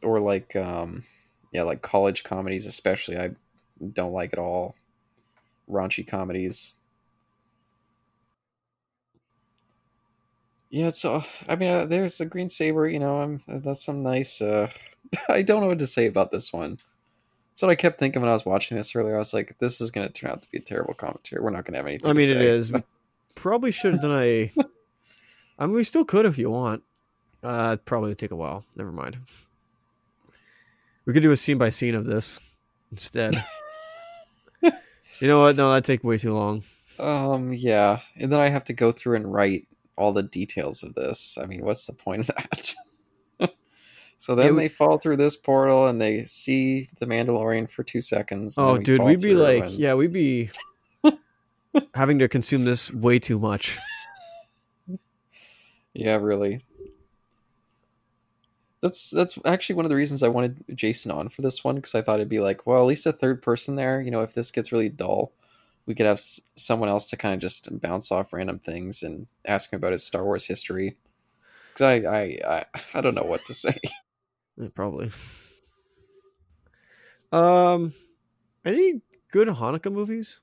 or 0.03 0.19
like 0.19 0.55
um 0.55 1.03
yeah, 1.51 1.63
like 1.63 1.81
college 1.81 2.23
comedies 2.23 2.65
especially 2.65 3.17
I 3.17 3.31
don't 3.93 4.13
like 4.13 4.33
at 4.33 4.39
all. 4.39 4.75
Raunchy 5.69 6.05
comedies. 6.05 6.75
Yeah, 10.69 10.89
so 10.89 11.23
I 11.47 11.55
mean, 11.55 11.69
uh, 11.69 11.85
there's 11.85 12.17
the 12.17 12.25
green 12.25 12.49
saber. 12.49 12.87
You 12.87 12.99
know, 12.99 13.17
I'm 13.17 13.41
that's 13.47 13.83
some 13.83 14.03
nice. 14.03 14.41
uh 14.41 14.69
I 15.29 15.41
don't 15.41 15.61
know 15.61 15.67
what 15.67 15.79
to 15.79 15.87
say 15.87 16.05
about 16.05 16.31
this 16.31 16.53
one. 16.53 16.79
That's 17.51 17.63
what 17.63 17.71
I 17.71 17.75
kept 17.75 17.99
thinking 17.99 18.21
when 18.21 18.29
I 18.29 18.33
was 18.33 18.45
watching 18.45 18.77
this 18.77 18.95
earlier. 18.95 19.15
I 19.15 19.19
was 19.19 19.33
like, 19.33 19.57
this 19.59 19.81
is 19.81 19.91
going 19.91 20.07
to 20.07 20.13
turn 20.13 20.31
out 20.31 20.41
to 20.43 20.51
be 20.51 20.59
a 20.59 20.61
terrible 20.61 20.93
commentary. 20.93 21.41
We're 21.41 21.49
not 21.49 21.65
going 21.65 21.73
to 21.73 21.79
have 21.79 21.87
anything. 21.87 22.09
I 22.09 22.13
mean, 22.13 22.29
it 22.29 22.41
is. 22.41 22.71
Probably 23.35 23.71
should 23.71 23.93
have 23.93 24.01
done 24.01 24.17
a. 24.17 24.51
I 25.57 25.65
mean, 25.65 25.75
we 25.75 25.83
still 25.83 26.05
could 26.05 26.25
if 26.25 26.37
you 26.37 26.49
want. 26.49 26.83
Uh, 27.41 27.77
probably 27.77 28.15
take 28.15 28.31
a 28.31 28.35
while. 28.35 28.65
Never 28.75 28.91
mind. 28.91 29.17
We 31.05 31.13
could 31.13 31.23
do 31.23 31.31
a 31.31 31.37
scene 31.37 31.57
by 31.57 31.69
scene 31.69 31.95
of 31.95 32.05
this 32.05 32.39
instead. 32.91 33.45
you 34.61 34.71
know 35.21 35.41
what? 35.41 35.55
No, 35.55 35.69
that'd 35.69 35.85
take 35.85 36.03
way 36.03 36.17
too 36.17 36.33
long. 36.33 36.63
Um, 36.99 37.53
yeah, 37.53 37.99
and 38.17 38.31
then 38.31 38.41
I 38.41 38.49
have 38.49 38.65
to 38.65 38.73
go 38.73 38.91
through 38.91 39.15
and 39.15 39.33
write 39.33 39.68
all 39.99 40.13
the 40.13 40.23
details 40.23 40.81
of 40.83 40.95
this. 40.95 41.37
I 41.41 41.45
mean, 41.45 41.63
what's 41.63 41.85
the 41.85 41.93
point 41.93 42.27
of 42.27 42.35
that? 42.35 42.73
so 44.17 44.33
then 44.35 44.53
It 44.53 44.55
they 44.55 44.69
fall 44.69 44.97
through 44.97 45.17
this 45.17 45.35
portal 45.35 45.87
and 45.87 46.01
they 46.01 46.23
see 46.25 46.89
the 46.99 47.05
Mandalorian 47.05 47.69
for 47.69 47.83
two 47.83 48.01
seconds. 48.01 48.57
Oh, 48.57 48.77
we 48.77 48.83
dude, 48.83 49.03
we'd 49.03 49.21
be 49.21 49.35
like, 49.35 49.65
and- 49.65 49.73
yeah, 49.73 49.93
we'd 49.93 50.13
be 50.13 50.49
having 51.93 52.19
to 52.19 52.27
consume 52.27 52.63
this 52.63 52.91
way 52.91 53.19
too 53.19 53.37
much. 53.39 53.77
Yeah, 55.93 56.17
really. 56.17 56.63
That's 58.81 59.09
that's 59.09 59.37
actually 59.43 59.75
one 59.75 59.85
of 59.85 59.89
the 59.89 59.95
reasons 59.95 60.23
I 60.23 60.29
wanted 60.29 60.63
Jason 60.73 61.11
on 61.11 61.27
for 61.29 61.41
this 61.41 61.63
one 61.63 61.75
because 61.75 61.95
I 61.95 62.01
thought 62.01 62.19
it'd 62.19 62.29
be 62.29 62.39
like, 62.39 62.65
well, 62.65 62.81
at 62.81 62.85
least 62.87 63.05
a 63.05 63.11
third 63.11 63.41
person 63.41 63.75
there. 63.75 63.99
You 63.99 64.11
know, 64.11 64.21
if 64.21 64.33
this 64.33 64.51
gets 64.51 64.71
really 64.71 64.87
dull, 64.87 65.33
we 65.89 65.95
could 65.95 66.05
have 66.05 66.17
s- 66.19 66.39
someone 66.55 66.87
else 66.87 67.07
to 67.07 67.17
kind 67.17 67.33
of 67.33 67.39
just 67.41 67.67
bounce 67.81 68.11
off 68.11 68.31
random 68.31 68.59
things 68.59 69.01
and 69.01 69.25
ask 69.43 69.73
him 69.73 69.77
about 69.77 69.91
his 69.91 70.05
Star 70.05 70.23
Wars 70.23 70.45
history. 70.45 70.97
Because 71.73 71.81
I, 71.81 71.95
I 72.07 72.39
I 72.47 72.65
I 72.93 73.01
don't 73.01 73.15
know 73.15 73.23
what 73.23 73.43
to 73.45 73.53
say. 73.55 73.75
Yeah, 74.55 74.67
probably. 74.75 75.09
Um, 77.31 77.93
any 78.63 79.01
good 79.31 79.47
Hanukkah 79.47 79.91
movies? 79.91 80.41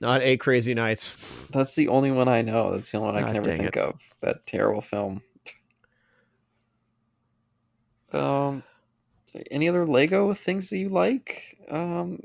Not 0.00 0.22
Eight 0.22 0.38
Crazy 0.38 0.72
Nights. 0.72 1.16
That's 1.50 1.74
the 1.74 1.88
only 1.88 2.12
one 2.12 2.28
I 2.28 2.42
know. 2.42 2.70
That's 2.72 2.92
the 2.92 2.98
only 2.98 3.14
one 3.14 3.24
I 3.24 3.26
can 3.26 3.36
ever 3.38 3.46
dang 3.48 3.58
think 3.58 3.76
of. 3.76 4.00
That 4.20 4.46
terrible 4.46 4.82
film. 4.82 5.20
Um, 8.12 8.62
any 9.50 9.68
other 9.68 9.84
Lego 9.84 10.32
things 10.32 10.70
that 10.70 10.78
you 10.78 10.90
like? 10.90 11.58
Um, 11.68 12.20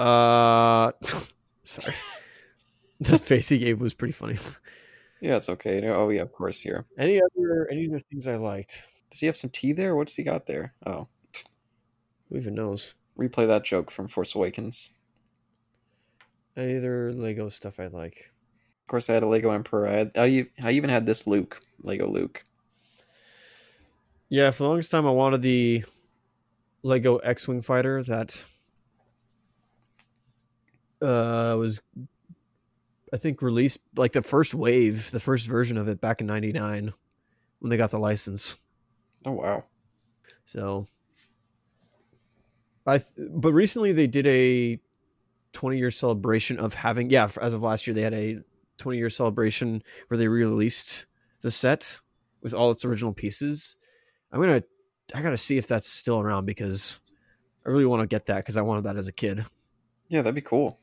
Uh, 0.00 0.92
sorry. 1.64 1.94
The 3.00 3.18
face 3.18 3.48
he 3.48 3.58
gave 3.58 3.80
was 3.80 3.94
pretty 3.94 4.12
funny. 4.12 4.38
yeah, 5.20 5.36
it's 5.36 5.48
okay. 5.48 5.86
Oh 5.88 6.08
yeah, 6.10 6.22
of 6.22 6.32
course. 6.32 6.60
Here, 6.60 6.86
Any 6.98 7.20
other 7.20 7.68
any 7.70 7.88
other 7.88 7.98
things 8.10 8.26
I 8.28 8.36
liked? 8.36 8.86
does 9.10 9.20
he 9.20 9.26
have 9.26 9.36
some 9.36 9.50
tea 9.50 9.72
there? 9.72 9.96
What's 9.96 10.14
he 10.14 10.22
got 10.22 10.46
there? 10.46 10.74
Oh, 10.86 11.08
Who 12.28 12.36
even 12.36 12.54
knows? 12.54 12.94
replay 13.18 13.46
that 13.46 13.64
joke 13.64 13.90
from 13.90 14.08
Force 14.08 14.34
Awakens. 14.34 14.90
Any 16.56 16.76
other 16.78 17.12
Lego 17.12 17.48
stuff 17.50 17.78
I 17.80 17.88
like? 17.88 18.30
Of 18.82 18.86
course, 18.88 19.10
I 19.10 19.14
had 19.14 19.22
a 19.22 19.26
Lego 19.26 19.50
Emperor. 19.50 19.86
I, 19.86 19.92
had, 19.92 20.12
I, 20.16 20.46
I 20.62 20.70
even 20.72 20.88
had 20.90 21.04
this 21.06 21.26
Luke, 21.26 21.60
Lego 21.82 22.08
Luke. 22.08 22.44
Yeah, 24.28 24.50
for 24.52 24.62
the 24.62 24.68
longest 24.70 24.90
time 24.90 25.06
I 25.06 25.10
wanted 25.10 25.42
the 25.42 25.84
Lego 26.82 27.18
X-wing 27.18 27.60
fighter 27.60 28.02
that 28.04 28.44
uh 31.02 31.56
was 31.58 31.80
I 33.12 33.16
think 33.16 33.42
released 33.42 33.80
like 33.96 34.12
the 34.12 34.22
first 34.22 34.54
wave, 34.54 35.10
the 35.10 35.20
first 35.20 35.46
version 35.48 35.76
of 35.76 35.88
it 35.88 36.00
back 36.00 36.20
in 36.20 36.26
99 36.26 36.92
when 37.58 37.70
they 37.70 37.76
got 37.76 37.90
the 37.90 37.98
license. 37.98 38.56
Oh 39.24 39.32
wow. 39.32 39.64
So 40.44 40.86
I 42.86 42.98
th- 42.98 43.28
but 43.30 43.52
recently 43.52 43.92
they 43.92 44.06
did 44.06 44.26
a 44.26 44.80
20 45.52 45.78
year 45.78 45.90
celebration 45.90 46.58
of 46.58 46.74
having 46.74 47.10
yeah, 47.10 47.28
as 47.40 47.52
of 47.52 47.62
last 47.62 47.86
year 47.86 47.94
they 47.94 48.02
had 48.02 48.14
a 48.14 48.40
20 48.78 48.98
year 48.98 49.10
celebration 49.10 49.82
where 50.08 50.18
they 50.18 50.28
re-released 50.28 51.06
the 51.42 51.50
set 51.50 52.00
with 52.42 52.54
all 52.54 52.70
its 52.70 52.84
original 52.84 53.12
pieces. 53.12 53.76
I'm 54.32 54.40
to 54.42 54.64
I 55.14 55.22
got 55.22 55.30
to 55.30 55.36
see 55.36 55.58
if 55.58 55.66
that's 55.66 55.88
still 55.88 56.20
around 56.20 56.46
because 56.46 57.00
I 57.66 57.70
really 57.70 57.86
want 57.86 58.02
to 58.02 58.06
get 58.06 58.26
that 58.26 58.38
because 58.38 58.56
I 58.56 58.62
wanted 58.62 58.84
that 58.84 58.96
as 58.96 59.08
a 59.08 59.12
kid. 59.12 59.44
Yeah, 60.08 60.22
that'd 60.22 60.34
be 60.34 60.40
cool. 60.40 60.78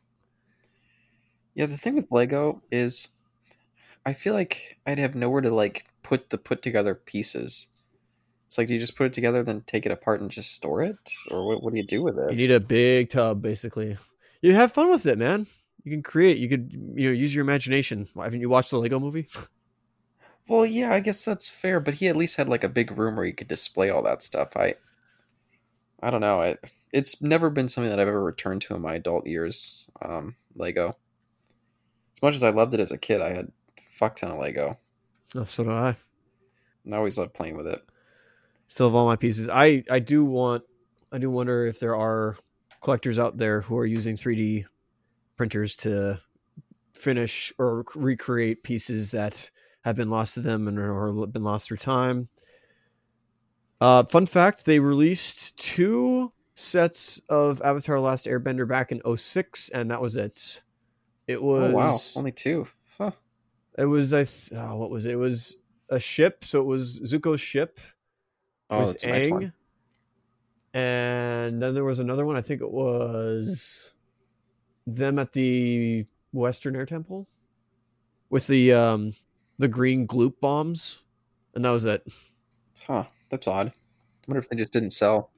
Yeah, 1.57 1.65
the 1.65 1.75
thing 1.75 1.95
with 1.95 2.11
Lego 2.11 2.61
is 2.71 3.09
I 4.05 4.13
feel 4.13 4.35
like 4.35 4.77
I'd 4.85 4.99
have 4.99 5.15
nowhere 5.15 5.41
to 5.41 5.49
like 5.49 5.87
put 6.03 6.29
the 6.29 6.37
put 6.37 6.61
together 6.61 6.93
pieces. 6.93 7.69
It's 8.45 8.59
like 8.59 8.67
do 8.67 8.75
you 8.75 8.79
just 8.79 8.95
put 8.95 9.07
it 9.07 9.13
together, 9.13 9.41
then 9.41 9.63
take 9.65 9.87
it 9.87 9.91
apart 9.91 10.21
and 10.21 10.29
just 10.29 10.53
store 10.53 10.83
it, 10.83 11.11
or 11.31 11.47
what? 11.47 11.63
What 11.63 11.73
do 11.73 11.77
you 11.77 11.85
do 11.85 12.03
with 12.03 12.19
it? 12.19 12.31
You 12.31 12.37
need 12.37 12.53
a 12.53 12.59
big 12.59 13.09
tub 13.09 13.41
basically. 13.41 13.97
You 14.39 14.53
have 14.53 14.71
fun 14.71 14.87
with 14.91 15.07
it, 15.07 15.17
man. 15.17 15.47
You 15.83 15.91
can 15.91 16.03
create. 16.03 16.37
You 16.37 16.47
could 16.47 16.71
you 16.95 17.09
know 17.09 17.15
use 17.15 17.33
your 17.33 17.43
imagination. 17.43 18.07
Haven't 18.15 18.39
you 18.39 18.49
watched 18.49 18.69
the 18.69 18.77
Lego 18.77 18.99
movie? 18.99 19.27
Well, 20.49 20.65
yeah, 20.65 20.93
I 20.93 21.01
guess 21.01 21.25
that's 21.25 21.49
fair, 21.49 21.81
but 21.81 21.95
he 21.95 22.07
at 22.07 22.15
least 22.15 22.37
had 22.37 22.47
like 22.47 22.63
a 22.63 22.69
big 22.69 22.97
room 22.97 23.17
where 23.17 23.25
you 23.25 23.33
could 23.33 23.49
display 23.49 23.89
all 23.89 24.01
that 24.03 24.23
stuff. 24.23 24.55
I, 24.55 24.75
I 26.01 26.09
don't 26.09 26.21
know. 26.21 26.39
It 26.39 26.63
it's 26.93 27.21
never 27.21 27.49
been 27.49 27.67
something 27.67 27.89
that 27.89 27.99
I've 27.99 28.07
ever 28.07 28.23
returned 28.23 28.61
to 28.61 28.73
in 28.73 28.81
my 28.81 28.93
adult 28.93 29.27
years. 29.27 29.83
Um, 30.01 30.37
Lego. 30.55 30.95
As 32.17 32.21
much 32.23 32.35
as 32.35 32.43
I 32.43 32.49
loved 32.49 32.73
it 32.73 32.79
as 32.79 32.91
a 32.91 32.97
kid, 32.97 33.21
I 33.21 33.29
had 33.29 33.45
a 33.77 33.81
fuck 33.91 34.15
ton 34.15 34.31
of 34.31 34.39
Lego. 34.39 34.79
oh, 35.35 35.43
so 35.43 35.63
did 35.63 35.73
I. 35.73 35.95
And 36.83 36.95
I 36.95 36.97
always 36.97 37.17
loved 37.17 37.35
playing 37.35 37.55
with 37.55 37.67
it. 37.67 37.83
Still 38.67 38.87
have 38.87 38.95
all 38.95 39.05
my 39.05 39.15
pieces. 39.15 39.47
I 39.49 39.83
I 39.89 39.99
do 39.99 40.25
want. 40.25 40.63
I 41.11 41.19
do 41.19 41.29
wonder 41.29 41.67
if 41.67 41.79
there 41.79 41.95
are 41.95 42.37
collectors 42.81 43.19
out 43.19 43.37
there 43.37 43.61
who 43.61 43.77
are 43.77 43.85
using 43.85 44.15
3D 44.15 44.65
printers 45.37 45.75
to 45.77 46.19
finish 46.93 47.53
or 47.59 47.85
recreate 47.93 48.63
pieces 48.63 49.11
that 49.11 49.51
have 49.85 49.95
been 49.95 50.09
lost 50.09 50.33
to 50.33 50.41
them 50.41 50.67
and 50.67 50.79
or 50.79 51.27
been 51.27 51.43
lost 51.43 51.67
through 51.67 51.77
time. 51.77 52.29
Uh, 53.79 54.03
fun 54.05 54.25
fact: 54.25 54.65
They 54.65 54.79
released 54.79 55.55
two 55.57 56.33
sets 56.55 57.21
of 57.29 57.61
Avatar: 57.61 57.99
Last 57.99 58.25
Airbender 58.25 58.67
back 58.67 58.91
in 58.91 59.01
06, 59.15 59.69
and 59.69 59.91
that 59.91 60.01
was 60.01 60.15
it. 60.15 60.63
It 61.27 61.41
was 61.41 61.71
Oh 61.71 61.75
wow, 61.75 61.99
only 62.15 62.31
two. 62.31 62.67
Huh. 62.97 63.11
it 63.77 63.85
was 63.85 64.13
I 64.13 64.23
th- 64.23 64.53
oh, 64.55 64.77
what 64.77 64.89
was 64.89 65.05
it? 65.05 65.11
It 65.13 65.17
was 65.17 65.57
a 65.89 65.99
ship, 65.99 66.43
so 66.43 66.61
it 66.61 66.65
was 66.65 66.99
Zuko's 67.01 67.41
ship 67.41 67.79
Oh, 68.69 68.79
with 68.79 68.87
that's 68.89 69.03
a 69.03 69.07
nice 69.07 69.29
one. 69.31 69.53
And 70.73 71.61
then 71.61 71.73
there 71.73 71.83
was 71.83 71.99
another 71.99 72.25
one. 72.25 72.35
I 72.37 72.41
think 72.41 72.61
it 72.61 72.71
was 72.71 73.93
them 74.85 75.19
at 75.19 75.33
the 75.33 76.05
Western 76.31 76.75
Air 76.75 76.85
Temple 76.85 77.27
with 78.29 78.47
the 78.47 78.73
um 78.73 79.13
the 79.57 79.67
green 79.67 80.07
gloop 80.07 80.39
bombs, 80.39 81.01
and 81.55 81.65
that 81.65 81.71
was 81.71 81.85
it. 81.85 82.03
Huh. 82.85 83.05
That's 83.29 83.47
odd. 83.47 83.67
I 83.67 83.73
wonder 84.27 84.39
if 84.39 84.49
they 84.49 84.55
just 84.55 84.73
didn't 84.73 84.91
sell. 84.91 85.31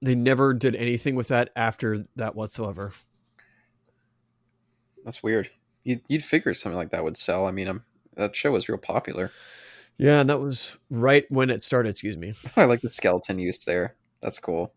They 0.00 0.14
never 0.14 0.52
did 0.54 0.74
anything 0.76 1.14
with 1.14 1.28
that 1.28 1.50
after 1.56 2.06
that 2.16 2.34
whatsoever. 2.34 2.92
That's 5.04 5.22
weird. 5.22 5.50
You'd, 5.84 6.00
you'd 6.08 6.24
figure 6.24 6.54
something 6.54 6.76
like 6.76 6.90
that 6.90 7.04
would 7.04 7.16
sell. 7.16 7.46
I 7.46 7.50
mean, 7.50 7.68
um, 7.68 7.84
that 8.14 8.34
show 8.34 8.52
was 8.52 8.68
real 8.68 8.78
popular. 8.78 9.30
Yeah, 9.98 10.20
and 10.20 10.30
that 10.30 10.40
was 10.40 10.76
right 10.90 11.24
when 11.30 11.50
it 11.50 11.62
started. 11.62 11.90
Excuse 11.90 12.16
me. 12.16 12.34
I 12.56 12.64
like 12.64 12.80
the 12.80 12.90
skeleton 12.90 13.38
used 13.38 13.66
there. 13.66 13.94
That's 14.20 14.38
cool. 14.38 14.72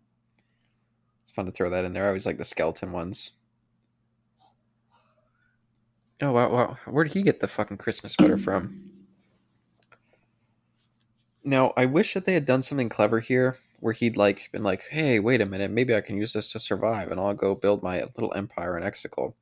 It's 1.24 1.32
fun 1.32 1.46
to 1.46 1.52
throw 1.52 1.70
that 1.70 1.86
in 1.86 1.94
there. 1.94 2.04
I 2.06 2.08
always 2.08 2.26
like 2.26 2.38
the 2.38 2.46
skeleton 2.46 2.92
ones. 2.92 3.32
Oh 6.22 6.32
wow, 6.32 6.52
wow! 6.52 6.78
Where 6.86 7.04
did 7.04 7.14
he 7.14 7.22
get 7.22 7.40
the 7.40 7.48
fucking 7.48 7.78
Christmas 7.78 8.14
sweater 8.14 8.38
from? 8.40 8.92
Now, 11.44 11.74
I 11.76 11.86
wish 11.86 12.14
that 12.14 12.26
they 12.26 12.34
had 12.34 12.46
done 12.46 12.62
something 12.62 12.90
clever 12.90 13.20
here, 13.20 13.58
where 13.80 13.94
he'd 13.94 14.18
like 14.18 14.50
been 14.52 14.64
like, 14.64 14.84
"Hey, 14.90 15.20
wait 15.20 15.42
a 15.42 15.46
minute, 15.46 15.72
maybe 15.72 15.96
I 15.96 16.02
can 16.02 16.18
use 16.18 16.34
this 16.34 16.52
to 16.52 16.60
survive, 16.60 17.10
and 17.12 17.20
I'll 17.20 17.34
go 17.34 17.56
build 17.56 17.82
my 17.82 18.02
little 18.16 18.34
empire 18.36 18.78
in 18.78 18.84
Exegol." 18.84 19.34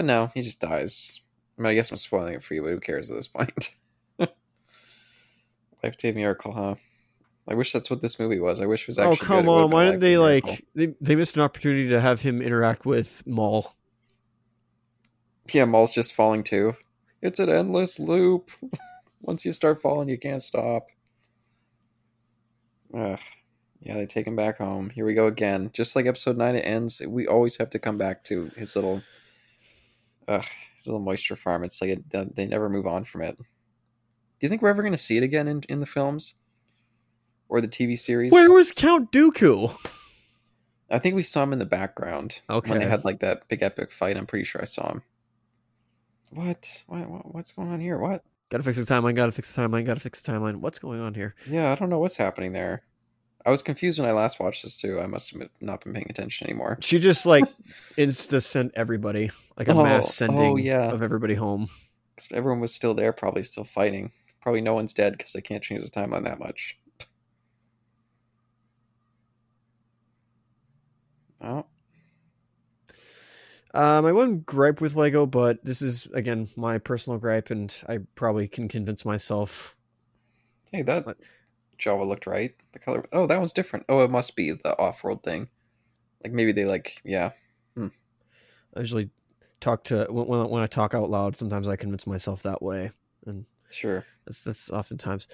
But 0.00 0.06
no, 0.06 0.30
he 0.32 0.40
just 0.40 0.60
dies. 0.60 1.20
I 1.58 1.60
mean, 1.60 1.72
I 1.72 1.74
guess 1.74 1.90
I'm 1.90 1.98
spoiling 1.98 2.32
it 2.32 2.42
for 2.42 2.54
you, 2.54 2.62
but 2.62 2.70
who 2.70 2.80
cares 2.80 3.10
at 3.10 3.18
this 3.18 3.28
point? 3.28 3.76
Life 4.18 5.98
Day 5.98 6.12
Miracle, 6.12 6.52
huh? 6.52 6.76
I 7.46 7.52
wish 7.52 7.70
that's 7.70 7.90
what 7.90 8.00
this 8.00 8.18
movie 8.18 8.40
was. 8.40 8.62
I 8.62 8.64
wish 8.64 8.80
it 8.80 8.88
was 8.88 8.98
Oh 8.98 9.14
come 9.14 9.44
good. 9.44 9.50
On! 9.50 9.70
Why 9.70 9.84
didn't 9.84 10.00
they 10.00 10.16
Miracle. 10.16 10.52
like 10.52 10.64
they 10.74 10.94
they 11.02 11.16
missed 11.16 11.36
an 11.36 11.42
opportunity 11.42 11.90
to 11.90 12.00
have 12.00 12.22
him 12.22 12.40
interact 12.40 12.86
with 12.86 13.22
Maul? 13.26 13.74
Yeah, 15.52 15.66
Maul's 15.66 15.90
just 15.90 16.14
falling 16.14 16.44
too. 16.44 16.76
It's 17.20 17.38
an 17.38 17.50
endless 17.50 18.00
loop. 18.00 18.50
Once 19.20 19.44
you 19.44 19.52
start 19.52 19.82
falling, 19.82 20.08
you 20.08 20.16
can't 20.18 20.42
stop. 20.42 20.86
Ugh. 22.96 23.18
Yeah, 23.82 23.96
they 23.96 24.06
take 24.06 24.26
him 24.26 24.36
back 24.36 24.56
home. 24.56 24.88
Here 24.88 25.04
we 25.04 25.12
go 25.12 25.26
again. 25.26 25.68
Just 25.74 25.94
like 25.94 26.06
episode 26.06 26.38
nine, 26.38 26.56
it 26.56 26.60
ends. 26.60 27.02
We 27.06 27.26
always 27.26 27.56
have 27.58 27.68
to 27.68 27.78
come 27.78 27.98
back 27.98 28.24
to 28.24 28.50
his 28.56 28.74
little, 28.74 29.02
ugh, 30.30 30.44
a 30.44 30.88
little 30.88 31.00
moisture 31.00 31.36
farm. 31.36 31.64
It's 31.64 31.80
like 31.82 31.90
it, 32.12 32.34
they 32.36 32.46
never 32.46 32.68
move 32.70 32.86
on 32.86 33.04
from 33.04 33.22
it. 33.22 33.36
Do 33.38 33.44
you 34.46 34.48
think 34.48 34.62
we're 34.62 34.68
ever 34.70 34.82
going 34.82 34.92
to 34.92 34.98
see 34.98 35.16
it 35.18 35.22
again 35.22 35.46
in, 35.48 35.62
in 35.68 35.80
the 35.80 35.86
films 35.86 36.34
or 37.48 37.60
the 37.60 37.68
TV 37.68 37.98
series? 37.98 38.32
Where 38.32 38.50
was 38.52 38.72
Count 38.72 39.12
Dooku? 39.12 39.74
I 40.90 40.98
think 40.98 41.14
we 41.14 41.22
saw 41.22 41.42
him 41.42 41.52
in 41.52 41.58
the 41.58 41.66
background 41.66 42.40
Okay. 42.48 42.70
when 42.70 42.78
they 42.80 42.86
had 42.88 43.04
like 43.04 43.20
that 43.20 43.46
big 43.48 43.62
epic 43.62 43.92
fight. 43.92 44.16
I'm 44.16 44.26
pretty 44.26 44.44
sure 44.44 44.60
I 44.62 44.64
saw 44.64 44.90
him. 44.92 45.02
What? 46.30 46.84
What? 46.86 47.08
what- 47.10 47.34
What's 47.34 47.52
going 47.52 47.70
on 47.70 47.80
here? 47.80 47.98
What? 47.98 48.24
Gotta 48.50 48.64
fix 48.64 48.84
the 48.84 48.92
timeline. 48.94 49.14
Gotta 49.14 49.30
fix 49.32 49.54
the 49.54 49.62
timeline. 49.62 49.84
Gotta 49.84 50.00
fix 50.00 50.20
the 50.20 50.32
timeline. 50.32 50.56
What's 50.56 50.78
going 50.80 51.00
on 51.00 51.14
here? 51.14 51.34
Yeah, 51.48 51.70
I 51.70 51.74
don't 51.76 51.90
know 51.90 51.98
what's 52.00 52.16
happening 52.16 52.52
there. 52.52 52.82
I 53.46 53.50
was 53.50 53.62
confused 53.62 53.98
when 53.98 54.08
I 54.08 54.12
last 54.12 54.38
watched 54.38 54.62
this 54.62 54.76
too. 54.76 55.00
I 55.00 55.06
must 55.06 55.32
have 55.32 55.48
not 55.60 55.82
been 55.82 55.94
paying 55.94 56.06
attention 56.10 56.46
anymore. 56.48 56.78
She 56.82 56.98
just 56.98 57.24
like 57.24 57.44
insta 57.96 58.42
sent 58.42 58.72
everybody 58.74 59.30
like 59.56 59.68
a 59.68 59.72
Oh, 59.72 59.82
mass 59.82 60.14
sending 60.14 60.40
oh, 60.40 60.56
yeah. 60.56 60.90
of 60.92 61.00
everybody 61.02 61.34
home. 61.34 61.68
everyone 62.32 62.60
was 62.60 62.74
still 62.74 62.94
there, 62.94 63.12
probably 63.12 63.42
still 63.42 63.64
fighting. 63.64 64.12
Probably 64.42 64.60
no 64.60 64.74
one's 64.74 64.92
dead 64.94 65.16
because 65.16 65.32
they 65.32 65.40
can't 65.40 65.62
change 65.62 65.82
the 65.84 65.90
timeline 65.90 66.24
that 66.24 66.38
much. 66.38 66.78
Oh, 71.42 71.64
Uh, 73.72 74.02
my 74.02 74.12
one 74.12 74.40
gripe 74.40 74.80
with 74.80 74.96
Lego, 74.96 75.24
but 75.26 75.64
this 75.64 75.80
is 75.80 76.06
again 76.12 76.48
my 76.56 76.76
personal 76.76 77.18
gripe, 77.18 77.50
and 77.50 77.74
I 77.88 78.00
probably 78.16 78.48
can 78.48 78.68
convince 78.68 79.04
myself. 79.04 79.74
hey, 80.72 80.82
that 80.82 81.06
Jawa 81.80 82.06
looked 82.06 82.26
right. 82.26 82.54
The 82.72 82.78
color. 82.78 83.04
Oh, 83.12 83.26
that 83.26 83.38
one's 83.38 83.52
different. 83.52 83.86
Oh, 83.88 84.04
it 84.04 84.10
must 84.10 84.36
be 84.36 84.52
the 84.52 84.78
off-world 84.78 85.22
thing. 85.22 85.48
Like 86.22 86.32
maybe 86.32 86.52
they 86.52 86.64
like, 86.64 87.00
yeah. 87.04 87.30
I 88.76 88.80
usually 88.80 89.10
talk 89.60 89.84
to 89.84 90.06
when 90.10 90.26
when 90.26 90.48
when 90.48 90.62
I 90.62 90.66
talk 90.66 90.94
out 90.94 91.10
loud. 91.10 91.36
Sometimes 91.36 91.66
I 91.66 91.76
convince 91.76 92.06
myself 92.06 92.42
that 92.44 92.62
way, 92.62 92.92
and 93.26 93.46
Sure. 93.70 94.04
that's 94.24 94.44
that's 94.44 94.70
oftentimes 94.70 95.26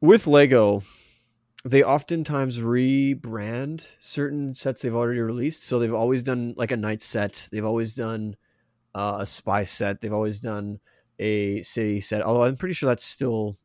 with 0.00 0.26
Lego. 0.26 0.82
They 1.64 1.82
oftentimes 1.82 2.58
rebrand 2.58 3.90
certain 3.98 4.52
sets 4.54 4.82
they've 4.82 4.94
already 4.94 5.20
released. 5.20 5.64
So 5.64 5.78
they've 5.78 5.94
always 5.94 6.22
done 6.22 6.54
like 6.56 6.70
a 6.70 6.76
knight 6.76 7.00
set. 7.00 7.48
They've 7.50 7.64
always 7.64 7.94
done 7.94 8.36
uh, 8.94 9.16
a 9.20 9.26
spy 9.26 9.64
set. 9.64 10.00
They've 10.00 10.12
always 10.12 10.40
done 10.40 10.78
a 11.18 11.62
city 11.62 12.00
set. 12.02 12.22
Although 12.22 12.44
I'm 12.44 12.56
pretty 12.56 12.74
sure 12.74 12.86
that's 12.88 13.04
still 13.04 13.56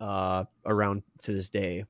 uh, 0.00 0.44
around 0.64 1.02
to 1.22 1.32
this 1.32 1.48
day. 1.48 1.84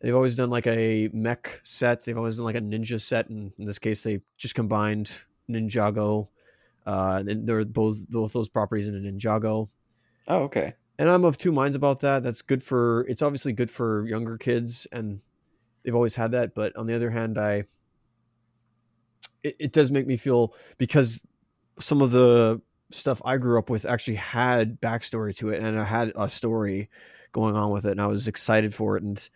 They've 0.00 0.14
always 0.14 0.36
done 0.36 0.50
like 0.50 0.66
a 0.66 1.08
mech 1.12 1.60
set. 1.62 2.04
They've 2.04 2.18
always 2.18 2.36
done 2.36 2.44
like 2.44 2.56
a 2.56 2.60
ninja 2.60 3.00
set, 3.00 3.28
and 3.28 3.52
in 3.58 3.66
this 3.66 3.78
case, 3.78 4.02
they 4.02 4.20
just 4.36 4.54
combined 4.54 5.20
Ninjago. 5.48 6.28
Uh, 6.84 7.22
and 7.26 7.46
they're 7.46 7.64
both 7.64 8.08
both 8.08 8.32
those 8.32 8.48
properties 8.48 8.88
in 8.88 8.96
a 8.96 8.98
Ninjago. 8.98 9.68
Oh, 10.26 10.42
okay. 10.42 10.74
And 10.98 11.08
I'm 11.08 11.24
of 11.24 11.38
two 11.38 11.52
minds 11.52 11.76
about 11.76 12.00
that. 12.00 12.22
That's 12.22 12.42
good 12.42 12.62
for. 12.62 13.06
It's 13.08 13.22
obviously 13.22 13.52
good 13.52 13.70
for 13.70 14.06
younger 14.06 14.36
kids, 14.36 14.86
and 14.90 15.20
they've 15.82 15.94
always 15.94 16.16
had 16.16 16.32
that. 16.32 16.54
But 16.54 16.76
on 16.76 16.86
the 16.86 16.94
other 16.94 17.10
hand, 17.10 17.38
I 17.38 17.64
it, 19.42 19.56
it 19.58 19.72
does 19.72 19.90
make 19.90 20.06
me 20.06 20.16
feel 20.16 20.54
because 20.78 21.24
some 21.78 22.02
of 22.02 22.10
the 22.10 22.60
stuff 22.90 23.22
I 23.24 23.36
grew 23.36 23.58
up 23.58 23.70
with 23.70 23.84
actually 23.84 24.16
had 24.16 24.80
backstory 24.80 25.34
to 25.36 25.50
it, 25.50 25.62
and 25.62 25.78
I 25.78 25.84
had 25.84 26.12
a 26.16 26.28
story 26.28 26.90
going 27.32 27.56
on 27.56 27.70
with 27.70 27.84
it, 27.86 27.92
and 27.92 28.00
I 28.00 28.06
was 28.06 28.28
excited 28.28 28.74
for 28.74 28.96
it. 28.96 29.02
And 29.02 29.28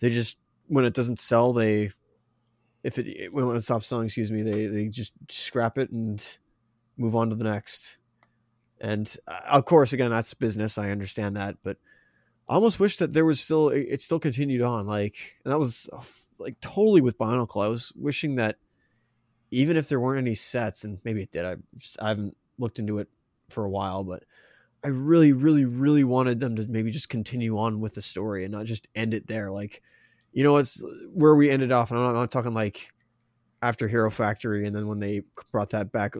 they 0.00 0.10
just 0.10 0.36
when 0.66 0.84
it 0.84 0.94
doesn't 0.94 1.20
sell, 1.20 1.52
they 1.52 1.90
if 2.82 2.98
it 2.98 3.32
when 3.32 3.56
it 3.56 3.62
stops 3.62 3.86
selling, 3.86 4.06
excuse 4.06 4.32
me, 4.32 4.42
they 4.42 4.66
they 4.66 4.88
just 4.88 5.12
scrap 5.28 5.78
it 5.78 5.90
and 5.90 6.36
move 6.96 7.14
on 7.14 7.30
to 7.30 7.36
the 7.36 7.44
next. 7.44 7.98
And 8.80 9.14
uh, 9.28 9.40
of 9.46 9.64
course, 9.64 9.92
again, 9.92 10.10
that's 10.10 10.34
business. 10.34 10.78
I 10.78 10.90
understand 10.90 11.36
that, 11.36 11.56
but 11.62 11.76
I 12.48 12.54
almost 12.54 12.80
wish 12.80 12.96
that 12.98 13.12
there 13.12 13.24
was 13.24 13.40
still 13.40 13.68
it 13.68 14.00
still 14.02 14.18
continued 14.18 14.62
on. 14.62 14.86
Like 14.86 15.36
and 15.44 15.52
that 15.52 15.58
was 15.58 15.88
uh, 15.92 16.02
like 16.38 16.60
totally 16.60 17.00
with 17.00 17.18
Bionicle. 17.18 17.64
I 17.64 17.68
was 17.68 17.92
wishing 17.94 18.36
that 18.36 18.56
even 19.50 19.76
if 19.76 19.88
there 19.88 20.00
weren't 20.00 20.26
any 20.26 20.34
sets, 20.34 20.82
and 20.82 20.98
maybe 21.04 21.22
it 21.22 21.30
did. 21.30 21.44
I 21.44 21.56
I 22.00 22.08
haven't 22.08 22.36
looked 22.58 22.78
into 22.78 22.98
it 22.98 23.08
for 23.50 23.64
a 23.64 23.70
while, 23.70 24.02
but 24.02 24.24
I 24.84 24.88
really, 24.88 25.32
really, 25.32 25.64
really 25.64 26.04
wanted 26.04 26.40
them 26.40 26.56
to 26.56 26.66
maybe 26.66 26.90
just 26.90 27.08
continue 27.08 27.56
on 27.58 27.80
with 27.80 27.94
the 27.94 28.02
story 28.02 28.44
and 28.44 28.52
not 28.52 28.66
just 28.66 28.88
end 28.94 29.14
it 29.14 29.28
there. 29.28 29.50
Like, 29.50 29.80
you 30.32 30.42
know, 30.42 30.56
it's 30.56 30.82
where 31.12 31.34
we 31.34 31.50
ended 31.50 31.70
off. 31.70 31.90
And 31.90 32.00
I'm 32.00 32.04
not, 32.04 32.10
I'm 32.10 32.16
not 32.16 32.30
talking 32.30 32.54
like 32.54 32.92
after 33.62 33.86
Hero 33.86 34.10
Factory, 34.10 34.66
and 34.66 34.74
then 34.74 34.88
when 34.88 34.98
they 34.98 35.22
brought 35.52 35.70
that 35.70 35.92
back 35.92 36.14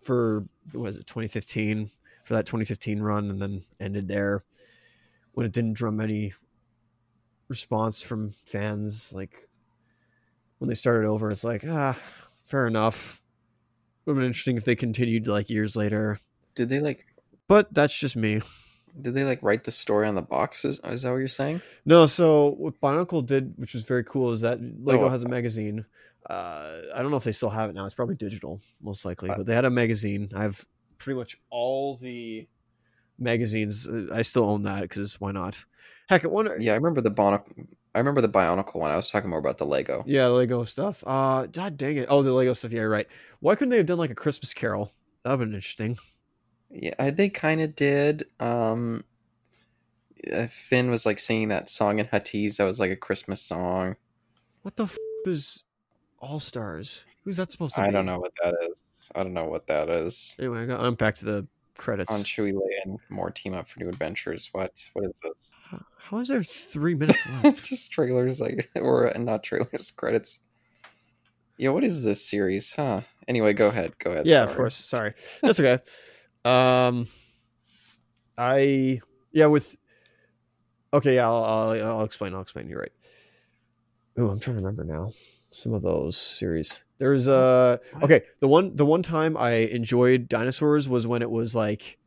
for 0.00 0.44
what 0.72 0.82
was 0.82 0.96
it 0.96 1.06
2015 1.06 1.90
for 2.24 2.34
that 2.34 2.46
2015 2.46 3.00
run, 3.00 3.30
and 3.30 3.40
then 3.40 3.64
ended 3.78 4.08
there 4.08 4.44
when 5.32 5.46
it 5.46 5.52
didn't 5.52 5.74
drum 5.74 6.00
any 6.00 6.32
response 7.48 8.02
from 8.02 8.34
fans. 8.44 9.12
Like 9.12 9.48
when 10.58 10.68
they 10.68 10.74
started 10.74 11.06
over, 11.06 11.30
it's 11.30 11.44
like 11.44 11.64
ah, 11.66 11.96
fair 12.42 12.66
enough. 12.66 13.22
Would 14.04 14.14
have 14.14 14.18
been 14.18 14.26
interesting 14.26 14.56
if 14.56 14.64
they 14.64 14.74
continued 14.76 15.28
like 15.28 15.48
years 15.48 15.76
later. 15.76 16.18
Did 16.60 16.68
they 16.68 16.80
like? 16.80 17.06
But 17.48 17.72
that's 17.72 17.98
just 17.98 18.16
me. 18.16 18.42
Did 19.00 19.14
they 19.14 19.24
like 19.24 19.42
write 19.42 19.64
the 19.64 19.70
story 19.70 20.06
on 20.06 20.14
the 20.14 20.20
boxes? 20.20 20.78
Is 20.84 21.00
that 21.02 21.10
what 21.10 21.16
you're 21.16 21.28
saying? 21.28 21.62
No. 21.86 22.04
So 22.04 22.50
what 22.58 22.78
Bionicle 22.82 23.24
did, 23.24 23.54
which 23.56 23.72
was 23.72 23.84
very 23.84 24.04
cool, 24.04 24.30
is 24.30 24.42
that 24.42 24.58
Lego 24.60 25.04
Oh. 25.06 25.08
has 25.08 25.24
a 25.24 25.28
magazine. 25.28 25.86
Uh, 26.28 26.82
I 26.94 27.00
don't 27.00 27.10
know 27.10 27.16
if 27.16 27.24
they 27.24 27.32
still 27.32 27.48
have 27.48 27.70
it 27.70 27.72
now. 27.72 27.86
It's 27.86 27.94
probably 27.94 28.14
digital, 28.16 28.60
most 28.82 29.06
likely. 29.06 29.30
Uh, 29.30 29.38
But 29.38 29.46
they 29.46 29.54
had 29.54 29.64
a 29.64 29.70
magazine. 29.70 30.28
I 30.34 30.42
have 30.42 30.66
pretty 30.98 31.18
much 31.18 31.38
all 31.48 31.96
the 31.96 32.46
magazines. 33.18 33.88
Uh, 33.88 34.08
I 34.12 34.20
still 34.20 34.44
own 34.44 34.64
that 34.64 34.82
because 34.82 35.18
why 35.18 35.32
not? 35.32 35.64
Heck, 36.10 36.24
I 36.26 36.28
wonder. 36.28 36.56
Yeah, 36.60 36.72
I 36.72 36.76
remember 36.76 37.00
the 37.00 37.10
Bionic. 37.10 37.42
I 37.94 37.98
remember 37.98 38.20
the 38.20 38.28
Bionicle 38.28 38.76
one. 38.76 38.90
I 38.90 38.96
was 38.96 39.10
talking 39.10 39.30
more 39.30 39.38
about 39.38 39.56
the 39.58 39.66
Lego. 39.66 40.04
Yeah, 40.06 40.26
Lego 40.26 40.64
stuff. 40.64 41.02
Uh, 41.06 41.46
god 41.46 41.78
dang 41.78 41.96
it. 41.96 42.06
Oh, 42.10 42.22
the 42.22 42.32
Lego 42.32 42.52
stuff. 42.52 42.72
Yeah, 42.72 42.80
you're 42.80 42.90
right. 42.90 43.06
Why 43.40 43.54
couldn't 43.54 43.70
they 43.70 43.78
have 43.78 43.86
done 43.86 43.98
like 43.98 44.10
a 44.10 44.14
Christmas 44.14 44.52
Carol? 44.52 44.92
That'd 45.24 45.40
been 45.40 45.54
interesting. 45.54 45.96
Yeah, 46.70 47.10
they 47.10 47.28
kind 47.28 47.60
of 47.60 47.74
did. 47.74 48.24
Um, 48.38 49.04
uh, 50.32 50.46
Finn 50.48 50.90
was 50.90 51.04
like 51.06 51.18
singing 51.18 51.48
that 51.48 51.68
song 51.70 51.98
in 51.98 52.06
Huttese. 52.06 52.56
That 52.56 52.64
was 52.64 52.78
like 52.80 52.90
a 52.90 52.96
Christmas 52.96 53.40
song. 53.42 53.96
What 54.62 54.76
the 54.76 54.84
f- 54.84 54.96
is 55.26 55.64
All 56.20 56.38
Stars? 56.38 57.04
Who's 57.24 57.36
that 57.38 57.50
supposed 57.50 57.74
to 57.74 57.82
be? 57.82 57.88
I 57.88 57.90
don't 57.90 58.06
know 58.06 58.18
what 58.20 58.32
that 58.42 58.54
is. 58.70 59.10
I 59.14 59.22
don't 59.22 59.34
know 59.34 59.46
what 59.46 59.66
that 59.66 59.88
is. 59.88 60.36
Anyway, 60.38 60.62
I 60.62 60.66
got 60.66 60.80
I'm 60.84 60.94
back 60.94 61.16
to 61.16 61.24
the 61.24 61.46
credits. 61.76 62.12
On 62.12 62.20
Chewie 62.20 62.52
and 62.84 62.98
more 63.08 63.30
team 63.30 63.54
up 63.54 63.68
for 63.68 63.80
new 63.80 63.88
adventures. 63.88 64.48
What? 64.52 64.88
What 64.92 65.06
is 65.06 65.20
this? 65.22 65.52
How- 65.70 65.84
How 65.98 66.18
is 66.18 66.28
there 66.28 66.42
three 66.42 66.94
minutes 66.94 67.26
left? 67.42 67.64
Just 67.64 67.90
trailers, 67.90 68.40
like 68.40 68.70
or 68.76 69.14
uh, 69.14 69.18
not 69.18 69.42
trailers, 69.42 69.90
credits. 69.96 70.40
Yeah, 71.56 71.70
what 71.70 71.84
is 71.84 72.04
this 72.04 72.24
series? 72.24 72.72
Huh? 72.74 73.02
Anyway, 73.28 73.52
go 73.54 73.68
ahead. 73.68 73.92
Go 73.98 74.12
ahead. 74.12 74.26
yeah, 74.26 74.42
of 74.44 74.54
course. 74.56 74.74
Sorry, 74.74 75.12
that's 75.42 75.60
okay. 75.60 75.82
Um, 76.44 77.06
I 78.36 79.00
yeah 79.32 79.46
with 79.46 79.76
okay. 80.92 81.16
Yeah, 81.16 81.26
I'll, 81.26 81.44
I'll 81.44 81.86
I'll 81.86 82.04
explain. 82.04 82.34
I'll 82.34 82.40
explain. 82.40 82.68
You're 82.68 82.80
right. 82.80 82.92
Oh, 84.16 84.28
I'm 84.28 84.40
trying 84.40 84.56
to 84.56 84.62
remember 84.62 84.84
now. 84.84 85.12
Some 85.52 85.74
of 85.74 85.82
those 85.82 86.16
series. 86.16 86.82
There's 86.98 87.26
uh 87.26 87.78
okay. 88.02 88.22
The 88.40 88.48
one 88.48 88.76
the 88.76 88.86
one 88.86 89.02
time 89.02 89.36
I 89.36 89.52
enjoyed 89.52 90.28
dinosaurs 90.28 90.88
was 90.88 91.06
when 91.06 91.22
it 91.22 91.30
was 91.30 91.54
like 91.54 91.98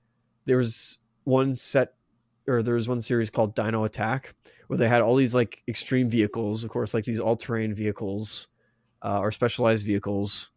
there 0.46 0.58
was 0.58 0.98
one 1.24 1.56
set 1.56 1.94
or 2.48 2.62
there 2.64 2.76
was 2.76 2.88
one 2.88 3.02
series 3.02 3.30
called 3.30 3.56
Dino 3.56 3.84
Attack 3.84 4.34
where 4.68 4.78
they 4.78 4.88
had 4.88 5.02
all 5.02 5.16
these 5.16 5.36
like 5.36 5.62
extreme 5.68 6.10
vehicles, 6.10 6.64
of 6.64 6.70
course, 6.70 6.94
like 6.94 7.06
these 7.06 7.20
all 7.20 7.36
terrain 7.36 7.74
vehicles 7.74 8.48
uh, 9.02 9.20
or 9.20 9.32
specialized 9.32 9.86
vehicles, 9.86 10.52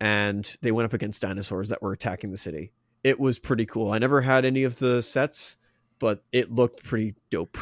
and 0.00 0.56
they 0.62 0.72
went 0.72 0.86
up 0.86 0.92
against 0.92 1.22
dinosaurs 1.22 1.68
that 1.68 1.82
were 1.82 1.92
attacking 1.92 2.30
the 2.30 2.36
city. 2.36 2.72
It 3.02 3.18
was 3.18 3.38
pretty 3.38 3.66
cool. 3.66 3.90
I 3.92 3.98
never 3.98 4.20
had 4.20 4.44
any 4.44 4.64
of 4.64 4.78
the 4.78 5.00
sets, 5.02 5.56
but 5.98 6.22
it 6.32 6.50
looked 6.52 6.84
pretty 6.84 7.14
dope. 7.30 7.56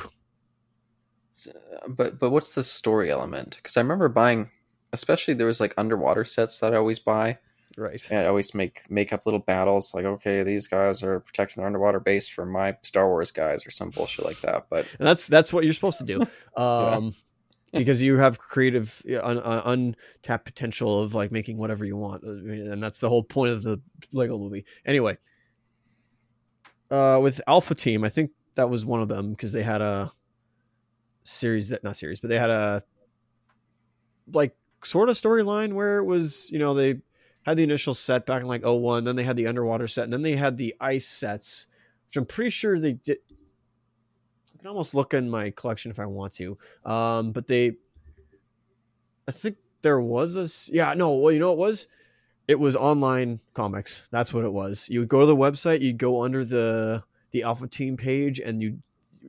S- 1.37 1.49
But 1.89 2.19
but 2.19 2.31
what's 2.31 2.53
the 2.53 2.65
story 2.65 3.11
element? 3.11 3.57
Because 3.57 3.77
I 3.77 3.81
remember 3.81 4.09
buying, 4.09 4.51
especially 4.93 5.35
there 5.35 5.47
was 5.47 5.61
like 5.61 5.75
underwater 5.77 6.25
sets 6.25 6.59
that 6.59 6.75
I 6.75 6.77
always 6.77 6.99
buy. 6.99 7.39
Right. 7.77 8.05
And 8.11 8.25
I 8.25 8.27
always 8.27 8.55
make 8.55 8.83
make 8.91 9.13
up 9.13 9.25
little 9.25 9.39
battles 9.39 9.95
like, 9.95 10.05
okay, 10.05 10.43
these 10.43 10.67
guys 10.67 11.03
are 11.05 11.21
protecting 11.21 11.61
their 11.61 11.67
underwater 11.69 12.01
base 12.01 12.29
from 12.29 12.51
my 12.51 12.77
Star 12.83 13.07
Wars 13.07 13.31
guys 13.31 13.65
or 13.65 13.71
some 13.71 13.91
bullshit 13.91 14.25
like 14.25 14.41
that. 14.41 14.67
But 14.69 14.89
And 14.99 15.07
that's 15.07 15.29
that's 15.29 15.53
what 15.53 15.63
you're 15.65 15.75
supposed 15.75 15.99
to 15.99 16.05
do. 16.05 16.27
Um, 16.61 17.15
because 17.73 18.03
you 18.03 18.17
have 18.19 18.39
creative 18.39 19.03
un, 19.23 19.39
un, 19.39 19.95
untapped 20.23 20.45
potential 20.45 21.03
of 21.03 21.15
like 21.15 21.31
making 21.31 21.59
whatever 21.59 21.85
you 21.85 21.97
want 21.97 22.23
and 22.23 22.83
that's 22.83 23.01
the 23.01 23.09
whole 23.09 23.23
point 23.23 23.53
of 23.53 23.63
the 23.63 23.81
lego 24.13 24.39
movie. 24.39 24.65
Anyway 24.87 25.17
uh 26.91 27.19
with 27.23 27.41
alpha 27.47 27.75
team 27.75 28.05
i 28.05 28.09
think 28.09 28.31
that 28.55 28.71
was 28.71 28.85
one 28.85 29.01
of 29.01 29.09
them 29.09 29.31
because 29.31 29.53
they 29.53 29.63
had 29.63 29.81
a 29.81 30.13
series 31.23 31.69
that 31.69 31.85
not 31.85 31.97
series 31.97 32.21
but 32.21 32.31
they 32.31 32.39
had 32.39 32.51
a 32.51 32.83
like 34.33 34.57
sort 34.83 35.09
of 35.09 35.17
storyline 35.17 35.75
where 35.75 35.99
it 35.99 36.05
was 36.05 36.51
you 36.51 36.59
know 36.59 36.75
they 36.75 37.01
had 37.45 37.57
the 37.57 37.63
initial 37.63 37.95
set 37.95 38.27
back 38.27 38.43
in 38.43 38.49
like 38.49 38.65
01 38.65 39.05
then 39.05 39.17
they 39.17 39.25
had 39.25 39.37
the 39.37 39.47
underwater 39.47 39.87
set 39.87 40.05
and 40.05 40.13
then 40.13 40.23
they 40.23 40.37
had 40.37 40.57
the 40.57 40.75
ice 40.81 41.07
sets 41.07 41.67
which 42.07 42.17
i'm 42.17 42.27
pretty 42.27 42.51
sure 42.51 42.79
they 42.79 42.93
did 42.93 43.19
I 44.59 44.63
can 44.63 44.69
almost 44.69 44.95
look 44.95 45.15
in 45.15 45.31
my 45.31 45.51
collection 45.51 45.91
if 45.91 46.01
I 46.01 46.07
want 46.07 46.33
to. 46.35 46.59
Um, 46.85 47.33
but 47.33 47.47
they, 47.47 47.77
I 49.29 49.33
think 49.33 49.57
there 49.83 50.01
was 50.01 50.37
a 50.37 50.75
yeah 50.75 50.95
no 50.95 51.15
well 51.15 51.33
you 51.33 51.39
know 51.39 51.53
what 51.53 51.65
it 51.65 51.67
was 51.69 51.89
it 52.47 52.59
was 52.59 52.75
online 52.75 53.41
comics 53.55 54.09
that's 54.11 54.33
what 54.33 54.45
it 54.45 54.53
was 54.53 54.89
you 54.89 55.01
would 55.01 55.09
go 55.09 55.21
to 55.21 55.27
the 55.27 55.37
website 55.37 55.81
you'd 55.81 55.99
go 55.99 56.23
under 56.23 56.45
the 56.45 57.03
the 57.31 57.43
alpha 57.43 57.67
team 57.67 57.97
page 57.97 58.41
and 58.41 58.63
you 58.63 58.79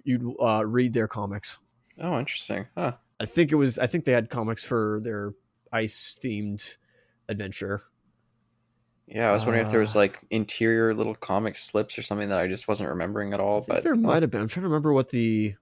you'd 0.03 0.33
uh, 0.39 0.63
read 0.65 0.93
their 0.93 1.07
comics 1.07 1.59
oh, 2.01 2.17
interesting. 2.17 2.67
Huh. 2.75 2.93
i 3.19 3.25
think 3.25 3.51
it 3.51 3.55
was 3.55 3.77
i 3.77 3.87
think 3.87 4.05
they 4.05 4.11
had 4.11 4.29
comics 4.29 4.63
for 4.63 5.01
their 5.03 5.33
ice 5.71 6.17
themed 6.21 6.77
adventure 7.27 7.83
Yeah, 9.11 9.29
I 9.29 9.33
was 9.33 9.43
wondering 9.43 9.65
if 9.65 9.71
there 9.71 9.79
was 9.79 9.95
Uh, 9.95 9.99
like 9.99 10.19
interior 10.29 10.93
little 10.93 11.15
comic 11.15 11.55
slips 11.57 11.97
or 11.97 12.03
something 12.03 12.29
that 12.29 12.39
I 12.39 12.47
just 12.47 12.67
wasn't 12.67 12.89
remembering 12.89 13.33
at 13.33 13.39
all. 13.39 13.61
But 13.67 13.83
there 13.83 13.95
might 13.95 14.21
have 14.21 14.29
been 14.31 14.41
i'm 14.41 14.47
trying 14.47 14.61
to 14.63 14.67
remember 14.69 14.93
what 14.93 15.09
the 15.09 15.55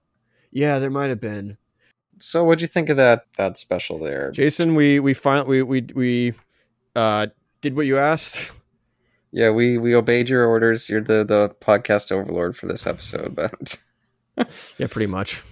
yeah 0.50 0.78
there 0.78 0.90
might 0.90 1.08
have 1.08 1.20
been 1.20 1.56
so, 2.20 2.42
what'd 2.44 2.60
you 2.60 2.66
think 2.66 2.88
of 2.88 2.96
that 2.96 3.26
that 3.36 3.56
special 3.56 3.98
there? 3.98 4.30
jason 4.32 4.74
we 4.74 4.98
we 5.00 5.14
find 5.14 5.46
we 5.46 5.62
we 5.62 5.86
we 5.94 6.34
uh 6.96 7.28
did 7.60 7.74
what 7.76 7.86
you 7.86 7.96
asked 7.98 8.52
Yeah, 9.30 9.50
we 9.50 9.78
we 9.78 9.94
obeyed 9.94 10.28
your 10.28 10.44
orders. 10.46 10.88
You're 10.88 11.00
the 11.00 11.24
the 11.24 11.54
podcast 11.60 12.10
overlord 12.12 12.56
for 12.56 12.66
this 12.66 12.86
episode, 12.86 13.34
but 13.36 13.78
yeah 14.78 14.86
pretty 14.88 15.06
much 15.06 15.42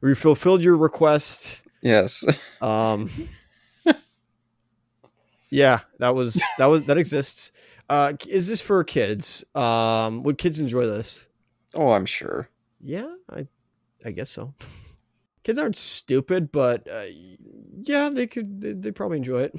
we 0.00 0.14
fulfilled 0.14 0.62
your 0.62 0.76
request 0.76 1.62
yes, 1.82 2.24
Um, 2.60 3.10
yeah, 5.54 5.80
that 5.98 6.14
was 6.14 6.40
that 6.58 6.66
was 6.66 6.84
that 6.84 6.98
exists. 6.98 7.52
Uh, 7.88 8.14
is 8.28 8.48
this 8.48 8.60
for 8.60 8.82
kids? 8.84 9.44
Um, 9.54 10.22
would 10.22 10.38
kids 10.38 10.58
enjoy 10.58 10.86
this? 10.86 11.26
oh, 11.74 11.90
I'm 11.90 12.06
sure. 12.06 12.48
Yeah, 12.80 13.12
I, 13.30 13.48
I 14.04 14.12
guess 14.12 14.30
so. 14.30 14.54
Kids 15.42 15.58
aren't 15.58 15.76
stupid, 15.76 16.52
but 16.52 16.88
uh, 16.88 17.04
yeah, 17.82 18.08
they 18.10 18.26
could. 18.26 18.60
They, 18.60 18.72
they 18.72 18.92
probably 18.92 19.18
enjoy 19.18 19.42
it. 19.42 19.54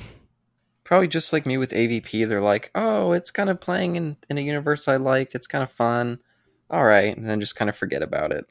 Probably 0.84 1.08
just 1.08 1.34
like 1.34 1.48
me 1.48 1.58
with 1.58 1.72
AVP, 1.72 2.28
they're 2.28 2.42
like, 2.42 2.70
"Oh, 2.76 3.12
it's 3.12 3.32
kind 3.32 3.50
of 3.50 3.60
playing 3.60 3.96
in 3.96 4.18
in 4.30 4.38
a 4.38 4.42
universe 4.42 4.88
I 4.88 4.98
like. 4.98 5.34
It's 5.34 5.48
kind 5.48 5.64
of 5.64 5.72
fun." 5.72 6.20
all 6.70 6.86
right, 6.86 7.16
and 7.16 7.30
then 7.30 7.40
just 7.40 7.56
kind 7.56 7.70
of 7.70 7.76
forget 7.76 8.02
about 8.02 8.32
it. 8.32 8.46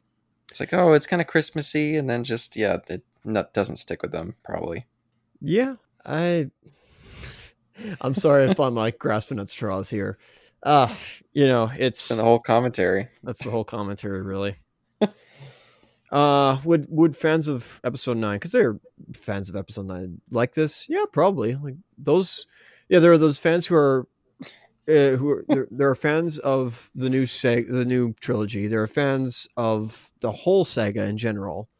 It's 0.50 0.60
like, 0.60 0.72
oh, 0.72 0.92
it's 0.92 1.06
kind 1.06 1.20
of 1.20 1.28
Christmassy, 1.28 1.96
and 1.96 2.08
then 2.08 2.24
just 2.24 2.56
yeah, 2.56 2.78
it 2.88 3.02
not, 3.24 3.52
doesn't 3.52 3.76
stick 3.76 4.02
with 4.02 4.12
them 4.12 4.36
probably. 4.44 4.86
Yeah, 5.40 5.76
I. 6.04 6.50
I'm 8.00 8.14
sorry 8.14 8.44
if 8.50 8.60
I'm 8.60 8.74
like 8.74 8.98
grasping 8.98 9.38
at 9.40 9.50
straws 9.50 9.90
here. 9.90 10.18
Uh, 10.62 10.94
you 11.32 11.46
know, 11.46 11.70
it's 11.76 12.10
And 12.10 12.18
the 12.18 12.24
whole 12.24 12.40
commentary. 12.40 13.08
that's 13.22 13.44
the 13.44 13.50
whole 13.50 13.64
commentary, 13.64 14.22
really. 14.22 14.56
uh, 16.10 16.58
would 16.64 16.86
would 16.88 17.16
fans 17.16 17.48
of 17.48 17.80
episode 17.84 18.16
nine, 18.16 18.36
because 18.36 18.52
they're 18.52 18.78
fans 19.14 19.48
of 19.50 19.56
episode 19.56 19.86
nine, 19.86 20.20
like 20.30 20.54
this? 20.54 20.86
Yeah, 20.88 21.04
probably. 21.12 21.56
Like 21.56 21.76
those, 21.98 22.46
yeah, 22.88 22.98
there 22.98 23.12
are 23.12 23.18
those 23.18 23.38
fans 23.38 23.66
who 23.66 23.74
are. 23.74 24.08
Uh, 24.86 25.16
who 25.16 25.30
are, 25.30 25.44
there, 25.48 25.66
there 25.70 25.88
are 25.88 25.94
fans 25.94 26.38
of 26.40 26.90
the 26.94 27.08
new 27.08 27.24
seg- 27.24 27.70
the 27.70 27.86
new 27.86 28.12
trilogy. 28.20 28.66
There 28.66 28.82
are 28.82 28.86
fans 28.86 29.48
of 29.56 30.12
the 30.20 30.30
whole 30.30 30.62
saga 30.62 31.04
in 31.04 31.16
general, 31.16 31.70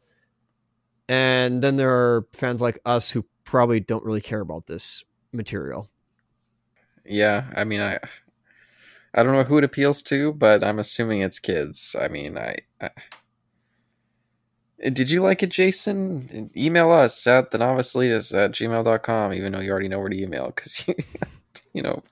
and 1.07 1.61
then 1.61 1.75
there 1.75 1.91
are 1.91 2.25
fans 2.33 2.63
like 2.63 2.79
us 2.83 3.11
who 3.11 3.23
probably 3.43 3.79
don't 3.79 4.03
really 4.03 4.21
care 4.21 4.41
about 4.41 4.65
this 4.65 5.03
material. 5.35 5.89
Yeah, 7.05 7.45
I 7.55 7.63
mean, 7.63 7.81
I 7.81 7.99
I 9.13 9.23
don't 9.23 9.33
know 9.33 9.43
who 9.43 9.57
it 9.57 9.63
appeals 9.63 10.01
to, 10.03 10.33
but 10.33 10.63
I'm 10.63 10.79
assuming 10.79 11.21
it's 11.21 11.39
kids. 11.39 11.95
I 11.99 12.07
mean, 12.07 12.37
I, 12.37 12.57
I 12.81 12.89
did 14.89 15.09
you 15.09 15.21
like 15.21 15.41
it, 15.41 15.49
Jason? 15.49 16.51
Email 16.55 16.91
us 16.91 17.25
at 17.25 17.51
the 17.51 17.57
novice 17.57 17.93
elitist 17.93 18.37
at 18.37 18.51
gmail.com, 18.51 19.33
even 19.33 19.51
though 19.53 19.59
you 19.59 19.71
already 19.71 19.87
know 19.87 19.99
where 19.99 20.09
to 20.09 20.21
email 20.21 20.47
because 20.47 20.85
you, 20.87 20.95
you 21.73 21.81
know. 21.81 22.03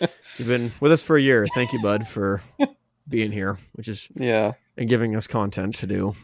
You've 0.38 0.48
been 0.48 0.72
with 0.80 0.92
us 0.92 1.02
for 1.02 1.16
a 1.16 1.22
year. 1.22 1.46
Thank 1.54 1.72
you, 1.72 1.80
bud, 1.80 2.06
for 2.06 2.42
being 3.08 3.32
here, 3.32 3.58
which 3.72 3.88
is 3.88 4.08
yeah, 4.14 4.52
and 4.76 4.88
giving 4.88 5.16
us 5.16 5.26
content 5.26 5.76
to 5.76 5.86
do. 5.86 6.14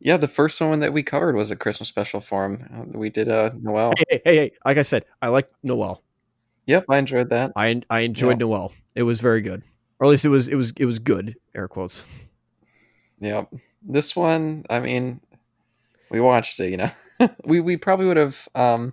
Yeah. 0.00 0.16
The 0.16 0.28
first 0.28 0.60
one 0.60 0.80
that 0.80 0.92
we 0.92 1.02
covered 1.02 1.34
was 1.36 1.50
a 1.50 1.56
Christmas 1.56 1.88
special 1.88 2.20
form. 2.20 2.90
We 2.94 3.10
did 3.10 3.28
uh 3.28 3.50
Noel. 3.60 3.92
Hey, 3.96 4.04
hey, 4.10 4.20
hey, 4.24 4.36
hey, 4.36 4.52
like 4.64 4.78
I 4.78 4.82
said, 4.82 5.04
I 5.22 5.28
like 5.28 5.50
Noel. 5.62 6.02
Yep, 6.66 6.86
I 6.88 6.98
enjoyed 6.98 7.30
that. 7.30 7.52
I 7.56 7.82
I 7.90 8.00
enjoyed 8.00 8.40
Yeah. 8.40 8.46
Noel. 8.46 8.72
It 8.94 9.02
was 9.04 9.20
very 9.20 9.40
good, 9.42 9.62
or 10.00 10.06
at 10.06 10.10
least 10.10 10.24
it 10.24 10.30
was 10.30 10.48
it 10.48 10.54
was 10.56 10.72
it 10.76 10.86
was 10.86 10.98
good. 10.98 11.36
Air 11.54 11.68
quotes. 11.68 12.04
Yep. 13.20 13.52
This 13.82 14.14
one, 14.16 14.64
I 14.68 14.80
mean, 14.80 15.20
we 16.10 16.20
watched 16.20 16.58
it. 16.60 16.70
You 16.70 16.76
know, 16.78 16.90
we 17.44 17.60
we 17.60 17.76
probably 17.76 18.06
would 18.06 18.16
have. 18.16 18.48
Um, 18.54 18.92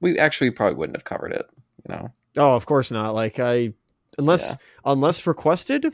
we 0.00 0.18
actually 0.18 0.50
probably 0.50 0.76
wouldn't 0.76 0.96
have 0.96 1.04
covered 1.04 1.32
it. 1.32 1.46
You 1.88 1.94
know. 1.94 2.12
Oh, 2.36 2.54
of 2.54 2.64
course 2.66 2.90
not. 2.90 3.14
Like 3.14 3.38
I, 3.40 3.72
unless 4.18 4.50
Yeah. 4.50 4.56
unless 4.92 5.26
requested, 5.26 5.92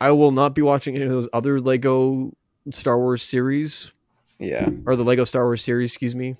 I 0.00 0.10
will 0.10 0.32
not 0.32 0.54
be 0.54 0.62
watching 0.62 0.96
any 0.96 1.04
of 1.04 1.10
those 1.12 1.28
other 1.32 1.60
Lego 1.60 2.32
Star 2.72 2.98
Wars 2.98 3.22
series 3.22 3.92
Yeah. 4.38 4.68
or 4.86 4.96
the 4.96 5.04
Lego 5.04 5.24
Star 5.24 5.44
Wars 5.44 5.62
series. 5.62 5.90
Excuse 5.90 6.14
me, 6.14 6.34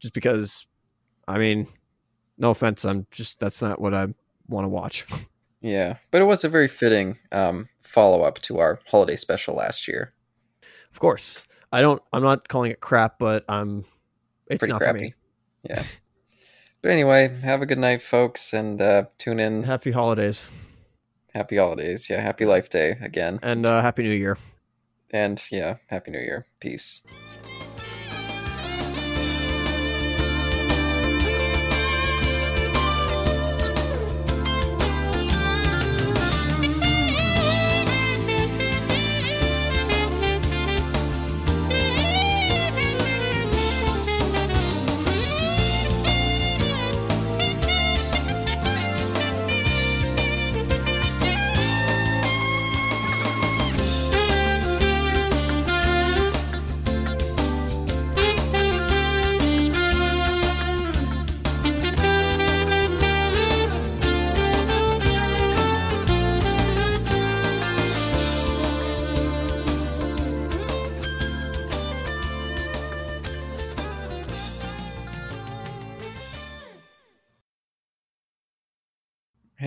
just 0.00 0.14
because. 0.14 0.66
I 1.26 1.36
mean, 1.38 1.66
no 2.38 2.50
offense. 2.52 2.84
I'm 2.86 3.06
just 3.10 3.38
that's 3.38 3.60
not 3.60 3.80
what 3.80 3.92
I 3.94 4.06
want 4.48 4.64
to 4.64 4.68
watch. 4.68 5.06
Yeah, 5.60 5.96
but 6.12 6.22
it 6.22 6.24
was 6.24 6.44
a 6.44 6.48
very 6.48 6.68
fitting 6.68 7.18
um, 7.32 7.68
follow 7.82 8.22
up 8.22 8.38
to 8.42 8.60
our 8.60 8.78
holiday 8.86 9.16
special 9.16 9.56
last 9.56 9.88
year. 9.88 10.12
Of 10.92 11.00
course, 11.00 11.44
I 11.72 11.80
don't. 11.80 12.00
I'm 12.12 12.22
not 12.22 12.46
calling 12.46 12.70
it 12.70 12.78
crap, 12.78 13.18
but 13.18 13.44
I'm 13.48 13.84
it's 14.46 14.60
Pretty 14.60 14.72
not 14.72 14.80
crappy. 14.80 14.98
for 14.98 15.02
me. 15.02 15.14
Yeah. 15.64 15.82
but 16.80 16.92
anyway, 16.92 17.36
have 17.42 17.60
a 17.60 17.66
good 17.66 17.78
night, 17.80 18.04
folks, 18.04 18.52
and 18.52 18.80
uh, 18.80 19.06
tune 19.18 19.40
in. 19.40 19.64
Happy 19.64 19.90
holidays 19.90 20.48
Happy 21.34 21.56
holidays. 21.56 22.08
Yeah, 22.08 22.20
happy 22.20 22.44
Life 22.44 22.70
Day 22.70 22.96
again. 23.02 23.40
and 23.42 23.66
uh, 23.66 23.82
happy 23.82 24.04
New 24.04 24.10
Year. 24.14 24.38
And 25.10 25.42
yeah, 25.50 25.76
happy 25.86 26.10
New 26.10 26.18
Year. 26.20 26.46
Peace. 26.60 27.02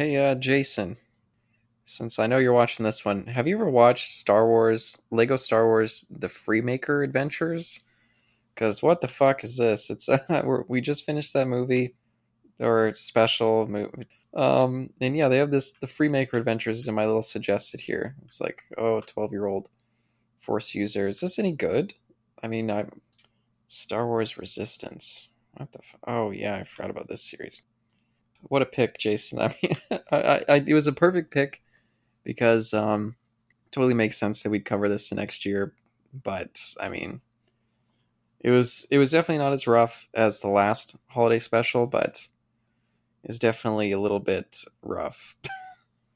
Hey, 0.01 0.17
uh, 0.17 0.33
Jason. 0.33 0.97
Since 1.85 2.17
I 2.17 2.25
know 2.25 2.39
you're 2.39 2.53
watching 2.53 2.83
this 2.83 3.05
one, 3.05 3.27
have 3.27 3.47
you 3.47 3.55
ever 3.55 3.69
watched 3.69 4.09
Star 4.09 4.47
Wars, 4.47 4.99
Lego 5.11 5.37
Star 5.37 5.67
Wars, 5.67 6.07
The 6.09 6.27
Freemaker 6.27 7.03
Adventures? 7.03 7.81
Because 8.49 8.81
what 8.81 9.01
the 9.01 9.07
fuck 9.07 9.43
is 9.43 9.57
this? 9.57 9.91
It's 9.91 10.09
uh, 10.09 10.63
we 10.67 10.81
just 10.81 11.05
finished 11.05 11.33
that 11.33 11.47
movie 11.47 11.93
or 12.59 12.95
special 12.95 13.67
movie. 13.67 14.07
Um, 14.33 14.89
and 14.99 15.15
yeah, 15.15 15.27
they 15.27 15.37
have 15.37 15.51
this 15.51 15.73
The 15.73 15.85
Freemaker 15.85 16.33
Adventures 16.33 16.87
in 16.87 16.95
my 16.95 17.05
little 17.05 17.21
suggested 17.21 17.79
here. 17.79 18.15
It's 18.25 18.41
like, 18.41 18.63
oh, 18.79 19.01
12 19.01 19.31
year 19.31 19.45
old 19.45 19.69
Force 20.39 20.73
user. 20.73 21.09
Is 21.09 21.19
this 21.19 21.37
any 21.37 21.51
good? 21.51 21.93
I 22.41 22.47
mean, 22.47 22.71
I 22.71 22.85
Star 23.67 24.07
Wars 24.07 24.35
Resistance. 24.35 25.29
What 25.57 25.71
the? 25.71 25.77
F- 25.77 25.99
oh 26.07 26.31
yeah, 26.31 26.55
I 26.55 26.63
forgot 26.63 26.89
about 26.89 27.07
this 27.07 27.23
series. 27.23 27.61
What 28.43 28.61
a 28.61 28.65
pick, 28.65 28.97
Jason. 28.97 29.39
I 29.39 29.55
mean, 29.61 29.77
I, 29.91 29.97
I, 30.11 30.45
I, 30.49 30.55
it 30.65 30.73
was 30.73 30.87
a 30.87 30.93
perfect 30.93 31.31
pick 31.31 31.61
because 32.23 32.73
um, 32.73 33.15
totally 33.71 33.93
makes 33.93 34.19
sense 34.19 34.43
that 34.43 34.49
we'd 34.49 34.65
cover 34.65 34.87
this 34.89 35.11
next 35.11 35.45
year. 35.45 35.73
But 36.23 36.59
I 36.79 36.89
mean, 36.89 37.21
it 38.41 38.51
was 38.51 38.87
it 38.91 38.97
was 38.97 39.11
definitely 39.11 39.43
not 39.43 39.53
as 39.53 39.67
rough 39.67 40.07
as 40.13 40.39
the 40.39 40.49
last 40.49 40.95
holiday 41.07 41.39
special, 41.39 41.87
but 41.87 42.27
it's 43.23 43.39
definitely 43.39 43.91
a 43.91 43.99
little 43.99 44.19
bit 44.19 44.63
rough. 44.81 45.37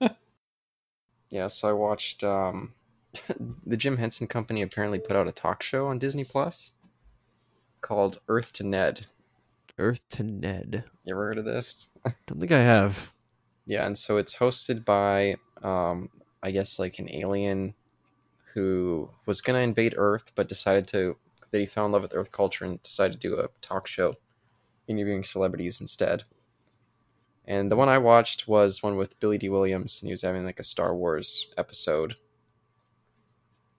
yeah, 1.29 1.47
so 1.47 1.69
I 1.69 1.73
watched 1.73 2.23
um, 2.23 2.73
the 3.65 3.77
Jim 3.77 3.97
Henson 3.97 4.27
Company 4.27 4.61
apparently 4.61 4.99
put 4.99 5.15
out 5.15 5.27
a 5.27 5.31
talk 5.31 5.63
show 5.63 5.87
on 5.87 5.99
Disney 5.99 6.23
Plus 6.23 6.73
called 7.81 8.19
Earth 8.27 8.51
to 8.53 8.63
Ned. 8.63 9.05
Earth 9.77 10.07
to 10.09 10.23
Ned. 10.23 10.83
You 11.03 11.13
ever 11.13 11.25
heard 11.25 11.37
of 11.37 11.45
this? 11.45 11.89
Don't 12.27 12.39
think 12.39 12.51
I 12.51 12.61
have. 12.61 13.11
Yeah, 13.65 13.85
and 13.85 13.97
so 13.97 14.17
it's 14.17 14.35
hosted 14.35 14.85
by, 14.85 15.35
um, 15.63 16.09
I 16.43 16.51
guess, 16.51 16.79
like 16.79 16.99
an 16.99 17.09
alien 17.09 17.73
who 18.53 19.09
was 19.25 19.41
gonna 19.41 19.59
invade 19.59 19.95
Earth, 19.97 20.31
but 20.35 20.47
decided 20.47 20.87
to 20.89 21.17
that 21.51 21.59
he 21.59 21.65
fell 21.65 21.85
in 21.85 21.91
love 21.91 22.01
with 22.01 22.13
Earth 22.13 22.31
culture 22.31 22.65
and 22.65 22.81
decided 22.83 23.19
to 23.19 23.27
do 23.27 23.39
a 23.39 23.47
talk 23.61 23.87
show, 23.87 24.15
interviewing 24.87 25.23
celebrities 25.23 25.81
instead. 25.81 26.23
And 27.47 27.71
the 27.71 27.75
one 27.75 27.89
I 27.89 27.97
watched 27.97 28.47
was 28.47 28.81
one 28.81 28.97
with 28.97 29.19
Billy 29.19 29.37
Dee 29.37 29.49
Williams, 29.49 30.01
and 30.01 30.07
he 30.07 30.13
was 30.13 30.23
having 30.23 30.45
like 30.45 30.59
a 30.59 30.63
Star 30.63 30.95
Wars 30.95 31.47
episode. 31.57 32.15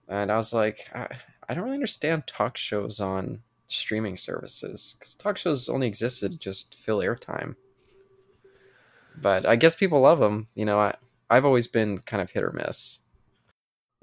And 0.07 0.31
I 0.31 0.37
was 0.37 0.53
like, 0.53 0.87
I, 0.93 1.07
I 1.47 1.53
don't 1.53 1.65
really 1.65 1.75
understand 1.75 2.27
talk 2.27 2.57
shows 2.57 2.99
on 2.99 3.41
streaming 3.67 4.17
services 4.17 4.95
because 4.97 5.15
talk 5.15 5.37
shows 5.37 5.69
only 5.69 5.87
existed 5.87 6.31
to 6.31 6.37
just 6.37 6.73
fill 6.75 6.99
airtime 6.99 7.55
but 9.21 9.45
I 9.45 9.55
guess 9.55 9.75
people 9.75 10.01
love 10.01 10.19
them. 10.19 10.47
You 10.55 10.65
know, 10.65 10.79
I 10.79 10.95
I've 11.29 11.45
always 11.45 11.67
been 11.67 11.99
kind 11.99 12.21
of 12.21 12.29
hit 12.29 12.43
or 12.43 12.51
miss. 12.51 12.99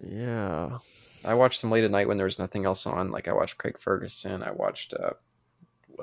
Yeah. 0.03 0.79
I 1.25 1.35
watched 1.35 1.63
them 1.63 1.71
late 1.71 1.85
at 1.85 1.91
night 1.91 2.09
when 2.09 2.17
there 2.19 2.27
was 2.27 2.39
nothing 2.39 2.67
else 2.67 2.85
on. 2.85 3.11
Like 3.11 3.29
I 3.29 3.33
watched 3.33 3.57
Craig 3.57 3.79
Ferguson. 3.79 4.43
I 4.43 4.51
watched, 4.51 4.93
uh, 4.93 5.13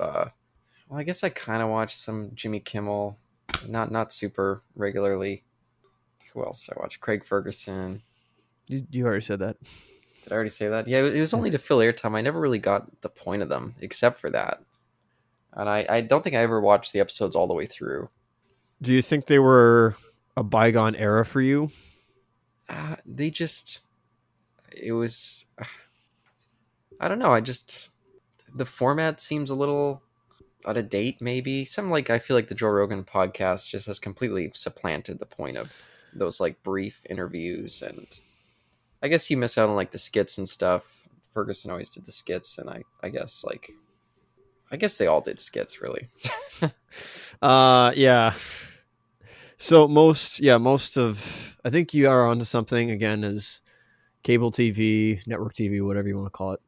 uh, 0.00 0.28
well, 0.88 0.98
I 0.98 1.04
guess 1.04 1.22
I 1.22 1.28
kind 1.28 1.62
of 1.62 1.68
watched 1.68 1.96
some 1.96 2.32
Jimmy 2.34 2.58
Kimmel, 2.58 3.18
not 3.68 3.92
not 3.92 4.12
super 4.12 4.62
regularly. 4.74 5.44
Who 6.32 6.44
else? 6.44 6.68
I 6.70 6.80
watched 6.80 7.00
Craig 7.00 7.24
Ferguson. 7.24 8.02
You, 8.66 8.86
you 8.90 9.06
already 9.06 9.22
said 9.22 9.40
that. 9.40 9.58
Did 10.22 10.32
I 10.32 10.34
already 10.34 10.50
say 10.50 10.68
that? 10.68 10.86
Yeah, 10.88 11.00
it 11.00 11.20
was 11.20 11.34
only 11.34 11.50
to 11.50 11.58
fill 11.58 11.78
airtime. 11.78 12.16
I 12.16 12.20
never 12.20 12.40
really 12.40 12.58
got 12.58 13.00
the 13.02 13.08
point 13.08 13.42
of 13.42 13.48
them, 13.48 13.74
except 13.80 14.20
for 14.20 14.30
that. 14.30 14.62
And 15.52 15.68
I, 15.68 15.86
I 15.88 16.00
don't 16.00 16.22
think 16.22 16.36
I 16.36 16.40
ever 16.40 16.60
watched 16.60 16.92
the 16.92 17.00
episodes 17.00 17.36
all 17.36 17.46
the 17.46 17.54
way 17.54 17.66
through. 17.66 18.08
Do 18.80 18.92
you 18.92 19.02
think 19.02 19.26
they 19.26 19.38
were 19.38 19.96
a 20.36 20.42
bygone 20.42 20.94
era 20.94 21.24
for 21.24 21.40
you? 21.40 21.70
uh, 22.72 22.96
they 23.04 23.30
just 23.30 23.80
it 24.74 24.92
was 24.92 25.44
uh, 25.60 25.64
I 27.00 27.08
don't 27.08 27.18
know. 27.18 27.32
I 27.32 27.40
just 27.40 27.90
the 28.54 28.64
format 28.64 29.20
seems 29.20 29.50
a 29.50 29.54
little 29.54 30.02
out 30.66 30.76
of 30.76 30.88
date. 30.88 31.20
Maybe 31.20 31.64
some 31.64 31.90
like 31.90 32.10
I 32.10 32.18
feel 32.18 32.36
like 32.36 32.48
the 32.48 32.54
Joe 32.54 32.68
Rogan 32.68 33.04
podcast 33.04 33.68
just 33.68 33.86
has 33.86 33.98
completely 33.98 34.50
supplanted 34.54 35.18
the 35.18 35.26
point 35.26 35.56
of 35.56 35.76
those 36.14 36.40
like 36.40 36.62
brief 36.62 37.02
interviews 37.08 37.82
and 37.82 38.06
I 39.02 39.08
guess 39.08 39.30
you 39.30 39.36
miss 39.36 39.58
out 39.58 39.68
on 39.68 39.76
like 39.76 39.90
the 39.90 39.98
skits 39.98 40.38
and 40.38 40.48
stuff. 40.48 40.84
Ferguson 41.34 41.70
always 41.70 41.90
did 41.90 42.04
the 42.06 42.12
skits, 42.12 42.58
and 42.58 42.70
I 42.70 42.82
I 43.02 43.08
guess 43.08 43.44
like 43.44 43.72
I 44.70 44.76
guess 44.76 44.96
they 44.96 45.06
all 45.06 45.20
did 45.20 45.40
skits 45.40 45.82
really. 45.82 46.08
uh, 47.42 47.92
yeah. 47.94 48.34
So 49.56 49.86
most, 49.86 50.40
yeah, 50.40 50.58
most 50.58 50.96
of 50.96 51.56
I 51.64 51.70
think 51.70 51.94
you 51.94 52.08
are 52.08 52.26
onto 52.26 52.44
something 52.44 52.90
again 52.90 53.22
as 53.22 53.60
cable 54.22 54.50
TV, 54.50 55.24
network 55.26 55.54
TV, 55.54 55.84
whatever 55.84 56.08
you 56.08 56.16
want 56.16 56.26
to 56.26 56.30
call 56.30 56.52
it, 56.52 56.60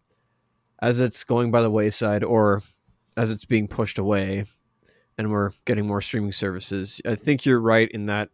as 0.81 1.01
it's 1.01 1.25
going 1.25 1.51
by 1.51 1.63
the 1.63 1.71
wayside 1.71 2.23
or 2.23 2.63
as 3.17 3.31
it's 3.31 3.45
being 3.45 3.69
pushed 3.69 3.99
away, 3.99 4.45
and 5.17 5.31
we're 5.31 5.51
getting 5.65 5.87
more 5.87 6.01
streaming 6.01 6.33
services. 6.33 7.01
I 7.07 7.15
think 7.15 7.47
you're 7.47 7.61
right 7.61 7.91
in 7.91 8.07
that 8.07 8.31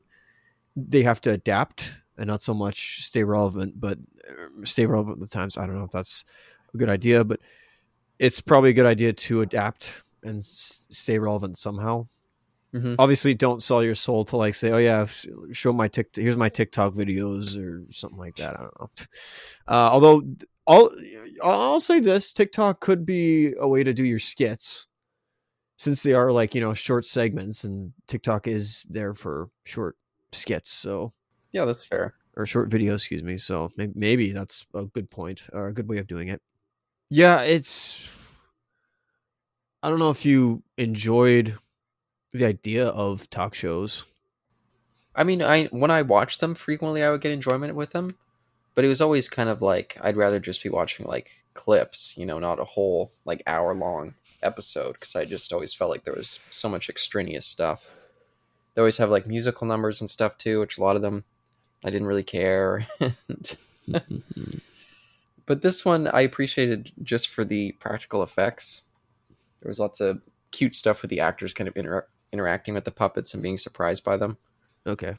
they 0.77 1.03
have 1.03 1.21
to 1.23 1.31
adapt 1.31 2.00
and 2.21 2.29
not 2.29 2.43
so 2.43 2.53
much 2.53 3.03
stay 3.03 3.25
relevant, 3.25 3.81
but 3.81 3.99
uh, 4.29 4.64
stay 4.64 4.85
relevant 4.85 5.16
at 5.16 5.21
the 5.21 5.35
times. 5.35 5.57
I 5.57 5.66
don't 5.66 5.77
know 5.77 5.85
if 5.85 5.91
that's 5.91 6.25
a 6.73 6.77
good 6.77 6.91
idea, 6.91 7.25
but 7.25 7.41
it's 8.18 8.43
probably 8.43 8.71
a 8.71 8.75
good 8.75 8.87
idea 8.87 9.14
to 9.14 9.41
adapt 9.41 10.05
and 10.23 10.41
s- 10.41 10.87
stay 10.91 11.18
relevant 11.18 11.57
somehow. 11.57 12.07
Mm-hmm. 12.75 12.97
Obviously, 12.99 13.33
don't 13.35 13.62
sell 13.62 13.83
your 13.83 13.95
soul 13.95 14.27
to 14.27 14.37
like 14.37 14.55
say, 14.55 14.71
"Oh 14.71 14.77
yeah, 14.77 15.07
show 15.51 15.73
my 15.73 15.89
tick. 15.89 16.11
Here's 16.14 16.37
my 16.37 16.51
TikTok 16.51 16.93
videos 16.93 17.59
or 17.59 17.91
something 17.91 18.18
like 18.18 18.37
that." 18.37 18.55
I 18.55 18.62
don't 18.62 18.81
know. 18.81 18.91
Uh, 19.66 19.89
although, 19.93 20.23
I'll 20.66 20.91
I'll 21.43 21.81
say 21.81 22.01
this: 22.01 22.33
TikTok 22.33 22.81
could 22.81 23.07
be 23.07 23.55
a 23.59 23.66
way 23.66 23.83
to 23.83 23.93
do 23.93 24.05
your 24.05 24.18
skits, 24.18 24.87
since 25.79 26.03
they 26.03 26.12
are 26.12 26.31
like 26.31 26.55
you 26.55 26.61
know 26.61 26.75
short 26.75 27.07
segments, 27.07 27.64
and 27.64 27.93
TikTok 28.07 28.47
is 28.47 28.85
there 28.89 29.14
for 29.14 29.49
short 29.64 29.97
skits. 30.33 30.71
So 30.71 31.12
Yeah, 31.53 31.65
that's 31.65 31.85
fair. 31.85 32.15
or 32.37 32.47
short 32.47 32.69
video, 32.69 32.95
excuse 32.95 33.23
me. 33.23 33.39
So 33.39 33.73
maybe, 33.77 33.93
maybe 33.95 34.33
that's 34.33 34.67
a 34.75 34.85
good 34.85 35.11
point 35.11 35.49
or 35.53 35.69
a 35.69 35.73
good 35.75 35.89
way 35.89 35.99
of 35.99 36.07
doing 36.07 36.29
it. 36.29 36.41
Yeah, 37.11 37.43
it's. 37.43 38.09
I 39.83 39.89
don't 39.89 39.99
know 39.99 40.11
if 40.11 40.25
you 40.25 40.63
enjoyed 40.77 41.59
the 42.33 42.45
idea 42.45 42.87
of 42.89 43.29
talk 43.31 43.55
shows. 43.55 44.07
I 45.15 45.25
mean, 45.25 45.43
I 45.43 45.65
when 45.67 45.91
I 45.91 46.03
watched 46.03 46.41
them 46.41 46.55
frequently, 46.55 47.03
I 47.03 47.11
would 47.11 47.21
get 47.21 47.33
enjoyment 47.33 47.75
with 47.75 47.91
them, 47.91 48.17
but 48.75 48.85
it 48.85 48.89
was 48.89 49.01
always 49.01 49.29
kind 49.29 49.49
of 49.49 49.61
like 49.61 49.99
I'd 50.01 50.17
rather 50.17 50.39
just 50.39 50.63
be 50.63 50.69
watching 50.69 51.07
like 51.07 51.31
clips, 51.55 52.15
you 52.17 52.25
know, 52.27 52.39
not 52.39 52.61
a 52.61 52.65
whole 52.65 53.11
like 53.25 53.43
hour 53.47 53.75
long 53.75 54.15
episode 54.43 54.93
because 54.93 55.17
I 55.17 55.25
just 55.25 55.53
always 55.53 55.75
felt 55.75 55.91
like 55.91 56.05
there 56.05 56.15
was 56.15 56.39
so 56.51 56.69
much 56.69 56.89
extraneous 56.89 57.47
stuff. 57.47 57.91
They 58.75 58.81
always 58.81 58.99
have 58.99 59.11
like 59.11 59.27
musical 59.27 59.67
numbers 59.67 60.01
and 60.01 60.09
stuff 60.09 60.39
too, 60.39 60.61
which 60.61 60.79
a 60.79 60.81
lot 60.83 60.95
of 60.97 61.03
them 61.03 61.25
I 61.85 61.91
didn't 61.91 62.07
really 62.09 62.22
care. 62.22 62.87
but 65.47 65.62
this 65.62 65.85
one 65.85 66.09
I 66.09 66.20
appreciated 66.22 66.93
just 67.03 67.28
for 67.28 67.45
the 67.45 67.72
practical 67.72 68.22
effects. 68.22 68.83
There 69.61 69.68
was 69.68 69.78
lots 69.78 70.01
of 70.01 70.20
cute 70.51 70.74
stuff 70.74 71.03
with 71.03 71.11
the 71.11 71.20
actors 71.20 71.55
kind 71.55 71.68
of 71.68 71.76
inter- 71.76 72.07
interacting 72.33 72.74
with 72.74 72.85
the 72.85 72.91
puppets 72.91 73.35
and 73.35 73.43
being 73.43 73.59
surprised 73.59 74.05
by 74.05 74.16
them. 74.16 74.37
okay. 74.87 75.16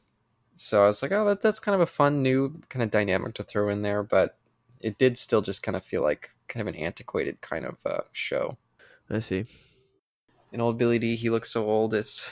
So 0.55 0.83
I 0.83 0.87
was 0.87 1.01
like, 1.01 1.11
oh, 1.11 1.25
that, 1.25 1.41
that's 1.41 1.59
kind 1.59 1.73
of 1.73 1.81
a 1.81 1.87
fun 1.87 2.21
new 2.21 2.61
kind 2.69 2.83
of 2.83 2.91
dynamic 2.91 3.33
to 3.35 3.43
throw 3.43 3.69
in 3.69 3.81
there, 3.81 4.03
but 4.03 4.37
it 4.79 4.97
did 4.97 5.17
still 5.17 5.41
just 5.41 5.63
kind 5.63 5.75
of 5.75 5.83
feel 5.83 6.03
like 6.03 6.29
kind 6.47 6.61
of 6.61 6.73
an 6.73 6.79
antiquated 6.79 7.41
kind 7.41 7.65
of 7.65 7.77
uh, 7.85 8.01
show. 8.11 8.57
I 9.09 9.19
see. 9.19 9.45
And 10.51 10.61
old 10.61 10.77
Billy 10.77 10.99
Dee, 10.99 11.15
he 11.15 11.29
looks 11.29 11.51
so 11.51 11.65
old. 11.65 11.93
It's 11.93 12.31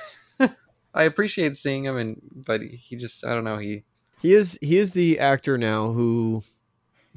I 0.94 1.04
appreciate 1.04 1.56
seeing 1.58 1.86
him, 1.86 1.98
and 1.98 2.22
but 2.34 2.62
he 2.62 2.98
just 2.98 3.26
I 3.26 3.34
don't 3.34 3.44
know 3.44 3.58
he 3.58 3.84
He 4.22 4.34
is 4.34 4.60
he 4.62 4.78
is 4.78 4.94
the 4.94 5.20
actor 5.20 5.58
now 5.58 5.92
who 5.92 6.44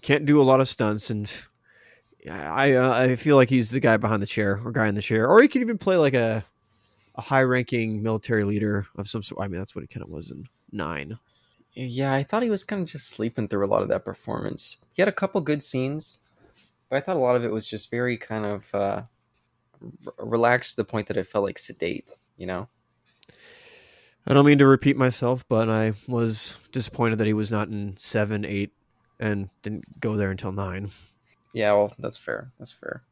can't 0.03 0.25
do 0.25 0.41
a 0.41 0.45
lot 0.45 0.61
of 0.61 0.69
stunts, 0.69 1.11
and 1.11 1.33
I 2.31 2.75
uh, 2.75 2.93
I 2.93 3.17
feel 3.17 3.37
like 3.37 3.49
he's 3.49 3.71
the 3.71 3.81
guy 3.81 3.97
behind 3.97 4.23
the 4.23 4.27
chair 4.27 4.61
or 4.65 4.71
guy 4.73 4.87
in 4.89 4.95
the 4.95 5.03
chair, 5.03 5.29
or 5.29 5.43
he 5.43 5.49
could 5.49 5.63
even 5.63 5.79
play 5.79 5.97
like 5.97 6.15
a 6.15 6.45
a 7.15 7.23
high 7.23 7.43
ranking 7.43 8.03
military 8.03 8.45
leader 8.45 8.87
of 8.97 9.09
some 9.09 9.23
sort. 9.23 9.43
I 9.43 9.49
mean, 9.49 9.61
that's 9.61 9.75
what 9.75 9.83
he 9.83 9.89
kind 9.89 10.05
of 10.05 10.11
was 10.11 10.31
in 10.31 10.47
nine. 10.71 11.19
yeah 11.75 12.13
I 12.13 12.23
thought 12.23 12.43
he 12.43 12.51
was 12.51 12.65
kind 12.65 12.83
of 12.83 12.89
just 12.89 13.09
sleeping 13.09 13.49
through 13.49 13.67
a 13.67 13.69
lot 13.69 13.83
of 13.83 13.89
that 13.89 14.05
performance. 14.05 14.79
He 14.93 15.03
had 15.03 15.09
a 15.09 15.13
couple 15.13 15.41
good 15.41 15.63
scenes, 15.63 16.21
but 16.89 16.97
I 16.97 17.01
thought 17.01 17.17
a 17.17 17.21
lot 17.21 17.37
of 17.37 17.45
it 17.45 17.53
was 17.53 17.67
just 17.67 17.91
very 17.91 18.17
kind 18.17 18.47
of 18.47 18.75
uh, 18.75 19.03
r- 20.07 20.15
relaxed 20.19 20.73
to 20.73 20.77
the 20.77 20.85
point 20.85 21.09
that 21.09 21.17
it 21.17 21.27
felt 21.27 21.45
like 21.45 21.59
sedate. 21.59 22.07
You 22.37 22.47
know. 22.47 22.69
I 24.27 24.35
don't 24.35 24.47
mean 24.47 24.59
to 24.59 24.67
repeat 24.67 24.97
myself, 24.97 25.45
but 25.49 25.69
I 25.69 25.95
was 26.07 26.59
disappointed 26.71 27.19
that 27.19 27.27
he 27.27 27.33
was 27.33 27.51
not 27.51 27.69
in 27.69 27.97
seven, 27.97 28.45
eight, 28.45 28.73
and 29.19 29.51
didn't 29.63 30.01
go 30.01 30.17
there 30.17 30.31
until 30.31 30.53
nine. 30.53 30.91
Yeah, 31.53 31.73
well, 31.73 31.95
that's 31.99 32.17
fair. 32.17 32.53
That's 32.59 32.73
fair. 32.73 33.03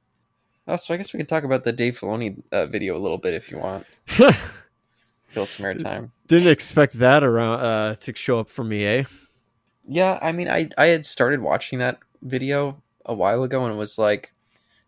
Oh, 0.68 0.76
so 0.76 0.94
I 0.94 0.96
guess 0.96 1.12
we 1.12 1.18
could 1.18 1.28
talk 1.28 1.44
about 1.44 1.64
the 1.64 1.72
Dave 1.72 1.98
Filoni 1.98 2.42
uh, 2.52 2.66
video 2.66 2.96
a 2.96 3.00
little 3.00 3.18
bit 3.18 3.34
if 3.34 3.50
you 3.50 3.58
want. 3.58 3.86
Fill 4.06 5.46
some 5.46 5.66
airtime. 5.66 6.10
Didn't 6.28 6.48
expect 6.48 6.94
that 6.94 7.24
around 7.24 7.60
uh, 7.60 7.94
to 7.96 8.14
show 8.14 8.38
up 8.38 8.48
for 8.48 8.64
me, 8.64 8.84
eh? 8.84 9.04
Yeah, 9.88 10.18
I 10.22 10.30
mean, 10.32 10.48
I 10.48 10.68
I 10.78 10.86
had 10.86 11.06
started 11.06 11.40
watching 11.40 11.80
that 11.80 11.98
video 12.22 12.82
a 13.04 13.14
while 13.14 13.42
ago 13.42 13.64
and 13.64 13.76
was 13.76 13.98
like, 13.98 14.32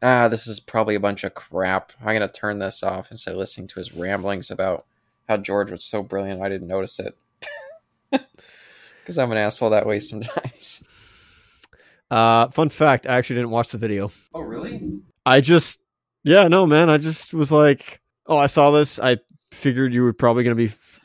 ah, 0.03 0.29
this 0.29 0.47
is 0.47 0.61
probably 0.61 0.95
a 0.95 1.01
bunch 1.01 1.25
of 1.25 1.35
crap. 1.35 1.93
I'm 2.01 2.15
gonna 2.15 2.29
turn 2.29 2.59
this 2.59 2.83
off 2.83 3.11
instead 3.11 3.33
of 3.33 3.39
listening 3.39 3.67
to 3.69 3.81
his 3.81 3.93
ramblings 3.93 4.51
about 4.51 4.87
how 5.29 5.37
George 5.37 5.71
was 5.71 5.85
so 5.85 6.03
brilliant. 6.03 6.43
I 6.43 6.49
didn't 6.49 6.69
notice 6.69 6.99
it 7.01 7.17
because 9.01 9.19
I'm 9.19 9.33
an 9.33 9.39
asshole 9.39 9.71
that 9.71 9.87
way 9.87 10.01
sometimes. 10.01 10.85
Uh, 12.11 12.49
fun 12.49 12.69
fact: 12.69 13.07
I 13.07 13.17
actually 13.17 13.37
didn't 13.37 13.51
watch 13.51 13.69
the 13.69 13.79
video. 13.79 14.11
Oh, 14.35 14.41
really? 14.41 15.03
I 15.25 15.41
just, 15.41 15.81
yeah, 16.25 16.49
no, 16.49 16.67
man. 16.67 16.91
I 16.91 16.99
just 16.99 17.33
was 17.33 17.51
like, 17.51 18.01
oh, 18.27 18.37
I 18.37 18.49
saw 18.49 18.71
this. 18.71 18.99
I 19.01 19.19
figured 19.51 19.95
you 19.95 20.03
were 20.03 20.13
probably 20.13 20.45
gonna 20.45 20.57
be 20.57 20.67
f- 20.67 21.01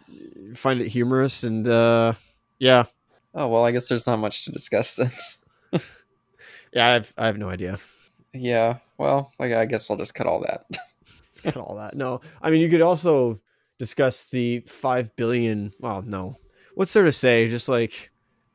find 0.55 0.81
it 0.81 0.87
humorous, 0.89 1.43
and 1.43 1.67
uh, 1.67 2.13
yeah, 2.59 2.85
Oh 3.33 3.47
well, 3.47 3.63
I 3.65 3.71
guess 3.71 3.87
there's 3.87 4.07
not 4.07 4.17
much 4.17 4.45
to 4.45 4.51
discuss 4.51 4.95
then. 4.95 5.11
yeah. 6.73 6.87
I 6.89 6.93
have, 6.93 7.13
I 7.17 7.27
have 7.27 7.37
no 7.37 7.49
idea. 7.49 7.79
yeah. 8.33 8.77
Well, 8.97 9.31
I 9.39 9.53
I 9.55 9.65
guess 9.65 9.89
I'll 9.91 9.97
just 9.97 10.15
cut 10.15 10.25
all 10.27 10.41
that. 10.41 10.65
and 11.45 11.55
all 11.55 11.75
that. 11.75 11.95
No, 11.95 12.19
I 12.41 12.49
mean 12.49 12.61
you 12.61 12.69
could 12.69 12.81
also 12.81 13.39
discuss 13.77 14.29
the 14.29 14.61
five 14.61 15.15
billion. 15.15 15.73
Well, 15.79 16.01
no, 16.01 16.39
what's 16.75 16.93
there 16.93 17.05
to 17.05 17.11
say? 17.11 17.47
Just 17.47 17.69
like, 17.69 18.11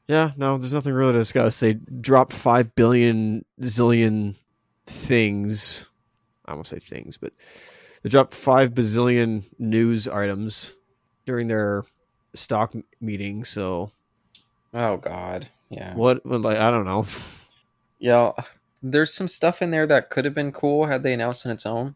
yeah, 0.08 0.32
no, 0.36 0.58
there's 0.58 0.74
nothing 0.74 0.92
really 0.92 1.12
to 1.12 1.18
discuss. 1.18 1.60
They 1.60 1.74
dropped 1.74 2.32
five 2.32 2.74
billion 2.74 3.44
zillion 3.60 4.36
things. 4.86 5.88
I 6.44 6.54
won't 6.54 6.66
say 6.66 6.78
things, 6.78 7.16
but 7.16 7.32
they 8.02 8.10
dropped 8.10 8.34
five 8.34 8.74
bazillion 8.74 9.44
news 9.58 10.08
items 10.08 10.74
during 11.24 11.48
their 11.48 11.84
stock 12.34 12.74
meeting. 13.00 13.44
So 13.44 13.92
Oh 14.74 14.96
God. 14.96 15.48
Yeah. 15.70 15.94
what? 15.94 16.24
what, 16.26 16.42
Like 16.42 16.58
I 16.58 16.70
don't 16.70 16.84
know. 16.84 17.06
Yeah, 17.98 18.32
there's 18.82 19.14
some 19.14 19.28
stuff 19.28 19.62
in 19.62 19.70
there 19.70 19.86
that 19.86 20.10
could 20.10 20.24
have 20.24 20.34
been 20.34 20.50
cool 20.50 20.86
had 20.86 21.04
they 21.04 21.12
announced 21.12 21.46
on 21.46 21.52
its 21.52 21.64
own, 21.64 21.94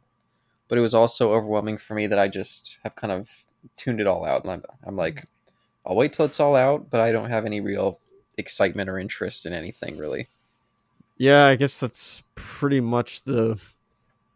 but 0.69 0.79
it 0.79 0.81
was 0.83 0.95
also 0.95 1.33
overwhelming 1.33 1.79
for 1.79 1.95
me 1.95 2.07
that 2.07 2.19
I 2.19 2.29
just 2.29 2.79
have 2.85 2.95
kind 2.97 3.13
of 3.13 3.31
tuned 3.77 4.01
it 4.01 4.07
all 4.07 4.25
out. 4.25 4.43
And 4.45 4.53
I'm, 4.53 4.63
I'm 4.85 4.97
like, 4.97 5.27
I'll 5.85 5.97
wait 5.97 6.13
till 6.13 6.25
it's 6.27 6.41
all 6.41 6.57
out, 6.57 6.91
but 6.91 7.01
I 7.01 7.13
don't 7.13 7.31
have 7.31 7.45
any 7.47 7.61
real 7.61 8.01
excitement 8.39 8.89
or 8.91 8.99
interest 8.99 9.47
in 9.47 9.53
anything 9.53 9.97
really. 9.97 10.29
yeah, 11.17 11.47
I 11.47 11.57
guess 11.57 11.81
that's 11.81 12.23
pretty 12.35 12.81
much 12.81 13.23
the 13.25 13.59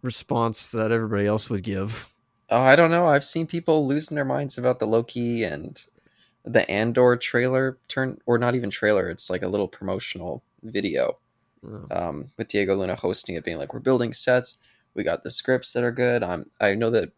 response 0.03 0.71
that 0.71 0.93
everybody 0.93 1.27
else 1.27 1.51
would 1.51 1.63
give. 1.63 2.09
Oh, 2.49 2.61
I 2.61 2.75
don't 2.77 2.91
know. 2.91 3.07
I've 3.07 3.25
seen 3.25 3.47
people 3.47 3.87
losing 3.87 4.15
their 4.15 4.25
minds 4.25 4.59
about 4.59 4.79
the 4.81 4.87
Loki 4.87 5.45
and 5.45 5.81
the 6.45 6.69
Andor 6.71 7.17
trailer 7.17 7.79
turn, 7.87 8.19
or 8.27 8.39
not 8.39 8.55
even 8.55 8.71
trailer. 8.71 9.09
It's 9.11 9.29
like 9.31 9.43
a 9.43 9.49
little 9.49 9.69
promotional 9.69 10.43
video 10.63 11.19
Oh. 11.63 11.85
um, 11.91 12.31
with 12.39 12.49
Diego 12.49 12.75
Luna 12.75 12.95
hosting 12.95 13.35
it, 13.35 13.45
being 13.45 13.59
like, 13.59 13.75
"We're 13.75 13.81
building 13.81 14.15
sets. 14.15 14.57
We 14.95 15.05
got 15.05 15.23
the 15.23 15.31
scripts 15.31 15.73
that 15.73 15.85
are 15.85 15.93
good." 15.93 16.23
I'm 16.23 16.47
I 16.61 16.75
know 16.75 16.91
that 16.91 17.13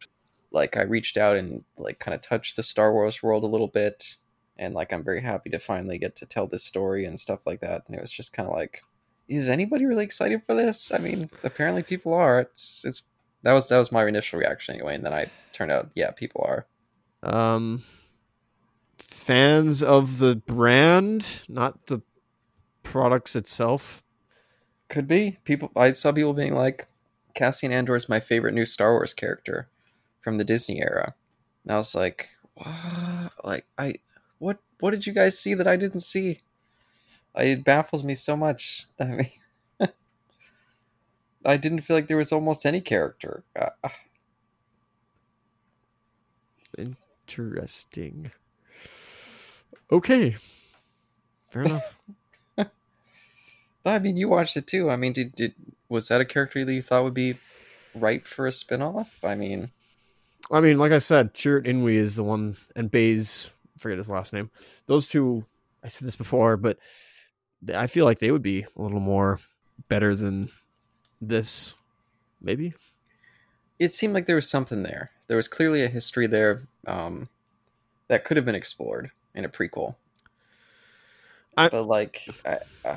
like 0.50 0.76
I 0.76 0.82
reached 0.82 1.16
out 1.16 1.36
and 1.36 1.64
like 1.76 1.98
kind 1.98 2.14
of 2.14 2.20
touched 2.20 2.56
the 2.56 2.62
Star 2.62 2.92
Wars 2.92 3.22
world 3.22 3.44
a 3.44 3.48
little 3.48 3.68
bit, 3.68 4.16
and 4.58 4.74
like 4.74 4.92
I'm 4.92 5.04
very 5.04 5.22
happy 5.22 5.50
to 5.50 5.58
finally 5.58 5.98
get 5.98 6.16
to 6.16 6.26
tell 6.26 6.46
this 6.46 6.64
story 6.64 7.04
and 7.04 7.18
stuff 7.18 7.46
like 7.46 7.60
that. 7.60 7.82
And 7.86 7.96
it 7.96 8.00
was 8.00 8.10
just 8.10 8.32
kind 8.32 8.48
of 8.48 8.54
like, 8.54 8.82
is 9.28 9.48
anybody 9.48 9.86
really 9.86 10.04
excited 10.04 10.44
for 10.44 10.54
this? 10.54 10.92
I 10.92 10.98
mean, 10.98 11.30
apparently 11.42 11.82
people 11.82 12.14
are. 12.14 12.40
It's 12.40 12.84
it's 12.84 13.02
that 13.42 13.52
was 13.52 13.68
that 13.68 13.78
was 13.78 13.92
my 13.92 14.06
initial 14.06 14.38
reaction 14.38 14.74
anyway, 14.74 14.94
and 14.94 15.04
then 15.04 15.14
I 15.14 15.30
turned 15.52 15.72
out, 15.72 15.90
yeah, 15.94 16.10
people 16.12 16.46
are. 16.46 16.66
Um, 17.22 17.82
fans 18.98 19.82
of 19.82 20.18
the 20.18 20.36
brand, 20.36 21.42
not 21.48 21.86
the 21.86 22.02
products 22.82 23.36
itself. 23.36 24.02
Could 24.88 25.08
be 25.08 25.38
people. 25.44 25.70
I 25.76 25.92
saw 25.92 26.12
people 26.12 26.34
being 26.34 26.54
like, 26.54 26.86
Cassian 27.34 27.72
Andor 27.72 27.96
is 27.96 28.08
my 28.08 28.20
favorite 28.20 28.54
new 28.54 28.66
Star 28.66 28.92
Wars 28.92 29.14
character 29.14 29.68
from 30.20 30.38
the 30.38 30.44
Disney 30.44 30.80
era. 30.80 31.14
And 31.64 31.72
I 31.72 31.76
was 31.76 31.94
like, 31.94 32.30
what? 32.54 33.32
Like, 33.44 33.66
I 33.78 33.96
what? 34.38 34.58
What 34.80 34.90
did 34.90 35.06
you 35.06 35.12
guys 35.12 35.38
see 35.38 35.54
that 35.54 35.68
I 35.68 35.76
didn't 35.76 36.00
see? 36.00 36.40
It 37.34 37.64
baffles 37.64 38.04
me 38.04 38.14
so 38.14 38.36
much. 38.36 38.86
I 39.00 39.04
mean, 39.04 39.30
I 41.44 41.56
didn't 41.56 41.80
feel 41.82 41.96
like 41.96 42.08
there 42.08 42.16
was 42.16 42.32
almost 42.32 42.66
any 42.66 42.80
character. 42.80 43.44
Uh, 43.56 43.70
Interesting. 47.26 48.32
Okay. 49.90 50.36
Fair 51.50 51.62
enough. 51.62 51.96
But 53.82 53.90
I 53.94 53.98
mean, 53.98 54.16
you 54.16 54.28
watched 54.28 54.56
it 54.56 54.66
too. 54.66 54.90
I 54.90 54.96
mean, 54.96 55.12
did, 55.12 55.34
did 55.34 55.54
was 55.92 56.08
that 56.08 56.20
a 56.20 56.24
character 56.24 56.64
that 56.64 56.74
you 56.74 56.82
thought 56.82 57.04
would 57.04 57.14
be 57.14 57.36
ripe 57.94 58.26
for 58.26 58.46
a 58.46 58.52
spin-off? 58.52 59.22
I 59.22 59.34
mean, 59.34 59.70
I 60.50 60.60
mean, 60.60 60.78
like 60.78 60.92
I 60.92 60.98
said, 60.98 61.34
Chirrut 61.34 61.66
Îmwe 61.66 61.92
is 61.92 62.16
the 62.16 62.24
one, 62.24 62.56
and 62.74 62.90
Baze, 62.90 63.50
forget 63.78 63.98
his 63.98 64.10
last 64.10 64.32
name. 64.32 64.50
Those 64.86 65.06
two, 65.06 65.44
I 65.84 65.88
said 65.88 66.06
this 66.06 66.16
before, 66.16 66.56
but 66.56 66.78
I 67.74 67.86
feel 67.86 68.04
like 68.04 68.18
they 68.18 68.30
would 68.30 68.42
be 68.42 68.62
a 68.62 68.82
little 68.82 69.00
more 69.00 69.38
better 69.88 70.16
than 70.16 70.48
this, 71.20 71.76
maybe. 72.40 72.74
It 73.78 73.92
seemed 73.92 74.14
like 74.14 74.26
there 74.26 74.36
was 74.36 74.48
something 74.48 74.82
there. 74.82 75.10
There 75.28 75.36
was 75.36 75.48
clearly 75.48 75.82
a 75.82 75.88
history 75.88 76.26
there 76.26 76.62
um, 76.86 77.28
that 78.08 78.24
could 78.24 78.36
have 78.36 78.46
been 78.46 78.54
explored 78.54 79.10
in 79.34 79.44
a 79.44 79.48
prequel. 79.48 79.96
I, 81.56 81.68
but 81.68 81.84
like, 81.84 82.28
I, 82.46 82.58
uh, 82.84 82.96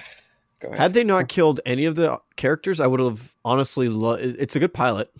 go 0.65 0.69
ahead. 0.69 0.79
Had 0.79 0.93
they 0.93 1.03
not 1.03 1.27
killed 1.27 1.59
any 1.65 1.85
of 1.85 1.95
the 1.95 2.19
characters, 2.35 2.79
I 2.79 2.87
would 2.87 2.99
have 2.99 3.35
honestly. 3.43 3.89
Lo- 3.89 4.17
it's 4.19 4.55
a 4.55 4.59
good 4.59 4.73
pilot. 4.73 5.11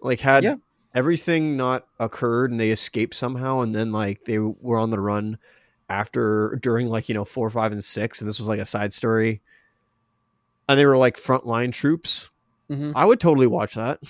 Like 0.00 0.20
had 0.20 0.44
yeah. 0.44 0.56
everything 0.94 1.56
not 1.56 1.86
occurred 1.98 2.50
and 2.50 2.60
they 2.60 2.70
escaped 2.70 3.14
somehow, 3.14 3.60
and 3.60 3.74
then 3.74 3.92
like 3.92 4.24
they 4.24 4.38
were 4.38 4.78
on 4.78 4.90
the 4.90 5.00
run 5.00 5.38
after 5.88 6.58
during 6.62 6.88
like 6.88 7.08
you 7.08 7.14
know 7.14 7.24
four, 7.24 7.50
five, 7.50 7.72
and 7.72 7.82
six, 7.82 8.20
and 8.20 8.28
this 8.28 8.38
was 8.38 8.48
like 8.48 8.60
a 8.60 8.64
side 8.64 8.92
story, 8.92 9.40
and 10.68 10.78
they 10.78 10.86
were 10.86 10.96
like 10.96 11.16
frontline 11.16 11.72
troops. 11.72 12.30
Mm-hmm. 12.70 12.92
I 12.94 13.04
would 13.04 13.20
totally 13.20 13.46
watch 13.46 13.74
that. 13.74 14.00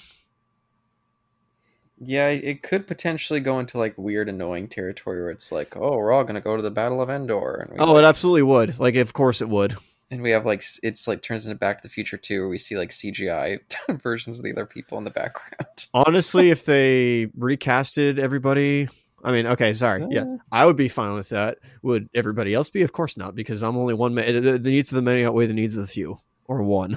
Yeah, 2.01 2.29
it 2.29 2.63
could 2.63 2.87
potentially 2.87 3.41
go 3.41 3.59
into 3.59 3.79
like 3.79 3.97
weird, 3.97 4.29
annoying 4.29 4.69
territory 4.69 5.21
where 5.21 5.31
it's 5.31 5.51
like, 5.51 5.77
oh, 5.77 5.97
we're 5.97 6.13
all 6.13 6.25
gonna 6.25 6.41
go 6.41 6.57
to 6.57 6.63
the 6.63 6.71
Battle 6.71 7.01
of 7.01 7.11
Endor. 7.11 7.67
And 7.69 7.81
oh, 7.81 7.93
like, 7.93 8.05
it 8.05 8.07
absolutely 8.07 8.43
would. 8.43 8.79
Like, 8.79 8.95
of 8.97 9.13
course 9.13 9.41
it 9.41 9.49
would. 9.49 9.77
And 10.11 10.23
we 10.23 10.31
have 10.31 10.47
like 10.47 10.65
it's 10.83 11.07
like 11.07 11.23
turns 11.23 11.47
into 11.47 11.59
Back 11.59 11.79
to 11.79 11.83
the 11.83 11.93
Future 11.93 12.17
too, 12.17 12.41
where 12.41 12.49
we 12.49 12.59
see 12.59 12.79
like 12.79 12.91
CGI 12.91 13.61
versions 14.01 14.39
of 14.39 14.45
the 14.45 14.53
other 14.53 14.67
people 14.67 14.97
in 14.99 15.05
the 15.05 15.11
background. 15.11 15.87
Honestly, 15.95 16.51
if 16.51 16.65
they 16.65 17.27
recasted 17.39 18.19
everybody, 18.19 18.89
I 19.23 19.33
mean, 19.33 19.47
okay, 19.47 19.75
sorry, 19.75 20.07
yeah, 20.11 20.25
I 20.51 20.65
would 20.65 20.77
be 20.77 20.89
fine 20.89 21.13
with 21.13 21.29
that. 21.29 21.59
Would 21.83 22.09
everybody 22.15 22.55
else 22.55 22.71
be? 22.71 22.83
Of 22.83 22.93
course 22.93 23.17
not, 23.17 23.35
because 23.35 23.63
I'm 23.63 23.77
only 23.77 23.95
one 23.95 24.15
man. 24.15 24.43
The, 24.43 24.59
the 24.59 24.71
needs 24.71 24.91
of 24.91 24.97
the 24.97 25.03
many 25.03 25.25
outweigh 25.25 25.47
the 25.47 25.55
needs 25.55 25.77
of 25.77 25.83
the 25.83 25.93
few, 25.93 26.21
or 26.47 26.63
one. 26.63 26.97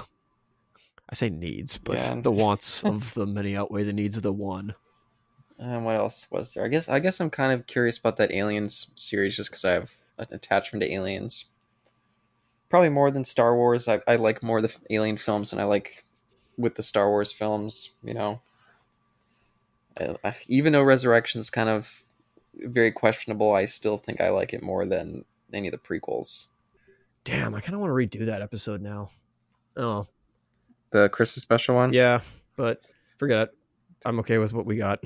I 1.10 1.16
say 1.16 1.30
needs, 1.30 1.78
but 1.78 1.98
yeah. 1.98 2.22
the 2.22 2.32
wants 2.32 2.84
of 2.86 3.14
the 3.14 3.26
many 3.26 3.58
outweigh 3.58 3.84
the 3.84 3.94
needs 3.94 4.18
of 4.18 4.24
the 4.24 4.32
one. 4.32 4.76
And 5.60 5.86
what 5.86 5.96
else 5.96 6.28
was 6.32 6.54
there? 6.54 6.64
I 6.64 6.70
guess 6.70 6.88
I 6.88 7.00
guess 7.00 7.20
I'm 7.20 7.30
kind 7.30 7.52
of 7.52 7.68
curious 7.68 7.98
about 7.98 8.18
that 8.18 8.32
Aliens 8.32 8.92
series 8.96 9.36
just 9.36 9.50
because 9.50 9.66
I 9.66 9.72
have 9.72 9.92
an 10.18 10.28
attachment 10.32 10.82
to 10.84 10.92
aliens. 10.92 11.46
Probably 12.72 12.90
more 12.90 13.12
than 13.12 13.26
Star 13.26 13.56
Wars. 13.56 13.90
I, 13.90 14.02
I 14.08 14.16
like 14.16 14.42
more 14.42 14.62
the 14.62 14.74
Alien 14.90 15.18
films 15.18 15.52
than 15.52 15.60
I 15.60 15.66
like 15.66 16.06
with 16.58 16.76
the 16.76 16.82
Star 16.82 17.10
Wars 17.10 17.32
films. 17.32 17.92
You 18.02 18.14
know, 18.14 18.42
I, 20.00 20.36
even 20.48 20.72
though 20.72 20.82
Resurrection 20.82 21.42
is 21.42 21.50
kind 21.50 21.68
of 21.68 22.04
very 22.56 22.94
questionable, 22.94 23.54
I 23.54 23.66
still 23.66 23.98
think 23.98 24.22
I 24.22 24.30
like 24.30 24.54
it 24.54 24.64
more 24.64 24.86
than 24.86 25.26
any 25.54 25.68
of 25.68 25.74
the 25.74 25.78
prequels. 25.78 26.48
Damn, 27.26 27.54
I 27.54 27.60
kind 27.60 27.76
of 27.76 27.82
want 27.82 27.92
to 27.92 28.20
redo 28.20 28.26
that 28.26 28.42
episode 28.42 28.82
now. 28.82 29.12
Oh, 29.76 30.08
the 30.92 31.10
Christmas 31.10 31.44
special 31.44 31.76
one. 31.76 31.92
Yeah, 31.92 32.22
but 32.56 32.82
forget 33.18 33.50
it. 33.50 33.50
I'm 34.06 34.20
okay 34.20 34.38
with 34.38 34.54
what 34.54 34.66
we 34.66 34.78
got. 34.78 35.04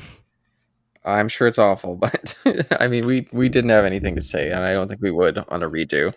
I'm 1.03 1.29
sure 1.29 1.47
it's 1.47 1.57
awful, 1.57 1.95
but 1.97 2.37
I 2.79 2.87
mean, 2.87 3.07
we 3.07 3.27
we 3.31 3.49
didn't 3.49 3.71
have 3.71 3.85
anything 3.85 4.15
to 4.15 4.21
say, 4.21 4.51
and 4.51 4.63
I 4.63 4.73
don't 4.73 4.87
think 4.87 5.01
we 5.01 5.11
would 5.11 5.39
on 5.49 5.63
a 5.63 5.69
redo. 5.69 6.13